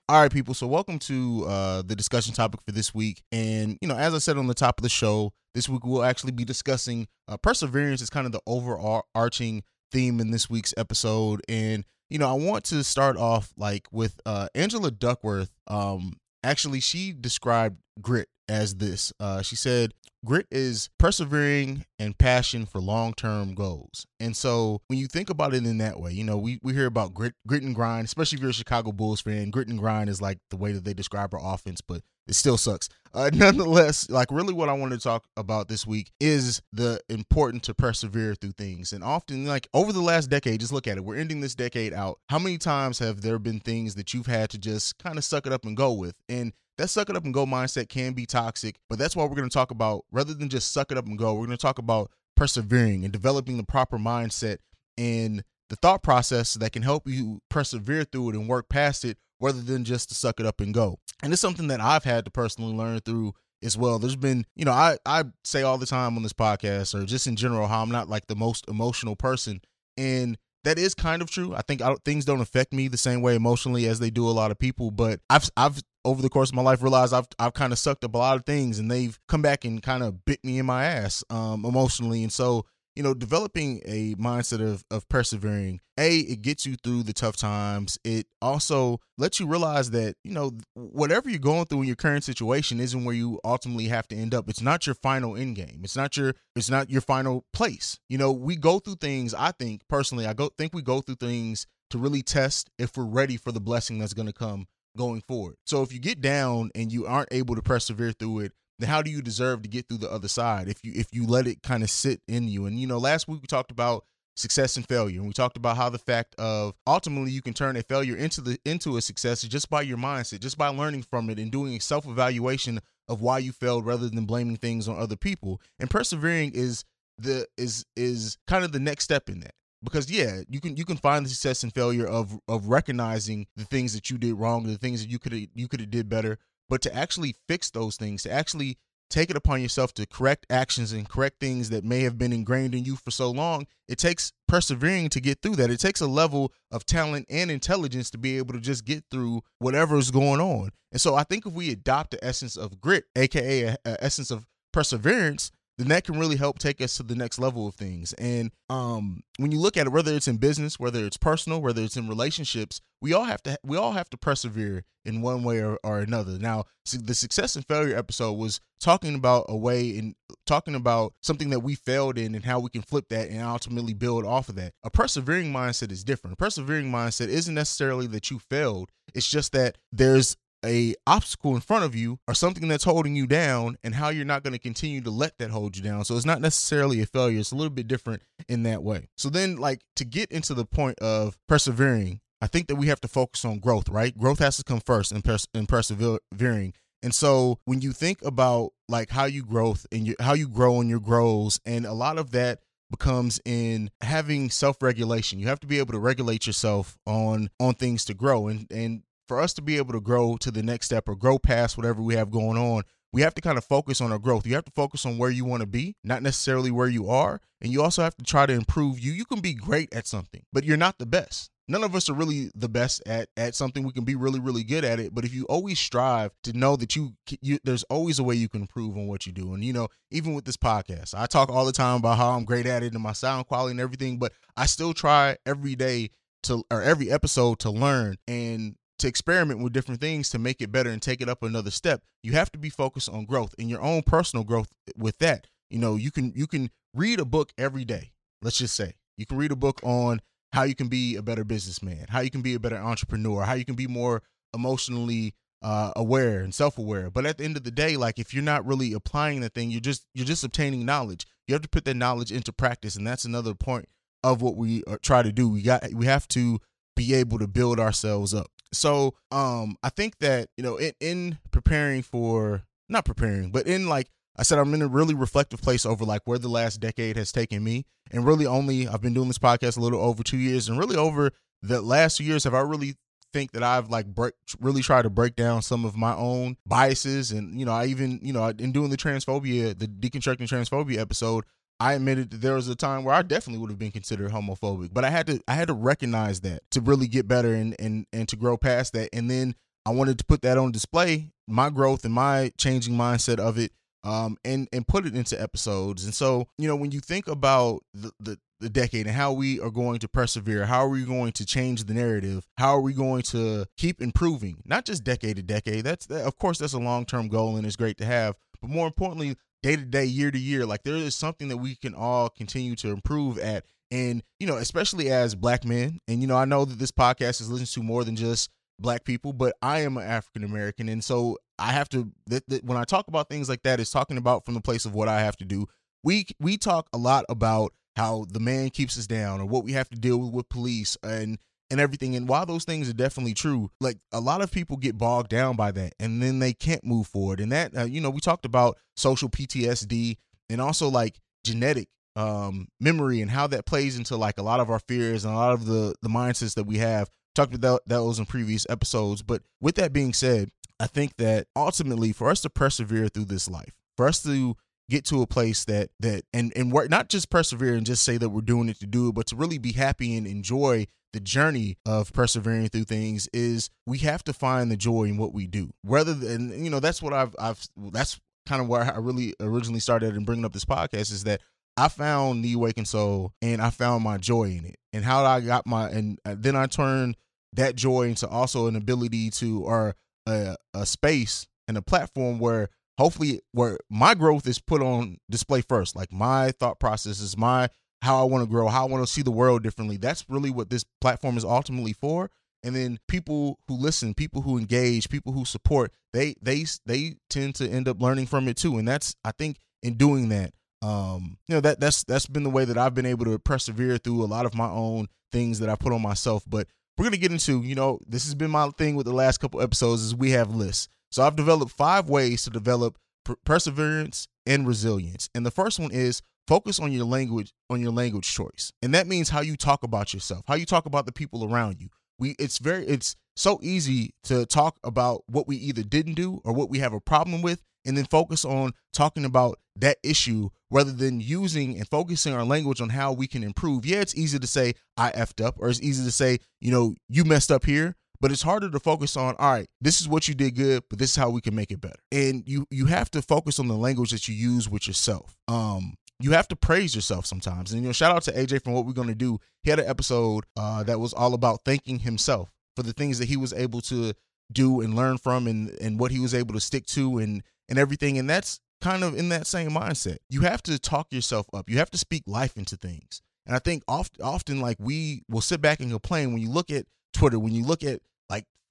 All 0.09 0.21
right, 0.21 0.29
people. 0.29 0.53
So 0.53 0.67
welcome 0.67 0.99
to 0.99 1.45
uh, 1.47 1.81
the 1.83 1.95
discussion 1.95 2.33
topic 2.33 2.59
for 2.65 2.73
this 2.73 2.93
week. 2.93 3.23
And 3.31 3.77
you 3.79 3.87
know, 3.87 3.95
as 3.95 4.13
I 4.13 4.17
said 4.17 4.35
on 4.35 4.47
the 4.47 4.53
top 4.53 4.77
of 4.77 4.83
the 4.83 4.89
show, 4.89 5.31
this 5.55 5.69
week 5.69 5.85
we'll 5.85 6.03
actually 6.03 6.33
be 6.33 6.43
discussing 6.43 7.07
uh, 7.29 7.37
perseverance 7.37 8.01
is 8.01 8.09
kind 8.09 8.25
of 8.25 8.33
the 8.33 8.41
overarching 8.45 9.63
theme 9.89 10.19
in 10.19 10.31
this 10.31 10.49
week's 10.49 10.73
episode. 10.75 11.39
And 11.47 11.85
you 12.09 12.19
know, 12.19 12.27
I 12.27 12.33
want 12.33 12.65
to 12.65 12.83
start 12.83 13.15
off 13.15 13.53
like 13.55 13.87
with 13.89 14.19
uh, 14.25 14.49
Angela 14.53 14.91
Duckworth. 14.91 15.51
Um, 15.67 16.17
actually, 16.43 16.79
she 16.79 17.13
described 17.13 17.77
grit 18.01 18.27
as 18.47 18.75
this. 18.75 19.13
Uh, 19.19 19.41
she 19.41 19.55
said, 19.55 19.93
Grit 20.25 20.47
is 20.51 20.89
persevering 20.97 21.85
and 21.97 22.17
passion 22.17 22.65
for 22.65 22.81
long 22.81 23.13
term 23.13 23.53
goals. 23.53 24.05
And 24.19 24.35
so 24.35 24.81
when 24.87 24.99
you 24.99 25.07
think 25.07 25.29
about 25.29 25.53
it 25.53 25.65
in 25.65 25.77
that 25.77 25.99
way, 25.99 26.11
you 26.11 26.25
know, 26.25 26.37
we, 26.37 26.59
we 26.61 26.73
hear 26.73 26.87
about 26.87 27.13
grit, 27.13 27.35
grit 27.47 27.63
and 27.63 27.73
grind, 27.73 28.05
especially 28.05 28.35
if 28.35 28.41
you're 28.41 28.49
a 28.49 28.53
Chicago 28.53 28.91
Bulls 28.91 29.21
fan. 29.21 29.49
Grit 29.49 29.69
and 29.69 29.79
grind 29.79 30.09
is 30.09 30.21
like 30.21 30.39
the 30.49 30.57
way 30.57 30.73
that 30.73 30.83
they 30.83 30.93
describe 30.93 31.33
our 31.33 31.53
offense, 31.53 31.79
but 31.79 32.01
it 32.29 32.35
still 32.35 32.57
sucks. 32.57 32.87
Uh, 33.13 33.29
nonetheless, 33.33 34.09
like 34.09 34.27
really 34.31 34.53
what 34.53 34.69
I 34.69 34.73
wanted 34.73 34.99
to 34.99 35.03
talk 35.03 35.25
about 35.35 35.67
this 35.67 35.85
week 35.85 36.11
is 36.19 36.61
the 36.71 37.01
important 37.09 37.63
to 37.63 37.73
persevere 37.73 38.35
through 38.35 38.51
things. 38.51 38.93
And 38.93 39.03
often, 39.03 39.45
like 39.45 39.67
over 39.73 39.91
the 39.91 40.01
last 40.01 40.29
decade, 40.29 40.59
just 40.59 40.71
look 40.71 40.87
at 40.87 40.97
it. 40.97 41.03
We're 41.03 41.17
ending 41.17 41.41
this 41.41 41.55
decade 41.55 41.93
out. 41.93 42.19
How 42.29 42.39
many 42.39 42.57
times 42.57 42.99
have 42.99 43.21
there 43.21 43.39
been 43.39 43.59
things 43.59 43.95
that 43.95 44.13
you've 44.13 44.27
had 44.27 44.49
to 44.51 44.57
just 44.57 44.97
kind 44.99 45.17
of 45.17 45.23
suck 45.23 45.47
it 45.47 45.53
up 45.53 45.65
and 45.65 45.75
go 45.75 45.91
with? 45.91 46.15
And 46.29 46.53
that 46.77 46.89
suck 46.89 47.09
it 47.09 47.15
up 47.15 47.25
and 47.25 47.33
go 47.33 47.45
mindset 47.45 47.89
can 47.89 48.13
be 48.13 48.25
toxic, 48.25 48.77
but 48.89 48.97
that's 48.97 49.15
why 49.15 49.25
we're 49.25 49.35
going 49.35 49.49
to 49.49 49.53
talk 49.53 49.71
about 49.71 50.05
rather 50.11 50.33
than 50.33 50.47
just 50.47 50.71
suck 50.71 50.91
it 50.91 50.97
up 50.97 51.07
and 51.07 51.17
go, 51.17 51.33
we're 51.33 51.45
going 51.45 51.57
to 51.57 51.61
talk 51.61 51.77
about 51.77 52.09
persevering 52.37 53.03
and 53.03 53.11
developing 53.11 53.57
the 53.57 53.65
proper 53.65 53.97
mindset 53.97 54.59
and 54.97 55.43
the 55.69 55.75
thought 55.75 56.01
process 56.01 56.53
that 56.53 56.71
can 56.71 56.81
help 56.81 57.05
you 57.05 57.41
persevere 57.49 58.05
through 58.05 58.29
it 58.29 58.35
and 58.35 58.47
work 58.47 58.69
past 58.69 59.03
it 59.03 59.17
rather 59.39 59.61
than 59.61 59.83
just 59.83 60.09
to 60.09 60.15
suck 60.15 60.39
it 60.39 60.45
up 60.45 60.61
and 60.61 60.73
go. 60.73 60.99
And 61.21 61.33
it's 61.33 61.41
something 61.41 61.67
that 61.67 61.81
I've 61.81 62.03
had 62.03 62.25
to 62.25 62.31
personally 62.31 62.73
learn 62.73 62.99
through 62.99 63.33
as 63.63 63.77
well. 63.77 63.99
There's 63.99 64.15
been, 64.15 64.45
you 64.55 64.65
know, 64.65 64.71
I 64.71 64.97
I 65.05 65.25
say 65.43 65.63
all 65.63 65.77
the 65.77 65.85
time 65.85 66.15
on 66.15 66.23
this 66.23 66.33
podcast 66.33 66.93
or 66.93 67.05
just 67.05 67.27
in 67.27 67.35
general 67.35 67.67
how 67.67 67.81
I'm 67.81 67.91
not 67.91 68.09
like 68.09 68.27
the 68.27 68.35
most 68.35 68.67
emotional 68.69 69.15
person 69.15 69.61
and 69.97 70.37
that 70.63 70.77
is 70.77 70.93
kind 70.93 71.21
of 71.21 71.29
true. 71.29 71.55
I 71.55 71.61
think 71.61 71.81
I 71.81 71.95
things 72.05 72.25
don't 72.25 72.41
affect 72.41 72.73
me 72.73 72.87
the 72.87 72.97
same 72.97 73.21
way 73.21 73.35
emotionally 73.35 73.87
as 73.87 73.99
they 73.99 74.09
do 74.09 74.27
a 74.27 74.31
lot 74.31 74.51
of 74.51 74.59
people, 74.59 74.91
but 74.91 75.19
I've 75.29 75.49
I've 75.55 75.81
over 76.05 76.21
the 76.21 76.29
course 76.29 76.49
of 76.49 76.55
my 76.55 76.61
life 76.61 76.81
realized 76.81 77.13
I've 77.13 77.27
I've 77.37 77.53
kind 77.53 77.73
of 77.73 77.79
sucked 77.79 78.03
up 78.03 78.15
a 78.15 78.17
lot 78.17 78.37
of 78.37 78.45
things 78.45 78.79
and 78.79 78.89
they've 78.89 79.17
come 79.27 79.41
back 79.41 79.65
and 79.65 79.81
kind 79.81 80.03
of 80.03 80.25
bit 80.25 80.43
me 80.43 80.59
in 80.59 80.65
my 80.65 80.85
ass 80.85 81.23
um, 81.29 81.65
emotionally. 81.65 82.23
And 82.23 82.31
so, 82.31 82.65
you 82.99 83.03
know, 83.03 83.13
developing 83.13 83.81
a 83.85 84.13
mindset 84.15 84.59
of 84.59 84.83
of 84.91 85.07
persevering, 85.07 85.79
a 85.97 86.17
it 86.17 86.41
gets 86.41 86.65
you 86.65 86.75
through 86.75 87.03
the 87.03 87.13
tough 87.13 87.37
times. 87.37 87.97
It 88.03 88.27
also 88.41 88.99
lets 89.17 89.39
you 89.39 89.47
realize 89.47 89.91
that 89.91 90.15
you 90.25 90.33
know 90.33 90.51
whatever 90.73 91.29
you're 91.29 91.39
going 91.39 91.63
through 91.63 91.83
in 91.83 91.87
your 91.87 91.95
current 91.95 92.25
situation 92.25 92.81
isn't 92.81 93.05
where 93.05 93.15
you 93.15 93.39
ultimately 93.45 93.85
have 93.85 94.09
to 94.09 94.17
end 94.17 94.33
up. 94.33 94.49
It's 94.49 94.61
not 94.61 94.85
your 94.85 94.95
final 94.95 95.37
end 95.37 95.55
game. 95.55 95.79
It's 95.81 95.95
not 95.95 96.17
your 96.17 96.33
it's 96.57 96.69
not 96.69 96.89
your 96.89 96.99
final 96.99 97.45
place. 97.53 97.97
You 98.09 98.17
know, 98.17 98.33
we 98.33 98.57
go 98.57 98.79
through 98.79 98.95
things. 98.95 99.33
I 99.33 99.51
think 99.51 99.83
personally, 99.87 100.27
I 100.27 100.33
go 100.33 100.49
think 100.57 100.73
we 100.73 100.81
go 100.81 100.99
through 100.99 101.15
things 101.15 101.67
to 101.91 101.97
really 101.97 102.21
test 102.21 102.69
if 102.77 102.97
we're 102.97 103.05
ready 103.05 103.37
for 103.37 103.53
the 103.53 103.61
blessing 103.61 103.99
that's 103.99 104.13
going 104.13 104.27
to 104.27 104.33
come 104.33 104.67
going 104.97 105.21
forward. 105.21 105.55
So 105.65 105.83
if 105.83 105.93
you 105.93 105.99
get 105.99 106.19
down 106.19 106.71
and 106.75 106.91
you 106.91 107.05
aren't 107.05 107.31
able 107.31 107.55
to 107.55 107.61
persevere 107.61 108.11
through 108.11 108.39
it, 108.39 108.51
then 108.79 108.89
how 108.89 109.01
do 109.01 109.11
you 109.11 109.21
deserve 109.21 109.61
to 109.61 109.69
get 109.69 109.87
through 109.87 109.99
the 109.99 110.11
other 110.11 110.27
side 110.27 110.67
if 110.67 110.83
you 110.83 110.93
if 110.95 111.13
you 111.13 111.27
let 111.27 111.47
it 111.47 111.61
kind 111.61 111.83
of 111.83 111.89
sit 111.89 112.21
in 112.27 112.47
you? 112.47 112.65
And 112.65 112.79
you 112.79 112.87
know, 112.87 112.97
last 112.97 113.27
week 113.27 113.41
we 113.41 113.47
talked 113.47 113.71
about 113.71 114.05
success 114.35 114.77
and 114.77 114.87
failure 114.87 115.19
and 115.19 115.27
we 115.27 115.33
talked 115.33 115.57
about 115.57 115.75
how 115.75 115.89
the 115.89 115.97
fact 115.97 116.33
of 116.39 116.73
ultimately 116.87 117.29
you 117.29 117.41
can 117.41 117.53
turn 117.53 117.75
a 117.75 117.83
failure 117.83 118.15
into 118.15 118.39
the 118.39 118.57
into 118.63 118.95
a 118.95 119.01
success 119.01 119.41
just 119.41 119.69
by 119.69 119.81
your 119.81 119.97
mindset 119.97 120.39
just 120.39 120.57
by 120.57 120.69
learning 120.69 121.03
from 121.03 121.29
it 121.29 121.37
and 121.37 121.51
doing 121.51 121.75
a 121.75 121.79
self-evaluation 121.79 122.79
of 123.09 123.21
why 123.21 123.37
you 123.39 123.51
failed 123.51 123.85
rather 123.85 124.07
than 124.07 124.25
blaming 124.25 124.55
things 124.55 124.87
on 124.87 124.97
other 124.97 125.17
people. 125.17 125.59
And 125.79 125.89
persevering 125.89 126.51
is 126.53 126.85
the 127.17 127.45
is 127.57 127.85
is 127.97 128.37
kind 128.47 128.63
of 128.63 128.71
the 128.71 128.79
next 128.79 129.03
step 129.03 129.29
in 129.29 129.41
that 129.41 129.53
because 129.83 130.09
yeah 130.09 130.41
you 130.47 130.61
can 130.61 130.77
you 130.77 130.85
can 130.85 130.95
find 130.95 131.25
the 131.25 131.29
success 131.29 131.63
and 131.63 131.73
failure 131.73 132.07
of 132.07 132.39
of 132.47 132.67
recognizing 132.67 133.45
the 133.57 133.65
things 133.65 133.93
that 133.93 134.09
you 134.09 134.17
did 134.17 134.35
wrong 134.35 134.63
the 134.63 134.77
things 134.77 135.01
that 135.01 135.09
you 135.09 135.19
could 135.19 135.33
you 135.53 135.67
could 135.67 135.81
have 135.81 135.89
did 135.89 136.07
better 136.07 136.37
but 136.69 136.81
to 136.81 136.95
actually 136.95 137.35
fix 137.47 137.69
those 137.71 137.97
things 137.97 138.23
to 138.23 138.31
actually 138.31 138.77
take 139.09 139.29
it 139.29 139.35
upon 139.35 139.61
yourself 139.61 139.93
to 139.93 140.05
correct 140.05 140.45
actions 140.49 140.91
and 140.91 141.09
correct 141.09 141.39
things 141.39 141.69
that 141.71 141.83
may 141.83 142.01
have 142.01 142.17
been 142.17 142.31
ingrained 142.31 142.75
in 142.75 142.85
you 142.85 142.95
for 142.95 143.11
so 143.11 143.31
long 143.31 143.65
it 143.87 143.97
takes 143.97 144.31
persevering 144.47 145.09
to 145.09 145.19
get 145.19 145.41
through 145.41 145.55
that. 145.55 145.71
It 145.71 145.79
takes 145.79 145.99
a 145.99 146.07
level 146.07 146.53
of 146.71 146.85
talent 146.85 147.25
and 147.29 147.49
intelligence 147.49 148.11
to 148.11 148.17
be 148.17 148.37
able 148.37 148.53
to 148.53 148.59
just 148.59 148.85
get 148.85 149.03
through 149.09 149.41
whatever 149.57 149.97
is 149.97 150.11
going 150.11 150.39
on. 150.39 150.69
And 150.91 151.01
so 151.01 151.15
i 151.15 151.23
think 151.23 151.45
if 151.45 151.53
we 151.53 151.71
adopt 151.71 152.11
the 152.11 152.23
essence 152.23 152.55
of 152.55 152.81
grit 152.81 153.05
aka 153.15 153.63
a, 153.63 153.67
a 153.67 153.71
uh, 153.71 153.75
uh, 153.85 153.95
essence 153.99 154.31
of 154.31 154.45
perseverance 154.71 155.51
then 155.79 155.87
that 155.87 156.03
can 156.03 156.19
really 156.19 156.35
help 156.35 156.59
take 156.59 156.81
us 156.81 156.97
to 156.97 157.03
the 157.03 157.15
next 157.15 157.39
level 157.39 157.65
of 157.65 157.73
things. 157.73 158.11
And 158.13 158.51
um, 158.69 159.23
when 159.37 159.53
you 159.53 159.59
look 159.59 159.77
at 159.77 159.87
it, 159.87 159.93
whether 159.93 160.13
it's 160.13 160.27
in 160.27 160.35
business, 160.35 160.77
whether 160.77 161.05
it's 161.05 161.15
personal, 161.15 161.61
whether 161.61 161.81
it's 161.81 161.95
in 161.95 162.09
relationships, 162.09 162.81
we 163.01 163.13
all 163.13 163.23
have 163.23 163.41
to 163.43 163.57
we 163.63 163.77
all 163.77 163.93
have 163.93 164.09
to 164.09 164.17
persevere 164.17 164.83
in 165.05 165.21
one 165.21 165.41
way 165.43 165.59
or, 165.61 165.79
or 165.81 165.99
another. 165.99 166.37
Now, 166.37 166.65
the 166.91 167.15
success 167.15 167.55
and 167.55 167.65
failure 167.65 167.97
episode 167.97 168.33
was 168.33 168.59
talking 168.81 169.15
about 169.15 169.45
a 169.47 169.55
way 169.55 169.97
and 169.97 170.15
talking 170.45 170.75
about 170.75 171.13
something 171.21 171.49
that 171.51 171.61
we 171.61 171.75
failed 171.75 172.17
in 172.17 172.35
and 172.35 172.43
how 172.43 172.59
we 172.59 172.69
can 172.69 172.81
flip 172.81 173.05
that 173.09 173.29
and 173.29 173.41
ultimately 173.41 173.93
build 173.93 174.25
off 174.25 174.49
of 174.49 174.55
that. 174.55 174.73
A 174.83 174.89
persevering 174.89 175.53
mindset 175.53 175.91
is 175.91 176.03
different. 176.03 176.33
A 176.33 176.37
persevering 176.37 176.91
mindset 176.91 177.29
isn't 177.29 177.55
necessarily 177.55 178.05
that 178.07 178.29
you 178.29 178.39
failed. 178.39 178.89
It's 179.13 179.29
just 179.29 179.53
that 179.53 179.77
there's 179.93 180.35
a 180.65 180.95
obstacle 181.07 181.55
in 181.55 181.61
front 181.61 181.85
of 181.85 181.95
you 181.95 182.19
or 182.27 182.33
something 182.33 182.67
that's 182.67 182.83
holding 182.83 183.15
you 183.15 183.27
down 183.27 183.77
and 183.83 183.95
how 183.95 184.09
you're 184.09 184.25
not 184.25 184.43
going 184.43 184.53
to 184.53 184.59
continue 184.59 185.01
to 185.01 185.09
let 185.09 185.37
that 185.37 185.51
hold 185.51 185.77
you 185.77 185.83
down. 185.83 186.03
So 186.05 186.15
it's 186.15 186.25
not 186.25 186.41
necessarily 186.41 187.01
a 187.01 187.05
failure. 187.05 187.39
It's 187.39 187.51
a 187.51 187.55
little 187.55 187.69
bit 187.69 187.87
different 187.87 188.21
in 188.47 188.63
that 188.63 188.83
way. 188.83 189.09
So 189.17 189.29
then 189.29 189.57
like 189.57 189.81
to 189.95 190.05
get 190.05 190.31
into 190.31 190.53
the 190.53 190.65
point 190.65 190.99
of 190.99 191.37
persevering, 191.47 192.21
I 192.41 192.47
think 192.47 192.67
that 192.67 192.75
we 192.75 192.87
have 192.87 193.01
to 193.01 193.07
focus 193.07 193.45
on 193.45 193.59
growth, 193.59 193.89
right? 193.89 194.17
Growth 194.17 194.39
has 194.39 194.57
to 194.57 194.63
come 194.63 194.79
first 194.79 195.11
in, 195.11 195.21
pers- 195.21 195.47
in 195.53 195.67
persevering. 195.67 196.73
And 197.01 197.15
so 197.15 197.59
when 197.65 197.81
you 197.81 197.91
think 197.91 198.21
about 198.23 198.71
like 198.87 199.09
how 199.09 199.25
you 199.25 199.43
growth 199.43 199.85
and 199.91 200.05
you, 200.05 200.15
how 200.19 200.33
you 200.33 200.47
grow 200.47 200.81
in 200.81 200.89
your 200.89 200.99
grows 200.99 201.59
and 201.65 201.85
a 201.85 201.93
lot 201.93 202.17
of 202.17 202.31
that 202.31 202.59
becomes 202.91 203.39
in 203.45 203.91
having 204.01 204.49
self-regulation. 204.49 205.39
You 205.39 205.47
have 205.47 205.59
to 205.59 205.67
be 205.67 205.79
able 205.79 205.93
to 205.93 205.99
regulate 205.99 206.47
yourself 206.47 206.97
on 207.05 207.49
on 207.59 207.75
things 207.75 208.05
to 208.05 208.13
grow 208.13 208.47
and 208.47 208.65
and 208.71 209.03
for 209.29 209.39
us 209.39 209.53
to 209.53 209.61
be 209.61 209.77
able 209.77 209.93
to 209.93 210.01
grow 210.01 210.35
to 210.37 210.51
the 210.51 210.63
next 210.63 210.87
step 210.87 211.07
or 211.07 211.15
grow 211.15 211.39
past 211.39 211.77
whatever 211.77 212.01
we 212.01 212.15
have 212.15 212.31
going 212.31 212.57
on, 212.57 212.83
we 213.13 213.21
have 213.21 213.35
to 213.35 213.41
kind 213.41 213.57
of 213.57 213.63
focus 213.63 214.01
on 214.01 214.11
our 214.11 214.19
growth. 214.19 214.45
You 214.45 214.55
have 214.55 214.65
to 214.65 214.71
focus 214.71 215.05
on 215.05 215.17
where 215.17 215.29
you 215.29 215.45
want 215.45 215.61
to 215.61 215.67
be, 215.67 215.95
not 216.03 216.23
necessarily 216.23 216.71
where 216.71 216.87
you 216.87 217.07
are. 217.09 217.39
And 217.61 217.71
you 217.71 217.81
also 217.81 218.01
have 218.01 218.17
to 218.17 218.25
try 218.25 218.47
to 218.47 218.53
improve 218.53 218.99
you. 218.99 219.11
You 219.11 219.25
can 219.25 219.39
be 219.39 219.53
great 219.53 219.93
at 219.93 220.07
something, 220.07 220.43
but 220.51 220.63
you're 220.63 220.77
not 220.77 220.97
the 220.97 221.05
best. 221.05 221.51
None 221.67 221.83
of 221.83 221.93
us 221.93 222.09
are 222.09 222.13
really 222.13 222.49
the 222.55 222.67
best 222.67 223.03
at 223.05 223.29
at 223.37 223.53
something. 223.53 223.83
We 223.83 223.91
can 223.91 224.03
be 224.03 224.15
really 224.15 224.39
really 224.39 224.63
good 224.63 224.83
at 224.83 224.99
it, 224.99 225.13
but 225.13 225.23
if 225.23 225.35
you 225.35 225.45
always 225.45 225.77
strive 225.77 226.31
to 226.43 226.53
know 226.53 226.75
that 226.75 226.95
you, 226.95 227.13
you 227.41 227.59
there's 227.63 227.83
always 227.83 228.17
a 228.17 228.23
way 228.23 228.33
you 228.33 228.49
can 228.49 228.61
improve 228.61 228.97
on 228.97 229.05
what 229.05 229.27
you 229.27 229.31
do. 229.31 229.53
And 229.53 229.63
you 229.63 229.73
know, 229.73 229.89
even 230.09 230.33
with 230.33 230.45
this 230.45 230.57
podcast, 230.57 231.13
I 231.15 231.27
talk 231.27 231.49
all 231.49 231.65
the 231.65 231.71
time 231.71 231.97
about 231.97 232.17
how 232.17 232.31
I'm 232.31 232.43
great 232.43 232.65
at 232.65 232.81
it 232.81 232.93
and 232.93 233.03
my 233.03 233.13
sound 233.13 233.45
quality 233.45 233.71
and 233.71 233.79
everything, 233.79 234.17
but 234.17 234.31
I 234.57 234.65
still 234.65 234.95
try 234.95 235.37
every 235.45 235.75
day 235.75 236.09
to 236.43 236.63
or 236.71 236.81
every 236.81 237.11
episode 237.11 237.59
to 237.59 237.69
learn 237.69 238.15
and 238.27 238.75
to 238.99 239.07
experiment 239.07 239.61
with 239.61 239.73
different 239.73 240.01
things 240.01 240.29
to 240.29 240.39
make 240.39 240.61
it 240.61 240.71
better 240.71 240.89
and 240.89 241.01
take 241.01 241.21
it 241.21 241.29
up 241.29 241.43
another 241.43 241.71
step. 241.71 242.03
You 242.23 242.33
have 242.33 242.51
to 242.51 242.59
be 242.59 242.69
focused 242.69 243.09
on 243.09 243.25
growth 243.25 243.55
and 243.57 243.69
your 243.69 243.81
own 243.81 244.03
personal 244.03 244.43
growth 244.43 244.69
with 244.97 245.17
that. 245.19 245.47
You 245.69 245.79
know 245.79 245.95
you 245.95 246.11
can 246.11 246.33
you 246.35 246.47
can 246.47 246.71
read 246.93 247.19
a 247.19 247.25
book 247.25 247.51
every 247.57 247.85
day 247.85 248.11
let's 248.41 248.57
just 248.57 248.75
say. 248.75 248.95
You 249.17 249.25
can 249.25 249.37
read 249.37 249.51
a 249.51 249.55
book 249.55 249.79
on 249.83 250.21
how 250.53 250.63
you 250.63 250.75
can 250.75 250.87
be 250.87 251.15
a 251.15 251.21
better 251.21 251.43
businessman 251.43 252.05
how 252.09 252.21
you 252.21 252.31
can 252.31 252.41
be 252.41 252.55
a 252.55 252.59
better 252.59 252.77
entrepreneur 252.77 253.43
how 253.43 253.53
you 253.53 253.65
can 253.65 253.75
be 253.75 253.87
more 253.87 254.23
emotionally 254.53 255.35
uh, 255.61 255.91
aware 255.97 256.39
and 256.39 256.55
self-aware. 256.55 257.09
But 257.09 257.25
at 257.25 257.37
the 257.37 257.43
end 257.43 257.57
of 257.57 257.63
the 257.63 257.71
day 257.71 257.97
like 257.97 258.17
if 258.17 258.33
you're 258.33 258.43
not 258.43 258.65
really 258.65 258.93
applying 258.93 259.41
the 259.41 259.49
thing 259.49 259.69
you're 259.69 259.81
just 259.81 260.05
you're 260.13 260.25
just 260.25 260.43
obtaining 260.43 260.85
knowledge. 260.85 261.27
You 261.47 261.53
have 261.53 261.61
to 261.63 261.69
put 261.69 261.85
that 261.85 261.95
knowledge 261.95 262.31
into 262.31 262.53
practice 262.53 262.95
and 262.95 263.05
that's 263.05 263.25
another 263.25 263.53
point 263.53 263.89
of 264.23 264.41
what 264.41 264.55
we 264.55 264.83
uh, 264.85 264.97
try 265.01 265.21
to 265.21 265.31
do. 265.31 265.49
We 265.49 265.61
got 265.61 265.93
we 265.93 266.05
have 266.05 266.27
to 266.29 266.59
be 266.99 267.13
able 267.13 267.39
to 267.39 267.47
build 267.47 267.79
ourselves 267.79 268.33
up 268.33 268.47
so 268.71 269.15
um 269.31 269.75
I 269.83 269.89
think 269.89 270.19
that, 270.19 270.49
you 270.57 270.63
know, 270.63 270.77
in, 270.77 270.93
in 270.99 271.39
preparing 271.51 272.01
for 272.01 272.63
not 272.87 273.05
preparing, 273.05 273.51
but 273.51 273.67
in 273.67 273.87
like 273.87 274.07
I 274.37 274.43
said, 274.43 274.57
I'm 274.57 274.73
in 274.73 274.81
a 274.81 274.87
really 274.87 275.13
reflective 275.13 275.61
place 275.61 275.85
over 275.85 276.05
like 276.05 276.21
where 276.25 276.39
the 276.39 276.47
last 276.47 276.79
decade 276.79 277.17
has 277.17 277.31
taken 277.31 277.63
me. 277.63 277.85
And 278.11 278.25
really 278.25 278.45
only 278.45 278.87
I've 278.87 279.01
been 279.01 279.13
doing 279.13 279.27
this 279.27 279.37
podcast 279.37 279.77
a 279.77 279.81
little 279.81 280.01
over 280.01 280.23
two 280.23 280.37
years. 280.37 280.69
And 280.69 280.79
really 280.79 280.95
over 280.95 281.31
the 281.61 281.81
last 281.81 282.17
two 282.17 282.23
years 282.23 282.45
have 282.45 282.53
I 282.53 282.61
really 282.61 282.95
think 283.33 283.51
that 283.51 283.63
I've 283.63 283.89
like 283.89 284.07
break, 284.07 284.33
really 284.59 284.81
tried 284.81 285.03
to 285.03 285.09
break 285.09 285.35
down 285.35 285.61
some 285.61 285.83
of 285.83 285.95
my 285.97 286.15
own 286.15 286.57
biases. 286.65 287.31
And, 287.31 287.59
you 287.59 287.65
know, 287.65 287.73
I 287.73 287.85
even, 287.87 288.19
you 288.23 288.33
know, 288.33 288.45
in 288.47 288.71
doing 288.71 288.89
the 288.89 288.97
transphobia, 288.97 289.77
the 289.77 289.87
deconstructing 289.87 290.47
transphobia 290.47 290.99
episode, 290.99 291.43
I 291.79 291.93
admitted 291.93 292.31
that 292.31 292.41
there 292.41 292.55
was 292.55 292.67
a 292.67 292.75
time 292.75 293.03
where 293.03 293.15
I 293.15 293.21
definitely 293.21 293.59
would 293.61 293.69
have 293.69 293.79
been 293.79 293.91
considered 293.91 294.31
homophobic, 294.31 294.93
but 294.93 295.05
I 295.05 295.09
had 295.09 295.27
to 295.27 295.41
I 295.47 295.53
had 295.53 295.69
to 295.69 295.73
recognize 295.73 296.41
that 296.41 296.61
to 296.71 296.81
really 296.81 297.07
get 297.07 297.27
better 297.27 297.53
and 297.53 297.75
and 297.79 298.05
and 298.11 298.27
to 298.29 298.35
grow 298.35 298.57
past 298.57 298.93
that. 298.93 299.09
And 299.13 299.29
then 299.29 299.55
I 299.85 299.91
wanted 299.91 300.17
to 300.19 300.25
put 300.25 300.41
that 300.41 300.57
on 300.57 300.71
display, 300.71 301.31
my 301.47 301.69
growth 301.69 302.03
and 302.03 302.13
my 302.13 302.51
changing 302.57 302.95
mindset 302.95 303.39
of 303.39 303.57
it, 303.57 303.71
um, 304.03 304.37
and 304.43 304.67
and 304.73 304.87
put 304.87 305.05
it 305.05 305.15
into 305.15 305.41
episodes. 305.41 306.03
And 306.03 306.13
so 306.13 306.47
you 306.57 306.67
know 306.67 306.75
when 306.75 306.91
you 306.91 306.99
think 306.99 307.27
about 307.27 307.83
the 307.93 308.11
the 308.19 308.37
the 308.59 308.69
decade 308.69 309.07
and 309.07 309.15
how 309.15 309.31
we 309.31 309.59
are 309.59 309.69
going 309.69 309.99
to 309.99 310.07
persevere. 310.07 310.65
How 310.65 310.85
are 310.85 310.89
we 310.89 311.05
going 311.05 311.31
to 311.33 311.45
change 311.45 311.85
the 311.85 311.93
narrative? 311.93 312.45
How 312.57 312.75
are 312.75 312.81
we 312.81 312.93
going 312.93 313.21
to 313.23 313.65
keep 313.77 314.01
improving? 314.01 314.61
Not 314.65 314.85
just 314.85 315.03
decade 315.03 315.37
to 315.37 315.43
decade. 315.43 315.85
That's 315.85 316.05
that, 316.07 316.25
of 316.25 316.37
course 316.37 316.57
that's 316.57 316.73
a 316.73 316.79
long 316.79 317.05
term 317.05 317.29
goal 317.29 317.55
and 317.55 317.65
it's 317.65 317.75
great 317.75 317.97
to 317.97 318.05
have. 318.05 318.35
But 318.61 318.69
more 318.69 318.87
importantly, 318.87 319.37
day 319.61 319.75
to 319.75 319.83
day, 319.83 320.05
year 320.05 320.31
to 320.31 320.39
year. 320.39 320.65
Like 320.65 320.83
there 320.83 320.95
is 320.95 321.15
something 321.15 321.47
that 321.49 321.57
we 321.57 321.75
can 321.75 321.93
all 321.93 322.29
continue 322.29 322.75
to 322.77 322.89
improve 322.89 323.37
at. 323.37 323.65
And, 323.91 324.23
you 324.39 324.47
know, 324.47 324.57
especially 324.57 325.09
as 325.09 325.33
black 325.33 325.65
men, 325.65 325.99
and, 326.07 326.21
you 326.21 326.27
know, 326.27 326.37
I 326.37 326.45
know 326.45 326.63
that 326.63 326.77
this 326.77 326.91
podcast 326.91 327.41
is 327.41 327.49
listened 327.49 327.69
to 327.69 327.83
more 327.83 328.03
than 328.03 328.15
just 328.15 328.51
black 328.79 329.03
people, 329.03 329.33
but 329.33 329.55
I 329.61 329.79
am 329.79 329.97
an 329.97 330.03
African 330.03 330.43
American. 330.43 330.89
And 330.89 331.03
so 331.03 331.37
I 331.57 331.71
have 331.71 331.89
to, 331.89 332.11
that, 332.27 332.47
that, 332.47 332.63
when 332.63 332.77
I 332.77 332.83
talk 332.83 333.07
about 333.07 333.29
things 333.29 333.49
like 333.49 333.63
that, 333.63 333.79
it's 333.79 333.91
talking 333.91 334.17
about 334.17 334.45
from 334.45 334.53
the 334.53 334.61
place 334.61 334.85
of 334.85 334.93
what 334.93 335.07
I 335.07 335.21
have 335.21 335.37
to 335.37 335.45
do. 335.45 335.65
We, 336.03 336.27
we 336.39 336.57
talk 336.57 336.87
a 336.93 336.97
lot 336.97 337.25
about 337.29 337.73
how 337.95 338.25
the 338.29 338.39
man 338.39 338.69
keeps 338.69 338.97
us 338.97 339.07
down 339.07 339.41
or 339.41 339.45
what 339.45 339.63
we 339.63 339.73
have 339.73 339.89
to 339.89 339.97
deal 339.97 340.17
with 340.17 340.33
with 340.33 340.49
police 340.49 340.95
and 341.03 341.37
and 341.71 341.79
everything. 341.79 342.15
And 342.15 342.27
while 342.27 342.45
those 342.45 342.65
things 342.65 342.89
are 342.89 342.93
definitely 342.93 343.33
true, 343.33 343.69
like 343.79 343.97
a 344.11 344.19
lot 344.19 344.41
of 344.41 344.51
people 344.51 344.77
get 344.77 344.97
bogged 344.97 345.29
down 345.29 345.55
by 345.55 345.71
that 345.71 345.93
and 345.99 346.21
then 346.21 346.39
they 346.39 346.53
can't 346.53 346.83
move 346.83 347.07
forward. 347.07 347.39
And 347.39 347.51
that, 347.51 347.77
uh, 347.77 347.83
you 347.85 348.01
know, 348.01 348.09
we 348.09 348.19
talked 348.19 348.45
about 348.45 348.77
social 348.95 349.29
PTSD 349.29 350.17
and 350.49 350.61
also 350.61 350.89
like 350.89 351.19
genetic 351.43 351.87
um 352.15 352.67
memory 352.79 353.21
and 353.21 353.31
how 353.31 353.47
that 353.47 353.65
plays 353.65 353.97
into 353.97 354.17
like 354.17 354.39
a 354.39 354.43
lot 354.43 354.59
of 354.59 354.69
our 354.69 354.79
fears 354.79 355.23
and 355.23 355.33
a 355.33 355.37
lot 355.37 355.53
of 355.53 355.65
the 355.65 355.93
the 356.01 356.09
mindsets 356.09 356.55
that 356.55 356.65
we 356.65 356.77
have 356.77 357.09
talked 357.35 357.53
about 357.53 357.81
that, 357.85 357.95
those 357.95 358.17
in 358.19 358.25
previous 358.25 358.65
episodes 358.67 359.21
but 359.21 359.43
with 359.61 359.75
that 359.75 359.93
being 359.93 360.11
said 360.11 360.49
i 360.79 360.87
think 360.87 361.15
that 361.17 361.47
ultimately 361.55 362.11
for 362.11 362.29
us 362.29 362.41
to 362.41 362.49
persevere 362.49 363.07
through 363.07 363.25
this 363.25 363.47
life 363.47 363.73
for 363.95 364.07
us 364.07 364.23
to 364.23 364.57
get 364.89 365.05
to 365.05 365.21
a 365.21 365.27
place 365.27 365.63
that 365.65 365.91
that 365.99 366.23
and 366.33 366.51
and 366.55 366.71
work 366.71 366.89
not 366.89 367.09
just 367.09 367.29
persevere 367.29 367.75
and 367.75 367.85
just 367.85 368.03
say 368.03 368.17
that 368.17 368.29
we're 368.29 368.41
doing 368.41 368.67
it 368.67 368.79
to 368.79 368.87
do 368.87 369.09
it 369.09 369.15
but 369.15 369.27
to 369.27 369.35
really 369.35 369.59
be 369.59 369.71
happy 369.71 370.17
and 370.17 370.25
enjoy 370.25 370.85
the 371.13 371.19
journey 371.19 371.77
of 371.85 372.13
persevering 372.13 372.69
through 372.69 372.83
things 372.83 373.27
is 373.33 373.69
we 373.85 373.99
have 373.99 374.23
to 374.23 374.33
find 374.33 374.71
the 374.71 374.77
joy 374.77 375.03
in 375.03 375.17
what 375.17 375.33
we 375.33 375.47
do. 375.47 375.71
Rather 375.83 376.13
than 376.13 376.63
you 376.63 376.69
know 376.69 376.79
that's 376.79 377.01
what 377.01 377.13
i've 377.13 377.35
i've 377.39 377.65
that's 377.91 378.19
kind 378.45 378.61
of 378.61 378.67
where 378.67 378.81
i 378.81 378.97
really 378.97 379.33
originally 379.39 379.79
started 379.79 380.15
in 380.15 380.25
bringing 380.25 380.45
up 380.45 380.53
this 380.53 380.65
podcast 380.65 381.11
is 381.11 381.23
that 381.23 381.41
i 381.77 381.87
found 381.87 382.43
the 382.43 382.53
awakened 382.53 382.87
soul 382.87 383.31
and 383.41 383.61
i 383.61 383.69
found 383.69 384.03
my 384.03 384.17
joy 384.17 384.45
in 384.45 384.65
it. 384.65 384.75
And 384.93 385.03
how 385.05 385.23
i 385.25 385.39
got 385.39 385.67
my 385.67 385.89
and 385.89 386.19
uh, 386.25 386.35
then 386.37 386.55
i 386.55 386.65
turned 386.65 387.15
that 387.53 387.75
joy 387.75 388.03
into 388.03 388.27
also 388.27 388.67
an 388.67 388.75
ability 388.75 389.29
to 389.31 389.63
or 389.63 389.95
a, 390.27 390.55
a 390.73 390.85
space 390.85 391.47
and 391.67 391.77
a 391.77 391.81
platform 391.81 392.39
where 392.39 392.69
hopefully 392.97 393.41
where 393.51 393.77
my 393.89 394.13
growth 394.13 394.45
is 394.47 394.59
put 394.59 394.81
on 394.81 395.17
display 395.29 395.61
first. 395.61 395.95
Like 395.95 396.11
my 396.11 396.51
thought 396.51 396.79
processes 396.79 397.37
my 397.37 397.69
how 398.01 398.21
I 398.21 398.23
want 398.23 398.43
to 398.43 398.49
grow, 398.49 398.67
how 398.67 398.85
I 398.85 398.89
want 398.89 399.05
to 399.05 399.11
see 399.11 399.21
the 399.21 399.31
world 399.31 399.63
differently. 399.63 399.97
That's 399.97 400.25
really 400.29 400.49
what 400.49 400.69
this 400.69 400.85
platform 401.01 401.37
is 401.37 401.45
ultimately 401.45 401.93
for. 401.93 402.29
And 402.63 402.75
then 402.75 402.99
people 403.07 403.59
who 403.67 403.75
listen, 403.75 404.13
people 404.13 404.41
who 404.41 404.57
engage, 404.57 405.09
people 405.09 405.31
who 405.31 405.45
support, 405.45 405.93
they 406.13 406.35
they 406.41 406.65
they 406.85 407.15
tend 407.29 407.55
to 407.55 407.69
end 407.69 407.87
up 407.87 408.01
learning 408.01 408.25
from 408.25 408.47
it 408.47 408.57
too. 408.57 408.77
And 408.77 408.87
that's 408.87 409.15
I 409.23 409.31
think 409.31 409.57
in 409.81 409.93
doing 409.95 410.29
that, 410.29 410.53
um, 410.81 411.37
you 411.47 411.55
know, 411.55 411.61
that 411.61 411.79
that's 411.79 412.03
that's 412.03 412.27
been 412.27 412.43
the 412.43 412.49
way 412.49 412.65
that 412.65 412.77
I've 412.77 412.93
been 412.93 413.05
able 413.05 413.25
to 413.25 413.39
persevere 413.39 413.97
through 413.97 414.23
a 414.23 414.25
lot 414.25 414.45
of 414.45 414.55
my 414.55 414.69
own 414.69 415.07
things 415.31 415.59
that 415.59 415.69
I 415.69 415.75
put 415.75 415.93
on 415.93 416.01
myself. 416.01 416.43
But 416.47 416.67
we're 416.97 417.05
gonna 417.05 417.17
get 417.17 417.31
into, 417.31 417.61
you 417.61 417.75
know, 417.75 417.99
this 418.05 418.25
has 418.25 418.35
been 418.35 418.51
my 418.51 418.69
thing 418.71 418.95
with 418.95 419.05
the 419.05 419.13
last 419.13 419.37
couple 419.37 419.61
episodes 419.61 420.01
is 420.01 420.15
we 420.15 420.31
have 420.31 420.53
lists. 420.53 420.89
So 421.11 421.23
I've 421.23 421.37
developed 421.37 421.71
five 421.71 422.09
ways 422.09 422.43
to 422.43 422.49
develop 422.49 422.97
per- 423.23 423.37
perseverance 423.45 424.27
and 424.45 424.67
resilience. 424.67 425.29
And 425.33 425.45
the 425.45 425.51
first 425.51 425.79
one 425.79 425.91
is 425.91 426.21
focus 426.49 426.79
on 426.79 426.91
your 426.91 427.05
language 427.05 427.53
on 427.69 427.79
your 427.79 427.91
language 427.91 428.33
choice. 428.33 428.73
And 428.81 428.93
that 428.95 429.05
means 429.05 429.29
how 429.29 429.41
you 429.41 429.55
talk 429.55 429.83
about 429.83 430.15
yourself, 430.15 430.45
how 430.47 430.55
you 430.55 430.65
talk 430.65 430.87
about 430.87 431.05
the 431.05 431.11
people 431.11 431.45
around 431.45 431.79
you. 431.79 431.89
We 432.17 432.35
it's 432.39 432.57
very 432.57 432.85
it's 432.87 433.15
so 433.35 433.59
easy 433.61 434.15
to 434.23 434.47
talk 434.47 434.79
about 434.83 435.23
what 435.27 435.47
we 435.47 435.55
either 435.57 435.83
didn't 435.83 436.15
do 436.15 436.41
or 436.43 436.51
what 436.51 436.69
we 436.71 436.79
have 436.79 436.91
a 436.91 436.99
problem 436.99 437.43
with 437.43 437.61
and 437.85 437.95
then 437.95 438.05
focus 438.05 438.43
on 438.43 438.73
talking 438.91 439.25
about 439.25 439.59
that 439.75 439.97
issue 440.03 440.49
rather 440.71 440.91
than 440.91 441.21
using 441.21 441.77
and 441.77 441.87
focusing 441.87 442.33
our 442.33 442.43
language 442.43 442.81
on 442.81 442.89
how 442.89 443.13
we 443.13 443.27
can 443.27 443.43
improve. 443.43 443.85
Yeah, 443.85 444.01
it's 444.01 444.17
easy 444.17 444.39
to 444.39 444.47
say 444.47 444.73
I 444.97 445.11
effed 445.11 445.45
up 445.45 445.55
or 445.59 445.69
it's 445.69 445.81
easy 445.81 446.03
to 446.03 446.11
say, 446.11 446.39
you 446.59 446.71
know, 446.71 446.95
you 447.07 447.25
messed 447.25 447.51
up 447.51 447.63
here, 447.63 447.95
but 448.19 448.31
it's 448.31 448.41
harder 448.41 448.71
to 448.71 448.79
focus 448.79 449.15
on 449.15 449.35
all 449.37 449.51
right 449.51 449.67
this 449.79 450.01
is 450.01 450.07
what 450.09 450.27
you 450.27 450.33
did 450.33 450.55
good 450.55 450.83
but 450.89 450.99
this 450.99 451.11
is 451.11 451.15
how 451.15 451.29
we 451.29 451.39
can 451.41 451.55
make 451.55 451.71
it 451.71 451.79
better 451.79 451.99
and 452.11 452.43
you 452.45 452.65
you 452.69 452.87
have 452.87 453.09
to 453.09 453.21
focus 453.21 453.59
on 453.59 453.67
the 453.69 453.77
language 453.77 454.11
that 454.11 454.27
you 454.27 454.35
use 454.35 454.67
with 454.67 454.87
yourself 454.87 455.37
um 455.47 455.93
you 456.19 456.31
have 456.31 456.47
to 456.49 456.55
praise 456.55 456.95
yourself 456.95 457.25
sometimes. 457.25 457.71
And 457.71 457.81
you 457.81 457.87
know 457.87 457.93
shout 457.93 458.15
out 458.15 458.23
to 458.23 458.31
aj 458.31 458.63
from 458.63 458.73
what 458.73 458.85
we're 458.85 458.93
to 458.93 459.15
do. 459.15 459.39
He 459.63 459.69
had 459.69 459.79
an 459.79 459.87
episode 459.87 460.45
uh 460.57 460.83
that 460.83 460.99
was 460.99 461.13
all 461.13 461.33
about 461.33 461.61
thanking 461.65 461.99
himself 461.99 462.51
for 462.75 462.83
the 462.83 462.93
things 462.93 463.19
that 463.19 463.27
he 463.27 463.37
was 463.37 463.53
able 463.53 463.81
to 463.81 464.13
do 464.51 464.81
and 464.81 464.95
learn 464.95 465.17
from 465.17 465.47
and 465.47 465.69
and 465.81 465.99
what 465.99 466.11
he 466.11 466.19
was 466.19 466.33
able 466.33 466.53
to 466.53 466.59
stick 466.59 466.85
to 466.87 467.17
and 467.19 467.43
and 467.67 467.79
everything. 467.79 468.17
And 468.17 468.29
that's 468.29 468.59
kind 468.81 469.03
of 469.03 469.17
in 469.17 469.29
that 469.29 469.47
same 469.47 469.71
mindset. 469.71 470.17
You 470.29 470.41
have 470.41 470.63
to 470.63 470.79
talk 470.79 471.07
yourself 471.11 471.47
up. 471.53 471.69
You 471.69 471.77
have 471.77 471.91
to 471.91 471.97
speak 471.97 472.23
life 472.25 472.57
into 472.57 472.75
things. 472.75 473.21
And 473.45 473.55
i 473.55 473.59
think 473.59 473.83
oft, 473.87 474.21
often 474.21 474.61
like 474.61 474.77
we 474.79 475.23
will 475.27 475.41
sit 475.41 475.61
back 475.61 475.79
and 475.79 475.89
complain. 475.89 476.33
When 476.33 476.41
you 476.41 476.49
look 476.49 476.69
at 476.71 476.85
twitter 477.13 477.39
when 477.39 477.53
you 477.53 477.65
look 477.65 477.83
at 477.83 478.01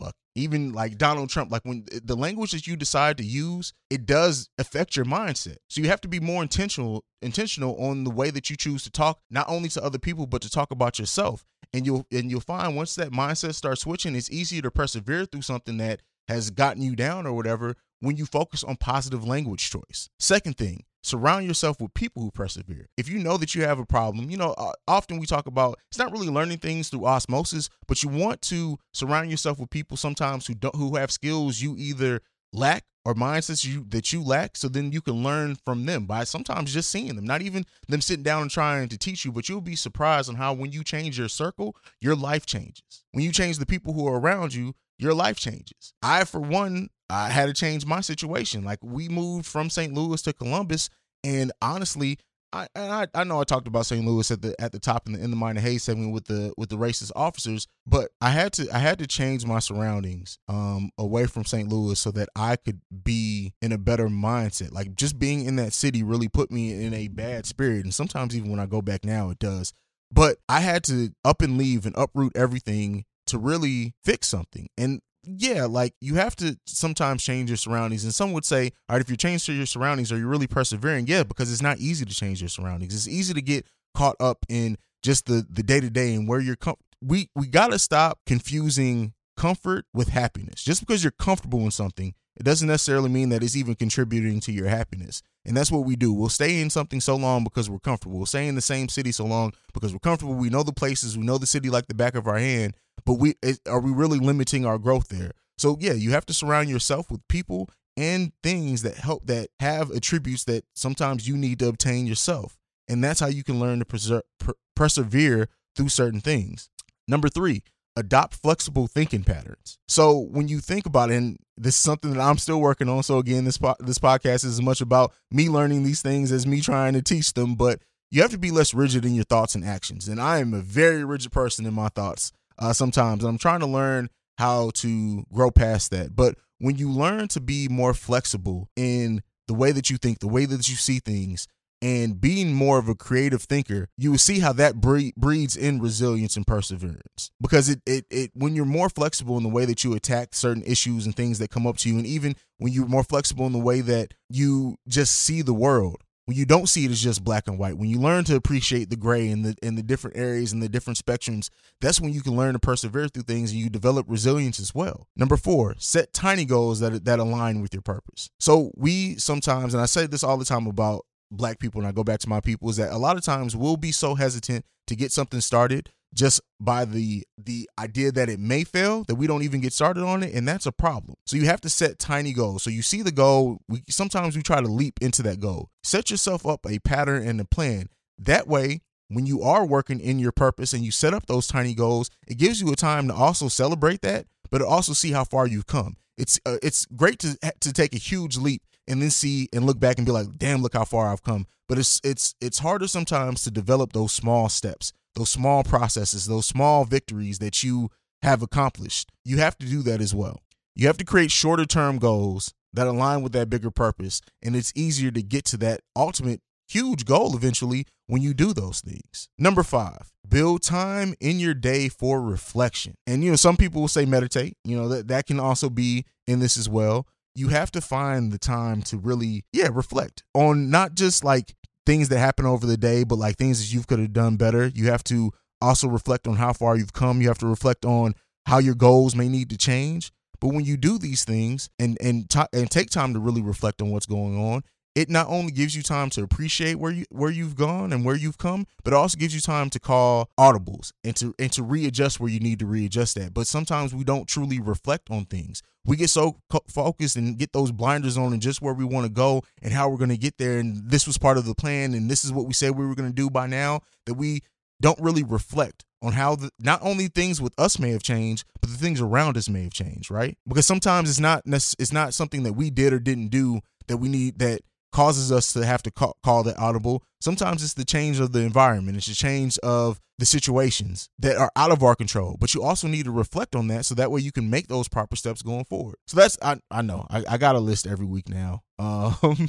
fuck. 0.00 0.14
Even 0.34 0.72
like 0.72 0.98
donald 0.98 1.30
trump 1.30 1.50
like 1.50 1.64
when 1.64 1.84
the 2.04 2.16
language 2.16 2.52
that 2.52 2.66
you 2.66 2.76
decide 2.76 3.16
to 3.18 3.24
use 3.24 3.72
it 3.90 4.06
does 4.06 4.48
affect 4.58 4.96
your 4.96 5.04
mindset. 5.04 5.56
So 5.68 5.80
you 5.80 5.88
have 5.88 6.00
to 6.02 6.08
be 6.08 6.20
more 6.20 6.42
intentional 6.42 7.04
intentional 7.22 7.76
on 7.82 8.04
the 8.04 8.11
way 8.11 8.30
that 8.30 8.50
you 8.50 8.56
choose 8.56 8.84
to 8.84 8.90
talk 8.90 9.20
not 9.30 9.48
only 9.48 9.68
to 9.70 9.84
other 9.84 9.98
people 9.98 10.26
but 10.26 10.42
to 10.42 10.50
talk 10.50 10.70
about 10.70 10.98
yourself. 10.98 11.44
And 11.72 11.84
you'll 11.84 12.06
and 12.11 12.30
you'll 12.30 12.40
find 12.40 12.76
once 12.76 12.94
that 12.94 13.11
mindset 13.11 13.54
starts 13.54 13.82
switching 13.82 14.14
it's 14.14 14.30
easier 14.30 14.62
to 14.62 14.70
persevere 14.70 15.26
through 15.26 15.42
something 15.42 15.76
that 15.78 16.00
has 16.28 16.50
gotten 16.50 16.82
you 16.82 16.94
down 16.94 17.26
or 17.26 17.32
whatever 17.32 17.74
when 18.00 18.16
you 18.16 18.26
focus 18.26 18.62
on 18.62 18.76
positive 18.76 19.26
language 19.26 19.70
choice. 19.70 20.08
Second 20.18 20.56
thing 20.56 20.84
surround 21.09 21.47
yourself 21.47 21.81
with 21.81 21.94
people 21.94 22.23
who 22.23 22.31
persevere. 22.31 22.88
If 22.97 23.09
you 23.09 23.18
know 23.18 23.37
that 23.38 23.55
you 23.55 23.62
have 23.62 23.79
a 23.79 23.87
problem 23.87 24.31
you 24.31 24.37
know 24.37 24.55
uh, 24.59 24.73
often 24.87 25.18
we 25.18 25.27
talk 25.27 25.47
about 25.47 25.79
it's 25.90 25.99
not 25.99 26.12
really 26.12 26.29
learning 26.29 26.59
things 26.59 26.88
through 26.88 27.07
osmosis 27.07 27.68
but 27.87 28.03
you 28.03 28.09
want 28.09 28.42
to 28.42 28.79
surround 28.92 29.31
yourself 29.31 29.59
with 29.59 29.71
people 29.71 29.97
sometimes 29.97 30.47
who 30.47 30.55
don't 30.55 30.75
who 30.75 30.97
have 30.97 31.11
skills 31.11 31.61
you 31.61 31.75
either 31.77 32.21
lack 32.53 32.85
or 33.05 33.14
mindsets 33.14 33.64
you 33.64 33.85
that 33.88 34.12
you 34.12 34.23
lack 34.23 34.57
so 34.57 34.68
then 34.68 34.92
you 34.92 35.01
can 35.01 35.23
learn 35.23 35.57
from 35.64 35.87
them 35.87 36.07
by 36.07 36.25
sometimes 36.25 36.73
just 36.73 36.90
seeing 36.90 37.16
them 37.16 37.25
not 37.25 37.42
even 37.42 37.64
them 37.88 38.01
sitting 38.01 38.23
down 38.23 38.42
and 38.42 38.51
trying 38.51 38.88
to 38.88 38.99
teach 38.99 39.25
you 39.25 39.33
but 39.33 39.49
you'll 39.49 39.61
be 39.61 39.77
surprised 39.77 40.29
on 40.29 40.35
how 40.35 40.53
when 40.53 40.73
you 40.73 40.85
change 40.85 41.18
your 41.18 41.29
circle 41.29 41.75
your 42.01 42.14
life 42.14 42.44
changes. 42.47 43.05
When 43.12 43.25
you 43.25 43.33
change 43.33 43.59
the 43.59 43.66
people 43.66 43.92
who 43.92 44.07
are 44.07 44.21
around 44.21 44.55
you 44.55 44.75
your 44.99 45.14
life 45.14 45.38
changes. 45.38 45.94
I 46.03 46.25
for 46.25 46.40
one 46.40 46.90
i 47.11 47.29
had 47.29 47.47
to 47.47 47.53
change 47.53 47.87
my 47.87 48.01
situation 48.01 48.64
like 48.64 48.79
we 48.83 49.09
moved 49.09 49.47
from 49.47 49.71
st 49.71 49.92
louis 49.94 50.23
to 50.23 50.33
columbus 50.33 50.90
and 51.25 51.53
honestly 51.61 52.18
I, 52.53 52.66
I 52.75 53.07
I 53.14 53.25
know 53.25 53.40
I 53.40 53.44
talked 53.44 53.68
about 53.68 53.87
St. 53.87 54.05
Louis 54.07 54.31
at 54.31 54.40
the 54.40 54.55
at 54.61 54.73
the 54.73 54.79
top 54.79 55.07
in 55.07 55.12
the 55.12 55.23
in 55.23 55.31
the 55.31 55.37
minor 55.37 55.61
Haize 55.61 55.83
segment 55.83 56.12
with 56.12 56.27
the 56.27 56.53
with 56.57 56.71
the 56.71 56.77
racist 56.77 57.12
officers, 57.14 57.66
but 57.87 58.11
I 58.21 58.31
had 58.31 58.53
to 58.55 58.68
I 58.75 58.79
had 58.79 58.99
to 59.01 59.07
change 59.07 59.44
my 59.44 59.59
surroundings 59.59 60.38
um 60.49 60.90
away 60.97 61.27
from 61.27 61.44
St. 61.44 61.68
Louis 61.68 61.99
so 61.99 62.11
that 62.12 62.29
I 62.35 62.57
could 62.57 62.81
be 63.05 63.53
in 63.61 63.73
a 63.73 63.79
better 63.79 64.09
mindset. 64.09 64.73
Like 64.73 64.94
just 64.94 65.18
being 65.18 65.44
in 65.44 65.57
that 65.57 65.75
city 65.75 66.03
really 66.03 66.29
put 66.29 66.51
me 66.51 66.73
in 66.85 66.94
a 66.94 67.09
bad 67.09 67.44
spirit, 67.44 67.85
and 67.85 67.94
sometimes 67.94 68.35
even 68.37 68.51
when 68.51 68.61
I 68.61 68.66
go 68.66 68.81
back 68.81 69.05
now, 69.05 69.31
it 69.31 69.38
does. 69.38 69.75
But 70.11 70.38
I 70.49 70.61
had 70.61 70.85
to 70.85 71.11
up 71.25 71.42
and 71.42 71.59
leave 71.59 71.85
and 71.85 71.94
uproot 71.99 72.35
everything 72.35 73.05
to 73.28 73.38
really 73.38 73.94
fix 74.04 74.28
something. 74.28 74.68
And 74.76 75.00
yeah, 75.24 75.66
like 75.66 75.94
you 76.00 76.14
have 76.14 76.36
to 76.36 76.58
sometimes 76.66 77.22
change 77.22 77.50
your 77.50 77.56
surroundings. 77.56 78.04
And 78.04 78.14
some 78.14 78.32
would 78.32 78.44
say, 78.44 78.72
all 78.88 78.96
right, 78.96 79.00
if 79.00 79.10
you 79.10 79.16
change 79.16 79.48
your 79.48 79.66
surroundings, 79.66 80.10
are 80.10 80.18
you 80.18 80.26
really 80.26 80.46
persevering? 80.46 81.06
Yeah, 81.06 81.22
because 81.22 81.52
it's 81.52 81.62
not 81.62 81.78
easy 81.78 82.04
to 82.04 82.14
change 82.14 82.40
your 82.40 82.48
surroundings. 82.48 82.94
It's 82.94 83.08
easy 83.08 83.34
to 83.34 83.42
get 83.42 83.66
caught 83.94 84.16
up 84.20 84.44
in 84.48 84.78
just 85.02 85.26
the 85.26 85.46
the 85.48 85.62
day 85.62 85.80
to 85.80 85.90
day 85.90 86.14
and 86.14 86.28
where 86.28 86.40
you're. 86.40 86.56
Com- 86.56 86.76
we 87.00 87.28
we 87.34 87.46
gotta 87.46 87.78
stop 87.78 88.20
confusing 88.26 89.12
comfort 89.36 89.84
with 89.94 90.08
happiness. 90.08 90.62
Just 90.62 90.80
because 90.80 91.04
you're 91.04 91.12
comfortable 91.12 91.60
in 91.60 91.70
something, 91.70 92.14
it 92.38 92.44
doesn't 92.44 92.68
necessarily 92.68 93.09
mean 93.09 93.31
that 93.31 93.42
it's 93.42 93.57
even 93.57 93.74
contributing 93.74 94.38
to 94.40 94.53
your 94.53 94.68
happiness. 94.68 95.22
And 95.44 95.57
that's 95.57 95.72
what 95.72 95.85
we 95.85 95.96
do. 95.96 96.12
We'll 96.12 96.29
stay 96.29 96.61
in 96.61 96.70
something 96.70 97.01
so 97.01 97.16
long 97.16 97.42
because 97.42 97.68
we're 97.68 97.81
comfortable. 97.81 98.16
We'll 98.16 98.27
stay 98.27 98.46
in 98.46 98.55
the 98.55 98.61
same 98.61 98.88
city 98.88 99.11
so 99.11 99.24
long 99.24 99.53
because 99.74 99.92
we're 99.92 99.98
comfortable. 99.98 100.35
We 100.35 100.48
know 100.48 100.62
the 100.62 100.72
places, 100.72 101.18
we 101.18 101.24
know 101.24 101.38
the 101.38 101.46
city 101.46 101.68
like 101.68 101.88
the 101.88 101.94
back 101.94 102.14
of 102.14 102.29
our 102.29 102.38
hand, 102.38 102.77
but 103.05 103.14
we 103.14 103.35
are 103.66 103.81
we 103.81 103.90
really 103.90 104.20
limiting 104.20 104.64
our 104.64 104.79
growth 104.79 105.09
there? 105.09 105.33
So 105.57 105.77
yeah, 105.81 105.94
you 105.94 106.12
have 106.12 106.27
to 106.27 106.35
surround 106.35 106.68
yourself 106.68 107.11
with 107.11 107.27
people 107.29 107.68
and 107.96 108.33
things 108.44 108.83
that 108.83 108.94
help 108.94 109.27
that 109.27 109.48
have 109.59 109.90
attributes 109.90 110.44
that 110.44 110.64
sometimes 110.77 111.27
you 111.27 111.37
need 111.37 111.59
to 111.59 111.68
obtain 111.68 112.07
yourself. 112.07 112.57
And 112.88 113.03
that's 113.03 113.18
how 113.18 113.27
you 113.27 113.42
can 113.42 113.59
learn 113.59 113.81
to 113.81 113.85
preser- 113.85 114.22
per- 114.38 114.55
persevere 114.77 115.48
through 115.74 115.88
certain 115.88 116.20
things. 116.20 116.70
Number 117.09 117.29
3, 117.29 117.62
adopt 117.98 118.34
flexible 118.34 118.87
thinking 118.87 119.24
patterns. 119.24 119.78
So 119.88 120.18
when 120.18 120.48
you 120.48 120.61
think 120.61 120.87
about 120.87 121.11
it, 121.11 121.16
and 121.16 121.38
this 121.56 121.74
is 121.74 121.80
something 121.80 122.12
that 122.12 122.20
I'm 122.20 122.38
still 122.38 122.61
working 122.61 122.88
on. 122.88 123.02
So 123.02 123.18
again, 123.18 123.44
this 123.44 123.58
po- 123.58 123.76
this 123.80 123.98
podcast 123.98 124.44
is 124.44 124.44
as 124.44 124.62
much 124.62 124.80
about 124.80 125.12
me 125.30 125.48
learning 125.48 125.82
these 125.82 126.00
things 126.00 126.30
as 126.32 126.46
me 126.46 126.61
trying 126.61 126.94
to 126.94 127.02
teach 127.02 127.32
them. 127.34 127.54
But 127.54 127.80
you 128.11 128.22
have 128.22 128.30
to 128.30 128.38
be 128.38 128.50
less 128.50 128.72
rigid 128.72 129.04
in 129.04 129.14
your 129.14 129.24
thoughts 129.24 129.54
and 129.54 129.64
actions. 129.64 130.08
And 130.08 130.20
I 130.20 130.38
am 130.38 130.54
a 130.54 130.61
very 130.61 131.04
rigid 131.04 131.32
person 131.32 131.66
in 131.66 131.74
my 131.74 131.88
thoughts 131.88 132.32
uh, 132.58 132.72
sometimes. 132.72 133.22
And 133.22 133.30
I'm 133.30 133.38
trying 133.38 133.61
to 133.61 133.66
learn 133.66 134.08
how 134.38 134.70
to 134.74 135.24
grow 135.32 135.50
past 135.50 135.90
that. 135.90 136.14
But 136.14 136.37
when 136.58 136.76
you 136.76 136.90
learn 136.90 137.28
to 137.28 137.40
be 137.40 137.68
more 137.68 137.92
flexible 137.92 138.70
in 138.76 139.22
the 139.48 139.54
way 139.54 139.72
that 139.72 139.90
you 139.90 139.96
think, 139.96 140.20
the 140.20 140.28
way 140.28 140.44
that 140.44 140.68
you 140.68 140.76
see 140.76 141.00
things, 141.00 141.48
and 141.80 142.20
being 142.20 142.52
more 142.52 142.78
of 142.78 142.88
a 142.88 142.94
creative 142.94 143.42
thinker, 143.42 143.88
you 143.96 144.10
will 144.10 144.18
see 144.18 144.40
how 144.40 144.52
that 144.54 144.80
breeds 144.80 145.56
in 145.56 145.80
resilience 145.80 146.36
and 146.36 146.46
perseverance. 146.46 147.30
Because 147.40 147.68
it, 147.68 147.80
it 147.86 148.06
it 148.10 148.30
when 148.34 148.54
you're 148.54 148.64
more 148.64 148.88
flexible 148.88 149.36
in 149.36 149.42
the 149.42 149.48
way 149.48 149.64
that 149.64 149.84
you 149.84 149.94
attack 149.94 150.34
certain 150.34 150.62
issues 150.64 151.06
and 151.06 151.14
things 151.14 151.38
that 151.38 151.50
come 151.50 151.66
up 151.66 151.76
to 151.78 151.88
you, 151.88 151.96
and 151.96 152.06
even 152.06 152.34
when 152.58 152.72
you're 152.72 152.86
more 152.86 153.04
flexible 153.04 153.46
in 153.46 153.52
the 153.52 153.58
way 153.58 153.80
that 153.80 154.14
you 154.28 154.76
just 154.88 155.16
see 155.16 155.42
the 155.42 155.54
world, 155.54 156.02
when 156.28 156.36
you 156.36 156.44
don't 156.44 156.68
see 156.68 156.84
it 156.84 156.90
as 156.90 157.00
just 157.00 157.24
black 157.24 157.48
and 157.48 157.58
white, 157.58 157.78
when 157.78 157.88
you 157.88 157.98
learn 157.98 158.22
to 158.24 158.36
appreciate 158.36 158.90
the 158.90 158.96
gray 158.96 159.30
and 159.30 159.46
the 159.46 159.54
and 159.62 159.78
the 159.78 159.82
different 159.82 160.14
areas 160.14 160.52
and 160.52 160.62
the 160.62 160.68
different 160.68 161.02
spectrums, 161.02 161.48
that's 161.80 162.02
when 162.02 162.12
you 162.12 162.20
can 162.20 162.36
learn 162.36 162.52
to 162.52 162.58
persevere 162.58 163.08
through 163.08 163.22
things 163.22 163.50
and 163.50 163.60
you 163.60 163.70
develop 163.70 164.04
resilience 164.08 164.60
as 164.60 164.74
well. 164.74 165.06
Number 165.16 165.38
four, 165.38 165.74
set 165.78 166.12
tiny 166.12 166.44
goals 166.44 166.80
that 166.80 167.06
that 167.06 167.18
align 167.18 167.62
with 167.62 167.72
your 167.72 167.80
purpose. 167.80 168.28
So 168.38 168.72
we 168.76 169.14
sometimes, 169.14 169.72
and 169.72 169.82
I 169.82 169.86
say 169.86 170.06
this 170.06 170.22
all 170.22 170.36
the 170.36 170.44
time 170.44 170.66
about 170.66 171.06
black 171.30 171.58
people, 171.58 171.80
and 171.80 171.88
I 171.88 171.92
go 171.92 172.04
back 172.04 172.20
to 172.20 172.28
my 172.28 172.40
people, 172.40 172.68
is 172.68 172.76
that 172.76 172.92
a 172.92 172.98
lot 172.98 173.16
of 173.16 173.24
times 173.24 173.56
we'll 173.56 173.76
be 173.76 173.92
so 173.92 174.14
hesitant 174.14 174.64
to 174.86 174.96
get 174.96 175.12
something 175.12 175.40
started 175.40 175.90
just 176.14 176.40
by 176.60 176.84
the 176.84 177.24
the 177.36 177.68
idea 177.78 178.10
that 178.10 178.28
it 178.28 178.40
may 178.40 178.64
fail 178.64 179.04
that 179.04 179.16
we 179.16 179.26
don't 179.26 179.42
even 179.42 179.60
get 179.60 179.72
started 179.72 180.02
on 180.02 180.22
it 180.22 180.34
and 180.34 180.46
that's 180.48 180.66
a 180.66 180.72
problem. 180.72 181.14
So 181.26 181.36
you 181.36 181.46
have 181.46 181.60
to 181.62 181.68
set 181.68 181.98
tiny 181.98 182.32
goals. 182.32 182.62
So 182.62 182.70
you 182.70 182.82
see 182.82 183.02
the 183.02 183.12
goal 183.12 183.60
we 183.68 183.82
sometimes 183.88 184.36
we 184.36 184.42
try 184.42 184.60
to 184.60 184.68
leap 184.68 184.98
into 185.00 185.22
that 185.24 185.40
goal. 185.40 185.68
Set 185.82 186.10
yourself 186.10 186.46
up 186.46 186.66
a 186.66 186.78
pattern 186.80 187.26
and 187.26 187.40
a 187.40 187.44
plan. 187.44 187.88
That 188.18 188.48
way 188.48 188.80
when 189.08 189.26
you 189.26 189.42
are 189.42 189.64
working 189.64 190.00
in 190.00 190.18
your 190.18 190.32
purpose 190.32 190.72
and 190.72 190.84
you 190.84 190.90
set 190.90 191.14
up 191.14 191.26
those 191.26 191.46
tiny 191.46 191.74
goals 191.74 192.10
it 192.26 192.36
gives 192.36 192.60
you 192.60 192.70
a 192.72 192.76
time 192.76 193.08
to 193.08 193.14
also 193.14 193.48
celebrate 193.48 194.02
that 194.02 194.26
but 194.50 194.62
also 194.62 194.92
see 194.92 195.12
how 195.12 195.24
far 195.24 195.46
you've 195.46 195.66
come. 195.66 195.96
It's 196.16 196.40
uh, 196.46 196.56
it's 196.62 196.86
great 196.86 197.18
to 197.20 197.38
to 197.60 197.72
take 197.72 197.94
a 197.94 197.98
huge 197.98 198.36
leap 198.36 198.62
and 198.88 199.03
then 199.03 199.11
see 199.11 199.48
and 199.53 199.64
look 199.64 199.79
back 199.79 199.98
and 199.98 200.07
be 200.07 200.12
like, 200.12 200.27
damn, 200.38 200.62
look 200.62 200.72
how 200.72 200.85
far 200.85 201.12
I've 201.12 201.22
come. 201.22 201.46
But 201.68 201.79
it's 201.79 202.01
it's 202.03 202.35
it's 202.40 202.59
harder 202.59 202.88
sometimes 202.88 203.42
to 203.44 203.51
develop 203.51 203.92
those 203.92 204.12
small 204.12 204.48
steps, 204.48 204.92
those 205.14 205.31
small 205.31 205.62
processes, 205.62 206.27
those 206.27 206.46
small 206.46 206.85
victories 206.85 207.38
that 207.38 207.62
you 207.62 207.90
have 208.22 208.42
accomplished. 208.42 209.12
You 209.25 209.38
have 209.38 209.56
to 209.58 209.67
do 209.67 209.83
that 209.83 210.00
as 210.00 210.15
well. 210.15 210.40
You 210.75 210.87
have 210.87 210.96
to 210.98 211.04
create 211.04 211.31
shorter 211.31 211.67
term 211.67 211.98
goals 211.98 212.54
that 212.73 212.87
align 212.87 213.23
with 213.23 213.33
that 213.33 213.50
bigger 213.50 213.71
purpose. 213.71 214.21
And 214.42 214.56
it's 214.56 214.73
easier 214.75 215.10
to 215.10 215.23
get 215.23 215.44
to 215.46 215.56
that 215.58 215.81
ultimate 215.94 216.40
huge 216.69 217.04
goal 217.04 217.35
eventually 217.35 217.87
when 218.06 218.23
you 218.23 218.35
do 218.35 218.52
those 218.52 218.81
things. 218.81 219.29
Number 219.38 219.62
five, 219.62 220.12
build 220.27 220.62
time 220.62 221.15
in 221.21 221.38
your 221.38 221.54
day 221.54 221.88
for 221.88 222.21
reflection. 222.21 222.94
And 223.06 223.25
you 223.25 223.31
know, 223.31 223.37
some 223.37 223.56
people 223.56 223.83
will 223.83 223.88
say 223.88 224.04
meditate, 224.04 224.56
you 224.65 224.77
know, 224.77 224.88
that, 224.88 225.08
that 225.08 225.27
can 225.27 225.40
also 225.40 225.71
be 225.71 226.04
in 226.27 226.40
this 226.40 226.56
as 226.56 226.69
well 226.69 227.06
you 227.38 227.48
have 227.48 227.70
to 227.70 227.80
find 227.80 228.32
the 228.32 228.38
time 228.38 228.82
to 228.82 228.98
really, 228.98 229.44
yeah, 229.52 229.68
reflect 229.72 230.24
on 230.34 230.70
not 230.70 230.94
just 230.94 231.22
like 231.22 231.54
things 231.86 232.08
that 232.08 232.18
happen 232.18 232.44
over 232.44 232.66
the 232.66 232.76
day, 232.76 233.04
but 233.04 233.16
like 233.16 233.36
things 233.36 233.60
that 233.60 233.72
you 233.72 233.82
could 233.84 234.00
have 234.00 234.12
done 234.12 234.36
better. 234.36 234.66
You 234.66 234.90
have 234.90 235.04
to 235.04 235.30
also 235.62 235.88
reflect 235.88 236.26
on 236.26 236.36
how 236.36 236.52
far 236.52 236.76
you've 236.76 236.92
come. 236.92 237.22
You 237.22 237.28
have 237.28 237.38
to 237.38 237.46
reflect 237.46 237.84
on 237.84 238.14
how 238.46 238.58
your 238.58 238.74
goals 238.74 239.14
may 239.14 239.28
need 239.28 239.50
to 239.50 239.56
change. 239.56 240.10
But 240.40 240.48
when 240.48 240.64
you 240.64 240.76
do 240.76 240.98
these 240.98 241.24
things 241.24 241.70
and 241.78 241.96
and 242.00 242.28
ti 242.28 242.42
and 242.52 242.70
take 242.70 242.90
time 242.90 243.14
to 243.14 243.20
really 243.20 243.42
reflect 243.42 243.80
on 243.82 243.90
what's 243.90 244.06
going 244.06 244.36
on, 244.36 244.62
it 244.99 245.09
not 245.09 245.29
only 245.29 245.53
gives 245.53 245.77
you 245.77 245.83
time 245.85 246.11
to 246.11 246.25
appreciate 246.25 246.75
where 246.75 246.90
you 246.90 247.05
where 247.11 247.31
you've 247.31 247.55
gone 247.55 247.92
and 247.92 248.05
where 248.05 248.17
you've 248.17 248.37
come, 248.37 248.67
but 248.83 248.92
it 248.92 248.96
also 248.96 249.17
gives 249.17 249.33
you 249.33 249.40
time 249.40 249.71
to 249.71 249.79
call 249.79 250.29
audibles 250.37 250.92
and 251.05 251.15
to 251.15 251.33
and 251.38 251.53
to 251.53 251.63
readjust 251.63 252.19
where 252.19 252.29
you 252.29 252.40
need 252.40 252.59
to 252.59 252.67
readjust 252.67 253.15
that. 253.15 253.33
But 253.33 253.46
sometimes 253.46 253.94
we 253.94 254.03
don't 254.03 254.27
truly 254.27 254.59
reflect 254.59 255.09
on 255.09 255.27
things. 255.27 255.63
We 255.85 255.96
get 255.96 256.11
so 256.11 256.38
focused 256.69 257.15
and 257.15 257.38
get 257.38 257.53
those 257.53 257.71
blinders 257.71 258.19
on 258.19 258.33
and 258.33 258.42
just 258.42 258.61
where 258.61 258.75
we 258.75 258.85
want 258.85 259.07
to 259.07 259.13
go 259.13 259.44
and 259.63 259.73
how 259.73 259.88
we're 259.88 259.99
going 259.99 260.11
to 260.11 260.19
get 260.19 260.37
there 260.37 260.59
and 260.59 260.90
this 260.90 261.07
was 261.07 261.17
part 261.17 261.38
of 261.38 261.46
the 261.46 261.55
plan 261.55 261.94
and 261.94 262.11
this 262.11 262.25
is 262.25 262.33
what 262.33 262.46
we 262.46 262.53
said 262.53 262.73
we 262.73 262.85
were 262.85 262.96
going 262.96 263.09
to 263.09 263.15
do 263.15 263.31
by 263.31 263.46
now 263.46 263.81
that 264.05 264.15
we 264.15 264.42
don't 264.81 265.01
really 265.01 265.23
reflect 265.23 265.85
on 266.03 266.13
how 266.13 266.35
the, 266.35 266.51
not 266.59 266.81
only 266.83 267.07
things 267.07 267.40
with 267.40 267.55
us 267.59 267.79
may 267.79 267.90
have 267.90 268.03
changed, 268.03 268.44
but 268.61 268.71
the 268.71 268.77
things 268.77 269.01
around 269.01 269.37
us 269.37 269.49
may 269.49 269.63
have 269.63 269.73
changed, 269.73 270.11
right? 270.11 270.37
Because 270.46 270.67
sometimes 270.67 271.09
it's 271.09 271.21
not 271.21 271.42
it's 271.46 271.92
not 271.92 272.15
something 272.15 272.42
that 272.42 272.53
we 272.53 272.71
did 272.71 272.92
or 272.92 272.99
didn't 272.99 273.29
do 273.29 273.61
that 273.87 273.96
we 273.96 274.09
need 274.09 274.38
that 274.40 274.61
causes 274.92 275.30
us 275.30 275.52
to 275.52 275.64
have 275.64 275.82
to 275.82 275.90
call, 275.90 276.16
call 276.22 276.42
that 276.44 276.58
audible. 276.58 277.02
Sometimes 277.20 277.62
it's 277.62 277.74
the 277.74 277.84
change 277.84 278.20
of 278.20 278.32
the 278.32 278.40
environment, 278.40 278.96
it's 278.96 279.06
the 279.06 279.14
change 279.14 279.58
of 279.58 280.00
the 280.18 280.26
situations 280.26 281.08
that 281.18 281.36
are 281.36 281.50
out 281.54 281.70
of 281.70 281.82
our 281.82 281.94
control. 281.94 282.36
But 282.40 282.52
you 282.54 282.62
also 282.62 282.88
need 282.88 283.04
to 283.04 283.12
reflect 283.12 283.54
on 283.54 283.68
that 283.68 283.84
so 283.84 283.94
that 283.94 284.10
way 284.10 284.20
you 284.20 284.32
can 284.32 284.50
make 284.50 284.66
those 284.66 284.88
proper 284.88 285.16
steps 285.16 285.42
going 285.42 285.64
forward. 285.64 285.96
So 286.06 286.16
that's 286.16 286.36
I 286.42 286.58
I 286.70 286.82
know 286.82 287.06
I, 287.08 287.24
I 287.28 287.38
got 287.38 287.56
a 287.56 287.60
list 287.60 287.86
every 287.86 288.06
week 288.06 288.28
now. 288.28 288.62
Um, 288.80 289.48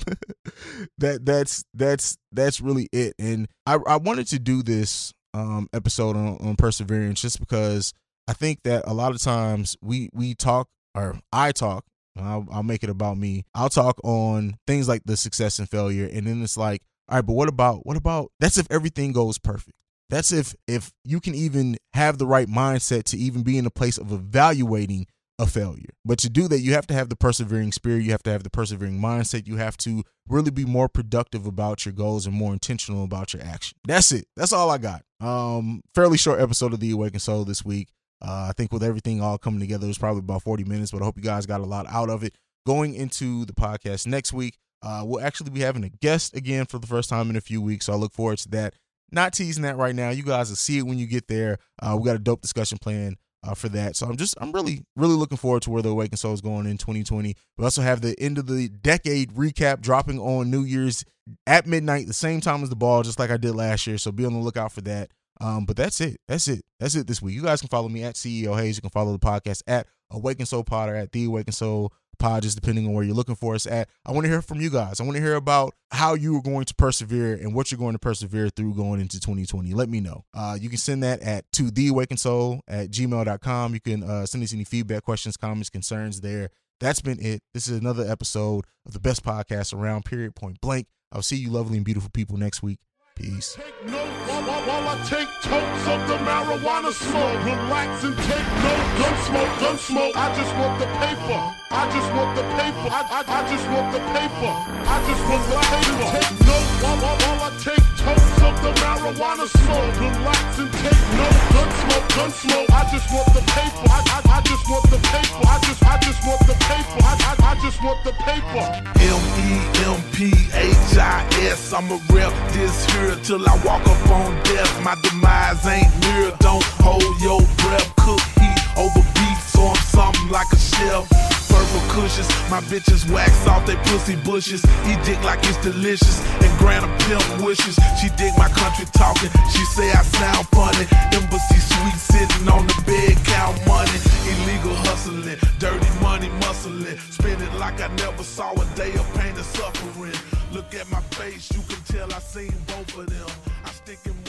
that 0.97 1.23
that's 1.23 1.63
that's 1.75 2.17
that's 2.31 2.59
really 2.59 2.89
it. 2.91 3.13
And 3.19 3.47
I 3.67 3.77
I 3.85 3.97
wanted 3.97 4.25
to 4.29 4.39
do 4.39 4.63
this 4.63 5.13
um 5.35 5.69
episode 5.71 6.15
on, 6.17 6.37
on 6.39 6.55
perseverance 6.55 7.21
just 7.21 7.39
because 7.39 7.93
I 8.27 8.33
think 8.33 8.63
that 8.63 8.85
a 8.87 8.93
lot 8.93 9.11
of 9.11 9.21
times 9.21 9.77
we 9.83 10.09
we 10.13 10.33
talk 10.33 10.67
or 10.95 11.19
I 11.31 11.51
talk 11.51 11.85
I'll, 12.22 12.47
I'll 12.51 12.63
make 12.63 12.84
it 12.84 12.89
about 12.89 13.17
me. 13.17 13.45
I'll 13.53 13.70
talk 13.70 13.99
on 14.03 14.57
things 14.67 14.88
like 14.88 15.03
the 15.05 15.17
success 15.17 15.59
and 15.59 15.70
failure, 15.70 16.09
and 16.11 16.28
then 16.28 16.41
it's 16.43 16.57
like, 16.57 16.82
all 17.07 17.17
right, 17.17 17.26
but 17.26 17.34
what 17.34 17.49
about 17.49 17.86
what 17.86 17.97
about? 17.97 18.32
That's 18.39 18.57
if 18.57 18.67
everything 18.70 19.11
goes 19.11 19.38
perfect. 19.38 19.78
That's 20.09 20.32
if 20.32 20.55
if 20.67 20.91
you 21.03 21.20
can 21.20 21.36
even 21.36 21.78
have 21.93 22.17
the 22.17 22.28
right 22.28 22.47
mindset 22.47 23.03
to 23.05 23.17
even 23.17 23.43
be 23.43 23.57
in 23.57 23.65
a 23.65 23.72
place 23.72 23.97
of 23.97 24.11
evaluating 24.11 25.07
a 25.39 25.47
failure. 25.47 25.89
But 26.03 26.20
to 26.20 26.30
do 26.30 26.47
that, 26.49 26.59
you 26.59 26.74
have 26.74 26.86
to 26.88 26.93
have 26.93 27.09
the 27.09 27.15
persevering 27.15 27.72
spirit. 27.72 28.03
You 28.03 28.11
have 28.11 28.24
to 28.24 28.32
have 28.32 28.43
the 28.43 28.49
persevering 28.49 28.99
mindset. 28.99 29.47
You 29.47 29.55
have 29.55 29.78
to 29.78 30.03
really 30.28 30.51
be 30.51 30.65
more 30.65 30.89
productive 30.89 31.45
about 31.45 31.86
your 31.86 31.93
goals 31.93 32.28
and 32.28 32.36
more 32.36 32.51
intentional 32.51 33.05
about 33.05 33.34
your 33.34 33.41
action. 33.41 33.78
That's 33.88 34.11
it. 34.11 34.26
That's 34.36 34.51
all 34.51 34.70
I 34.70 34.78
got. 34.78 35.03
Um, 35.22 35.82
fairly 35.95 36.17
short 36.17 36.41
episode 36.41 36.74
of 36.74 36.82
the 36.82 36.91
Awakened 36.91 37.22
Soul 37.22 37.45
this 37.45 37.63
week. 37.63 37.88
Uh, 38.22 38.47
I 38.49 38.53
think 38.55 38.72
with 38.72 38.84
everything 38.84 39.22
all 39.22 39.38
coming 39.38 39.59
together, 39.59 39.86
it 39.86 39.89
was 39.89 39.97
probably 39.97 40.20
about 40.20 40.43
40 40.43 40.65
minutes, 40.65 40.91
but 40.91 41.01
I 41.01 41.05
hope 41.05 41.17
you 41.17 41.24
guys 41.24 41.45
got 41.45 41.61
a 41.61 41.65
lot 41.65 41.86
out 41.88 42.09
of 42.09 42.24
it. 42.24 42.36
Going 42.65 42.93
into 42.93 43.45
the 43.45 43.53
podcast 43.53 44.05
next 44.05 44.34
week, 44.34 44.57
uh, 44.82 45.03
we'll 45.05 45.24
actually 45.24 45.51
be 45.51 45.61
having 45.61 45.84
a 45.84 45.89
guest 45.89 46.36
again 46.36 46.65
for 46.65 46.80
the 46.80 46.88
first 46.88 47.09
time 47.09 47.30
in 47.30 47.36
a 47.36 47.41
few 47.41 47.61
weeks. 47.61 47.86
So 47.86 47.93
I 47.93 47.95
look 47.95 48.13
forward 48.13 48.38
to 48.39 48.49
that. 48.49 48.76
Not 49.11 49.34
teasing 49.34 49.63
that 49.63 49.78
right 49.78 49.95
now. 49.95 50.09
You 50.09 50.24
guys 50.24 50.49
will 50.49 50.55
see 50.55 50.78
it 50.78 50.84
when 50.84 50.97
you 50.99 51.07
get 51.07 51.28
there. 51.28 51.57
Uh, 51.82 51.97
we 51.99 52.05
got 52.05 52.15
a 52.15 52.20
dope 52.20 52.41
discussion 52.41 52.78
plan 52.78 53.15
uh, 53.43 53.55
for 53.55 53.70
that. 53.70 53.95
So 53.95 54.07
I'm 54.07 54.17
just, 54.17 54.36
I'm 54.39 54.51
really, 54.51 54.86
really 54.95 55.15
looking 55.15 55.38
forward 55.38 55.63
to 55.63 55.72
where 55.72 55.82
the 55.82 55.89
Awakened 55.89 56.20
Soul 56.20 56.34
is 56.34 56.41
going 56.41 56.67
in 56.67 56.78
2020. 56.78 57.36
We 57.57 57.63
also 57.63 57.82
have 57.82 58.01
the 58.01 58.20
end 58.20 58.38
of 58.38 58.47
the 58.47 58.67
decade 58.70 59.34
recap 59.34 59.82
dropping 59.82 60.20
on 60.20 60.51
New 60.51 60.63
Year's 60.63 61.03
at 61.47 61.65
midnight, 61.65 62.07
the 62.07 62.13
same 62.13 62.41
time 62.41 62.63
as 62.63 62.70
the 62.70 62.76
ball, 62.76 63.03
just 63.03 63.20
like 63.20 63.32
I 63.32 63.38
did 63.38 63.55
last 63.55 63.88
year. 63.88 63.97
So 63.97 64.11
be 64.11 64.26
on 64.26 64.34
the 64.34 64.39
lookout 64.39 64.72
for 64.72 64.82
that. 64.82 65.11
Um, 65.41 65.65
but 65.65 65.77
that's 65.77 66.01
it. 66.01 66.19
That's 66.27 66.47
it. 66.47 66.63
That's 66.79 66.95
it 66.95 67.07
this 67.07 67.21
week. 67.21 67.35
You 67.35 67.43
guys 67.43 67.61
can 67.61 67.69
follow 67.69 67.89
me 67.89 68.03
at 68.03 68.15
CEO 68.15 68.57
Haize. 68.57 68.77
You 68.77 68.81
can 68.81 68.89
follow 68.89 69.11
the 69.13 69.19
podcast 69.19 69.61
at 69.67 69.87
Awaken 70.11 70.45
Soul 70.45 70.63
Pod 70.63 70.89
or 70.89 70.95
at 70.95 71.11
The 71.11 71.25
Awaken 71.25 71.53
Soul 71.53 71.93
Pod, 72.17 72.43
just 72.43 72.59
depending 72.59 72.85
on 72.85 72.93
where 72.93 73.05
you're 73.05 73.15
looking 73.15 73.35
for 73.35 73.55
us 73.55 73.65
at. 73.65 73.87
I 74.05 74.11
want 74.11 74.25
to 74.25 74.29
hear 74.29 74.41
from 74.41 74.59
you 74.59 74.69
guys. 74.69 74.99
I 74.99 75.03
want 75.03 75.15
to 75.15 75.21
hear 75.21 75.35
about 75.35 75.73
how 75.91 76.15
you 76.15 76.35
are 76.37 76.41
going 76.41 76.65
to 76.65 76.75
persevere 76.75 77.35
and 77.35 77.55
what 77.55 77.71
you're 77.71 77.79
going 77.79 77.93
to 77.93 77.99
persevere 77.99 78.49
through 78.49 78.75
going 78.75 78.99
into 78.99 79.19
2020. 79.19 79.73
Let 79.73 79.87
me 79.87 80.01
know. 80.01 80.25
Uh, 80.33 80.57
you 80.59 80.67
can 80.67 80.77
send 80.77 81.03
that 81.03 81.21
at 81.21 81.49
to 81.53 81.71
the 81.71 81.87
awakened 81.87 82.19
soul 82.19 82.61
at 82.67 82.91
gmail.com. 82.91 83.73
You 83.73 83.79
can 83.79 84.03
uh, 84.03 84.25
send 84.25 84.43
us 84.43 84.53
any 84.53 84.65
feedback, 84.65 85.03
questions, 85.03 85.37
comments, 85.37 85.69
concerns 85.69 86.19
there. 86.19 86.49
That's 86.81 87.01
been 87.01 87.19
it. 87.19 87.43
This 87.53 87.67
is 87.67 87.79
another 87.79 88.09
episode 88.09 88.65
of 88.85 88.93
the 88.93 88.99
best 88.99 89.23
podcast 89.23 89.73
around, 89.73 90.05
period, 90.05 90.35
point 90.35 90.59
blank. 90.59 90.87
I'll 91.11 91.21
see 91.21 91.37
you 91.37 91.49
lovely 91.49 91.77
and 91.77 91.85
beautiful 91.85 92.09
people 92.13 92.37
next 92.37 92.61
week. 92.61 92.79
Peace. 93.20 93.59
Take 93.59 93.76
notes 93.91 94.15
while, 94.32 94.39
while, 94.47 94.63
while 94.63 94.95
I 94.95 95.03
take 95.03 95.28
totes 95.43 95.84
of 95.91 95.99
the 96.07 96.15
marijuana 96.24 96.95
smoke. 96.95 97.36
Relax 97.43 98.03
and 98.07 98.15
take 98.15 98.47
notes. 98.63 98.95
Gun 98.95 99.15
smoke, 99.28 99.53
gun 99.59 99.78
smoke. 99.78 100.15
I 100.15 100.32
just 100.39 100.53
want 100.55 100.80
the 100.80 100.88
paper. 101.03 101.39
I 101.67 101.84
just 101.91 102.09
want 102.15 102.32
the 102.39 102.47
paper. 102.55 102.88
I, 102.88 103.01
I, 103.11 103.22
I 103.28 103.39
just 103.51 103.67
want 103.67 103.91
the 103.91 103.99
paper. 104.15 104.51
I 104.88 104.97
just 105.03 105.24
want 105.28 105.43
the 105.51 105.59
paper. 105.67 106.07
Take 106.15 106.32
notes 106.47 106.72
while, 106.80 106.95
while, 107.03 107.20
while 107.20 107.41
I 107.43 107.51
take 107.59 107.88
totes 107.99 108.39
of 108.39 108.55
the 108.63 108.72
marijuana 108.80 109.51
smoke. 109.51 109.99
Relax 109.99 110.47
and 110.63 110.72
take 110.80 111.03
notes. 111.20 111.43
Gun 111.51 111.70
smoke, 111.76 112.07
gun 112.15 112.32
smoke. 112.32 112.70
I 112.72 112.82
just 112.88 113.07
want 113.11 113.28
the 113.36 113.43
paper. 113.51 113.84
I, 113.84 113.99
I, 114.15 114.20
I 114.32 114.39
just 114.47 114.63
want 114.72 114.88
the 114.88 114.99
paper. 115.11 115.43
I 115.43 115.59
just, 115.67 115.84
I 115.84 115.95
just 115.99 116.22
want 116.24 116.41
the 116.47 116.55
paper. 116.72 116.99
I, 117.03 117.13
I, 117.20 117.51
I 117.51 117.53
just 117.59 117.84
want 117.84 117.99
the 118.07 118.15
paper. 118.24 118.63
M 119.03 119.20
E 119.43 119.59
M 119.91 119.99
P 120.15 120.32
H 120.55 120.95
I 120.95 121.28
S. 121.51 121.74
I'ma 121.76 121.99
rep 122.11 122.32
this 122.55 122.86
here 122.91 123.09
till 123.18 123.47
I 123.47 123.55
walk 123.66 123.86
up 123.88 124.10
on 124.10 124.36
death. 124.43 124.84
My 124.84 124.95
demise 125.01 125.66
ain't 125.66 125.91
near. 126.01 126.32
Don't 126.39 126.64
hold 126.84 127.03
your 127.22 127.41
breath. 127.64 127.88
Cook 127.97 128.22
heat 128.39 128.60
over 128.78 129.01
beef, 129.16 129.39
so 129.49 129.68
I'm 129.68 129.76
something 129.76 130.30
like 130.30 130.51
a 130.51 130.57
chef. 130.60 131.10
Purple 131.49 131.82
cushions, 131.89 132.30
my 132.49 132.62
bitches 132.70 133.10
wax 133.12 133.47
off 133.47 133.66
they 133.66 133.76
pussy 133.89 134.16
bushes. 134.18 134.62
He 134.86 134.93
dick 135.03 135.22
like 135.24 135.39
it's 135.49 135.57
delicious, 135.57 136.22
and 136.43 136.51
grant 136.60 136.86
a 136.86 136.91
pimp 137.05 137.26
wishes. 137.43 137.76
She 137.99 138.10
dig 138.18 138.34
my 138.38 138.49
country 138.49 138.86
talking, 138.93 139.32
she 139.51 139.64
say 139.76 139.89
I 139.91 140.03
sound 140.03 140.47
funny. 140.49 140.86
Embassy 141.12 141.60
suite 141.60 141.99
sitting 142.12 142.47
on 142.47 142.68
the 142.68 142.78
bed, 142.86 143.18
count 143.26 143.57
money. 143.66 143.97
Illegal 144.30 144.76
hustling, 144.86 145.38
dirty 145.57 145.89
money 146.01 146.30
muscling. 146.41 146.97
Spend 147.12 147.41
it 147.41 147.53
like 147.55 147.82
I 147.82 147.88
never 147.95 148.24
saw 148.24 148.53
a 148.53 148.66
day 148.76 148.93
of 148.93 149.05
pain 149.16 149.34
and 149.36 149.45
suffering. 149.57 150.18
Look 150.52 150.74
at 150.74 150.89
my 150.89 151.02
face, 151.18 151.52
you 151.54 151.62
can 151.68 151.84
tell 151.84 152.12
I 152.14 152.20
seen 152.20 152.52
both 152.68 152.97
of 152.97 153.08
them. 153.08 153.30
I 153.64 153.70
stick 153.70 154.00
move. 154.06 154.28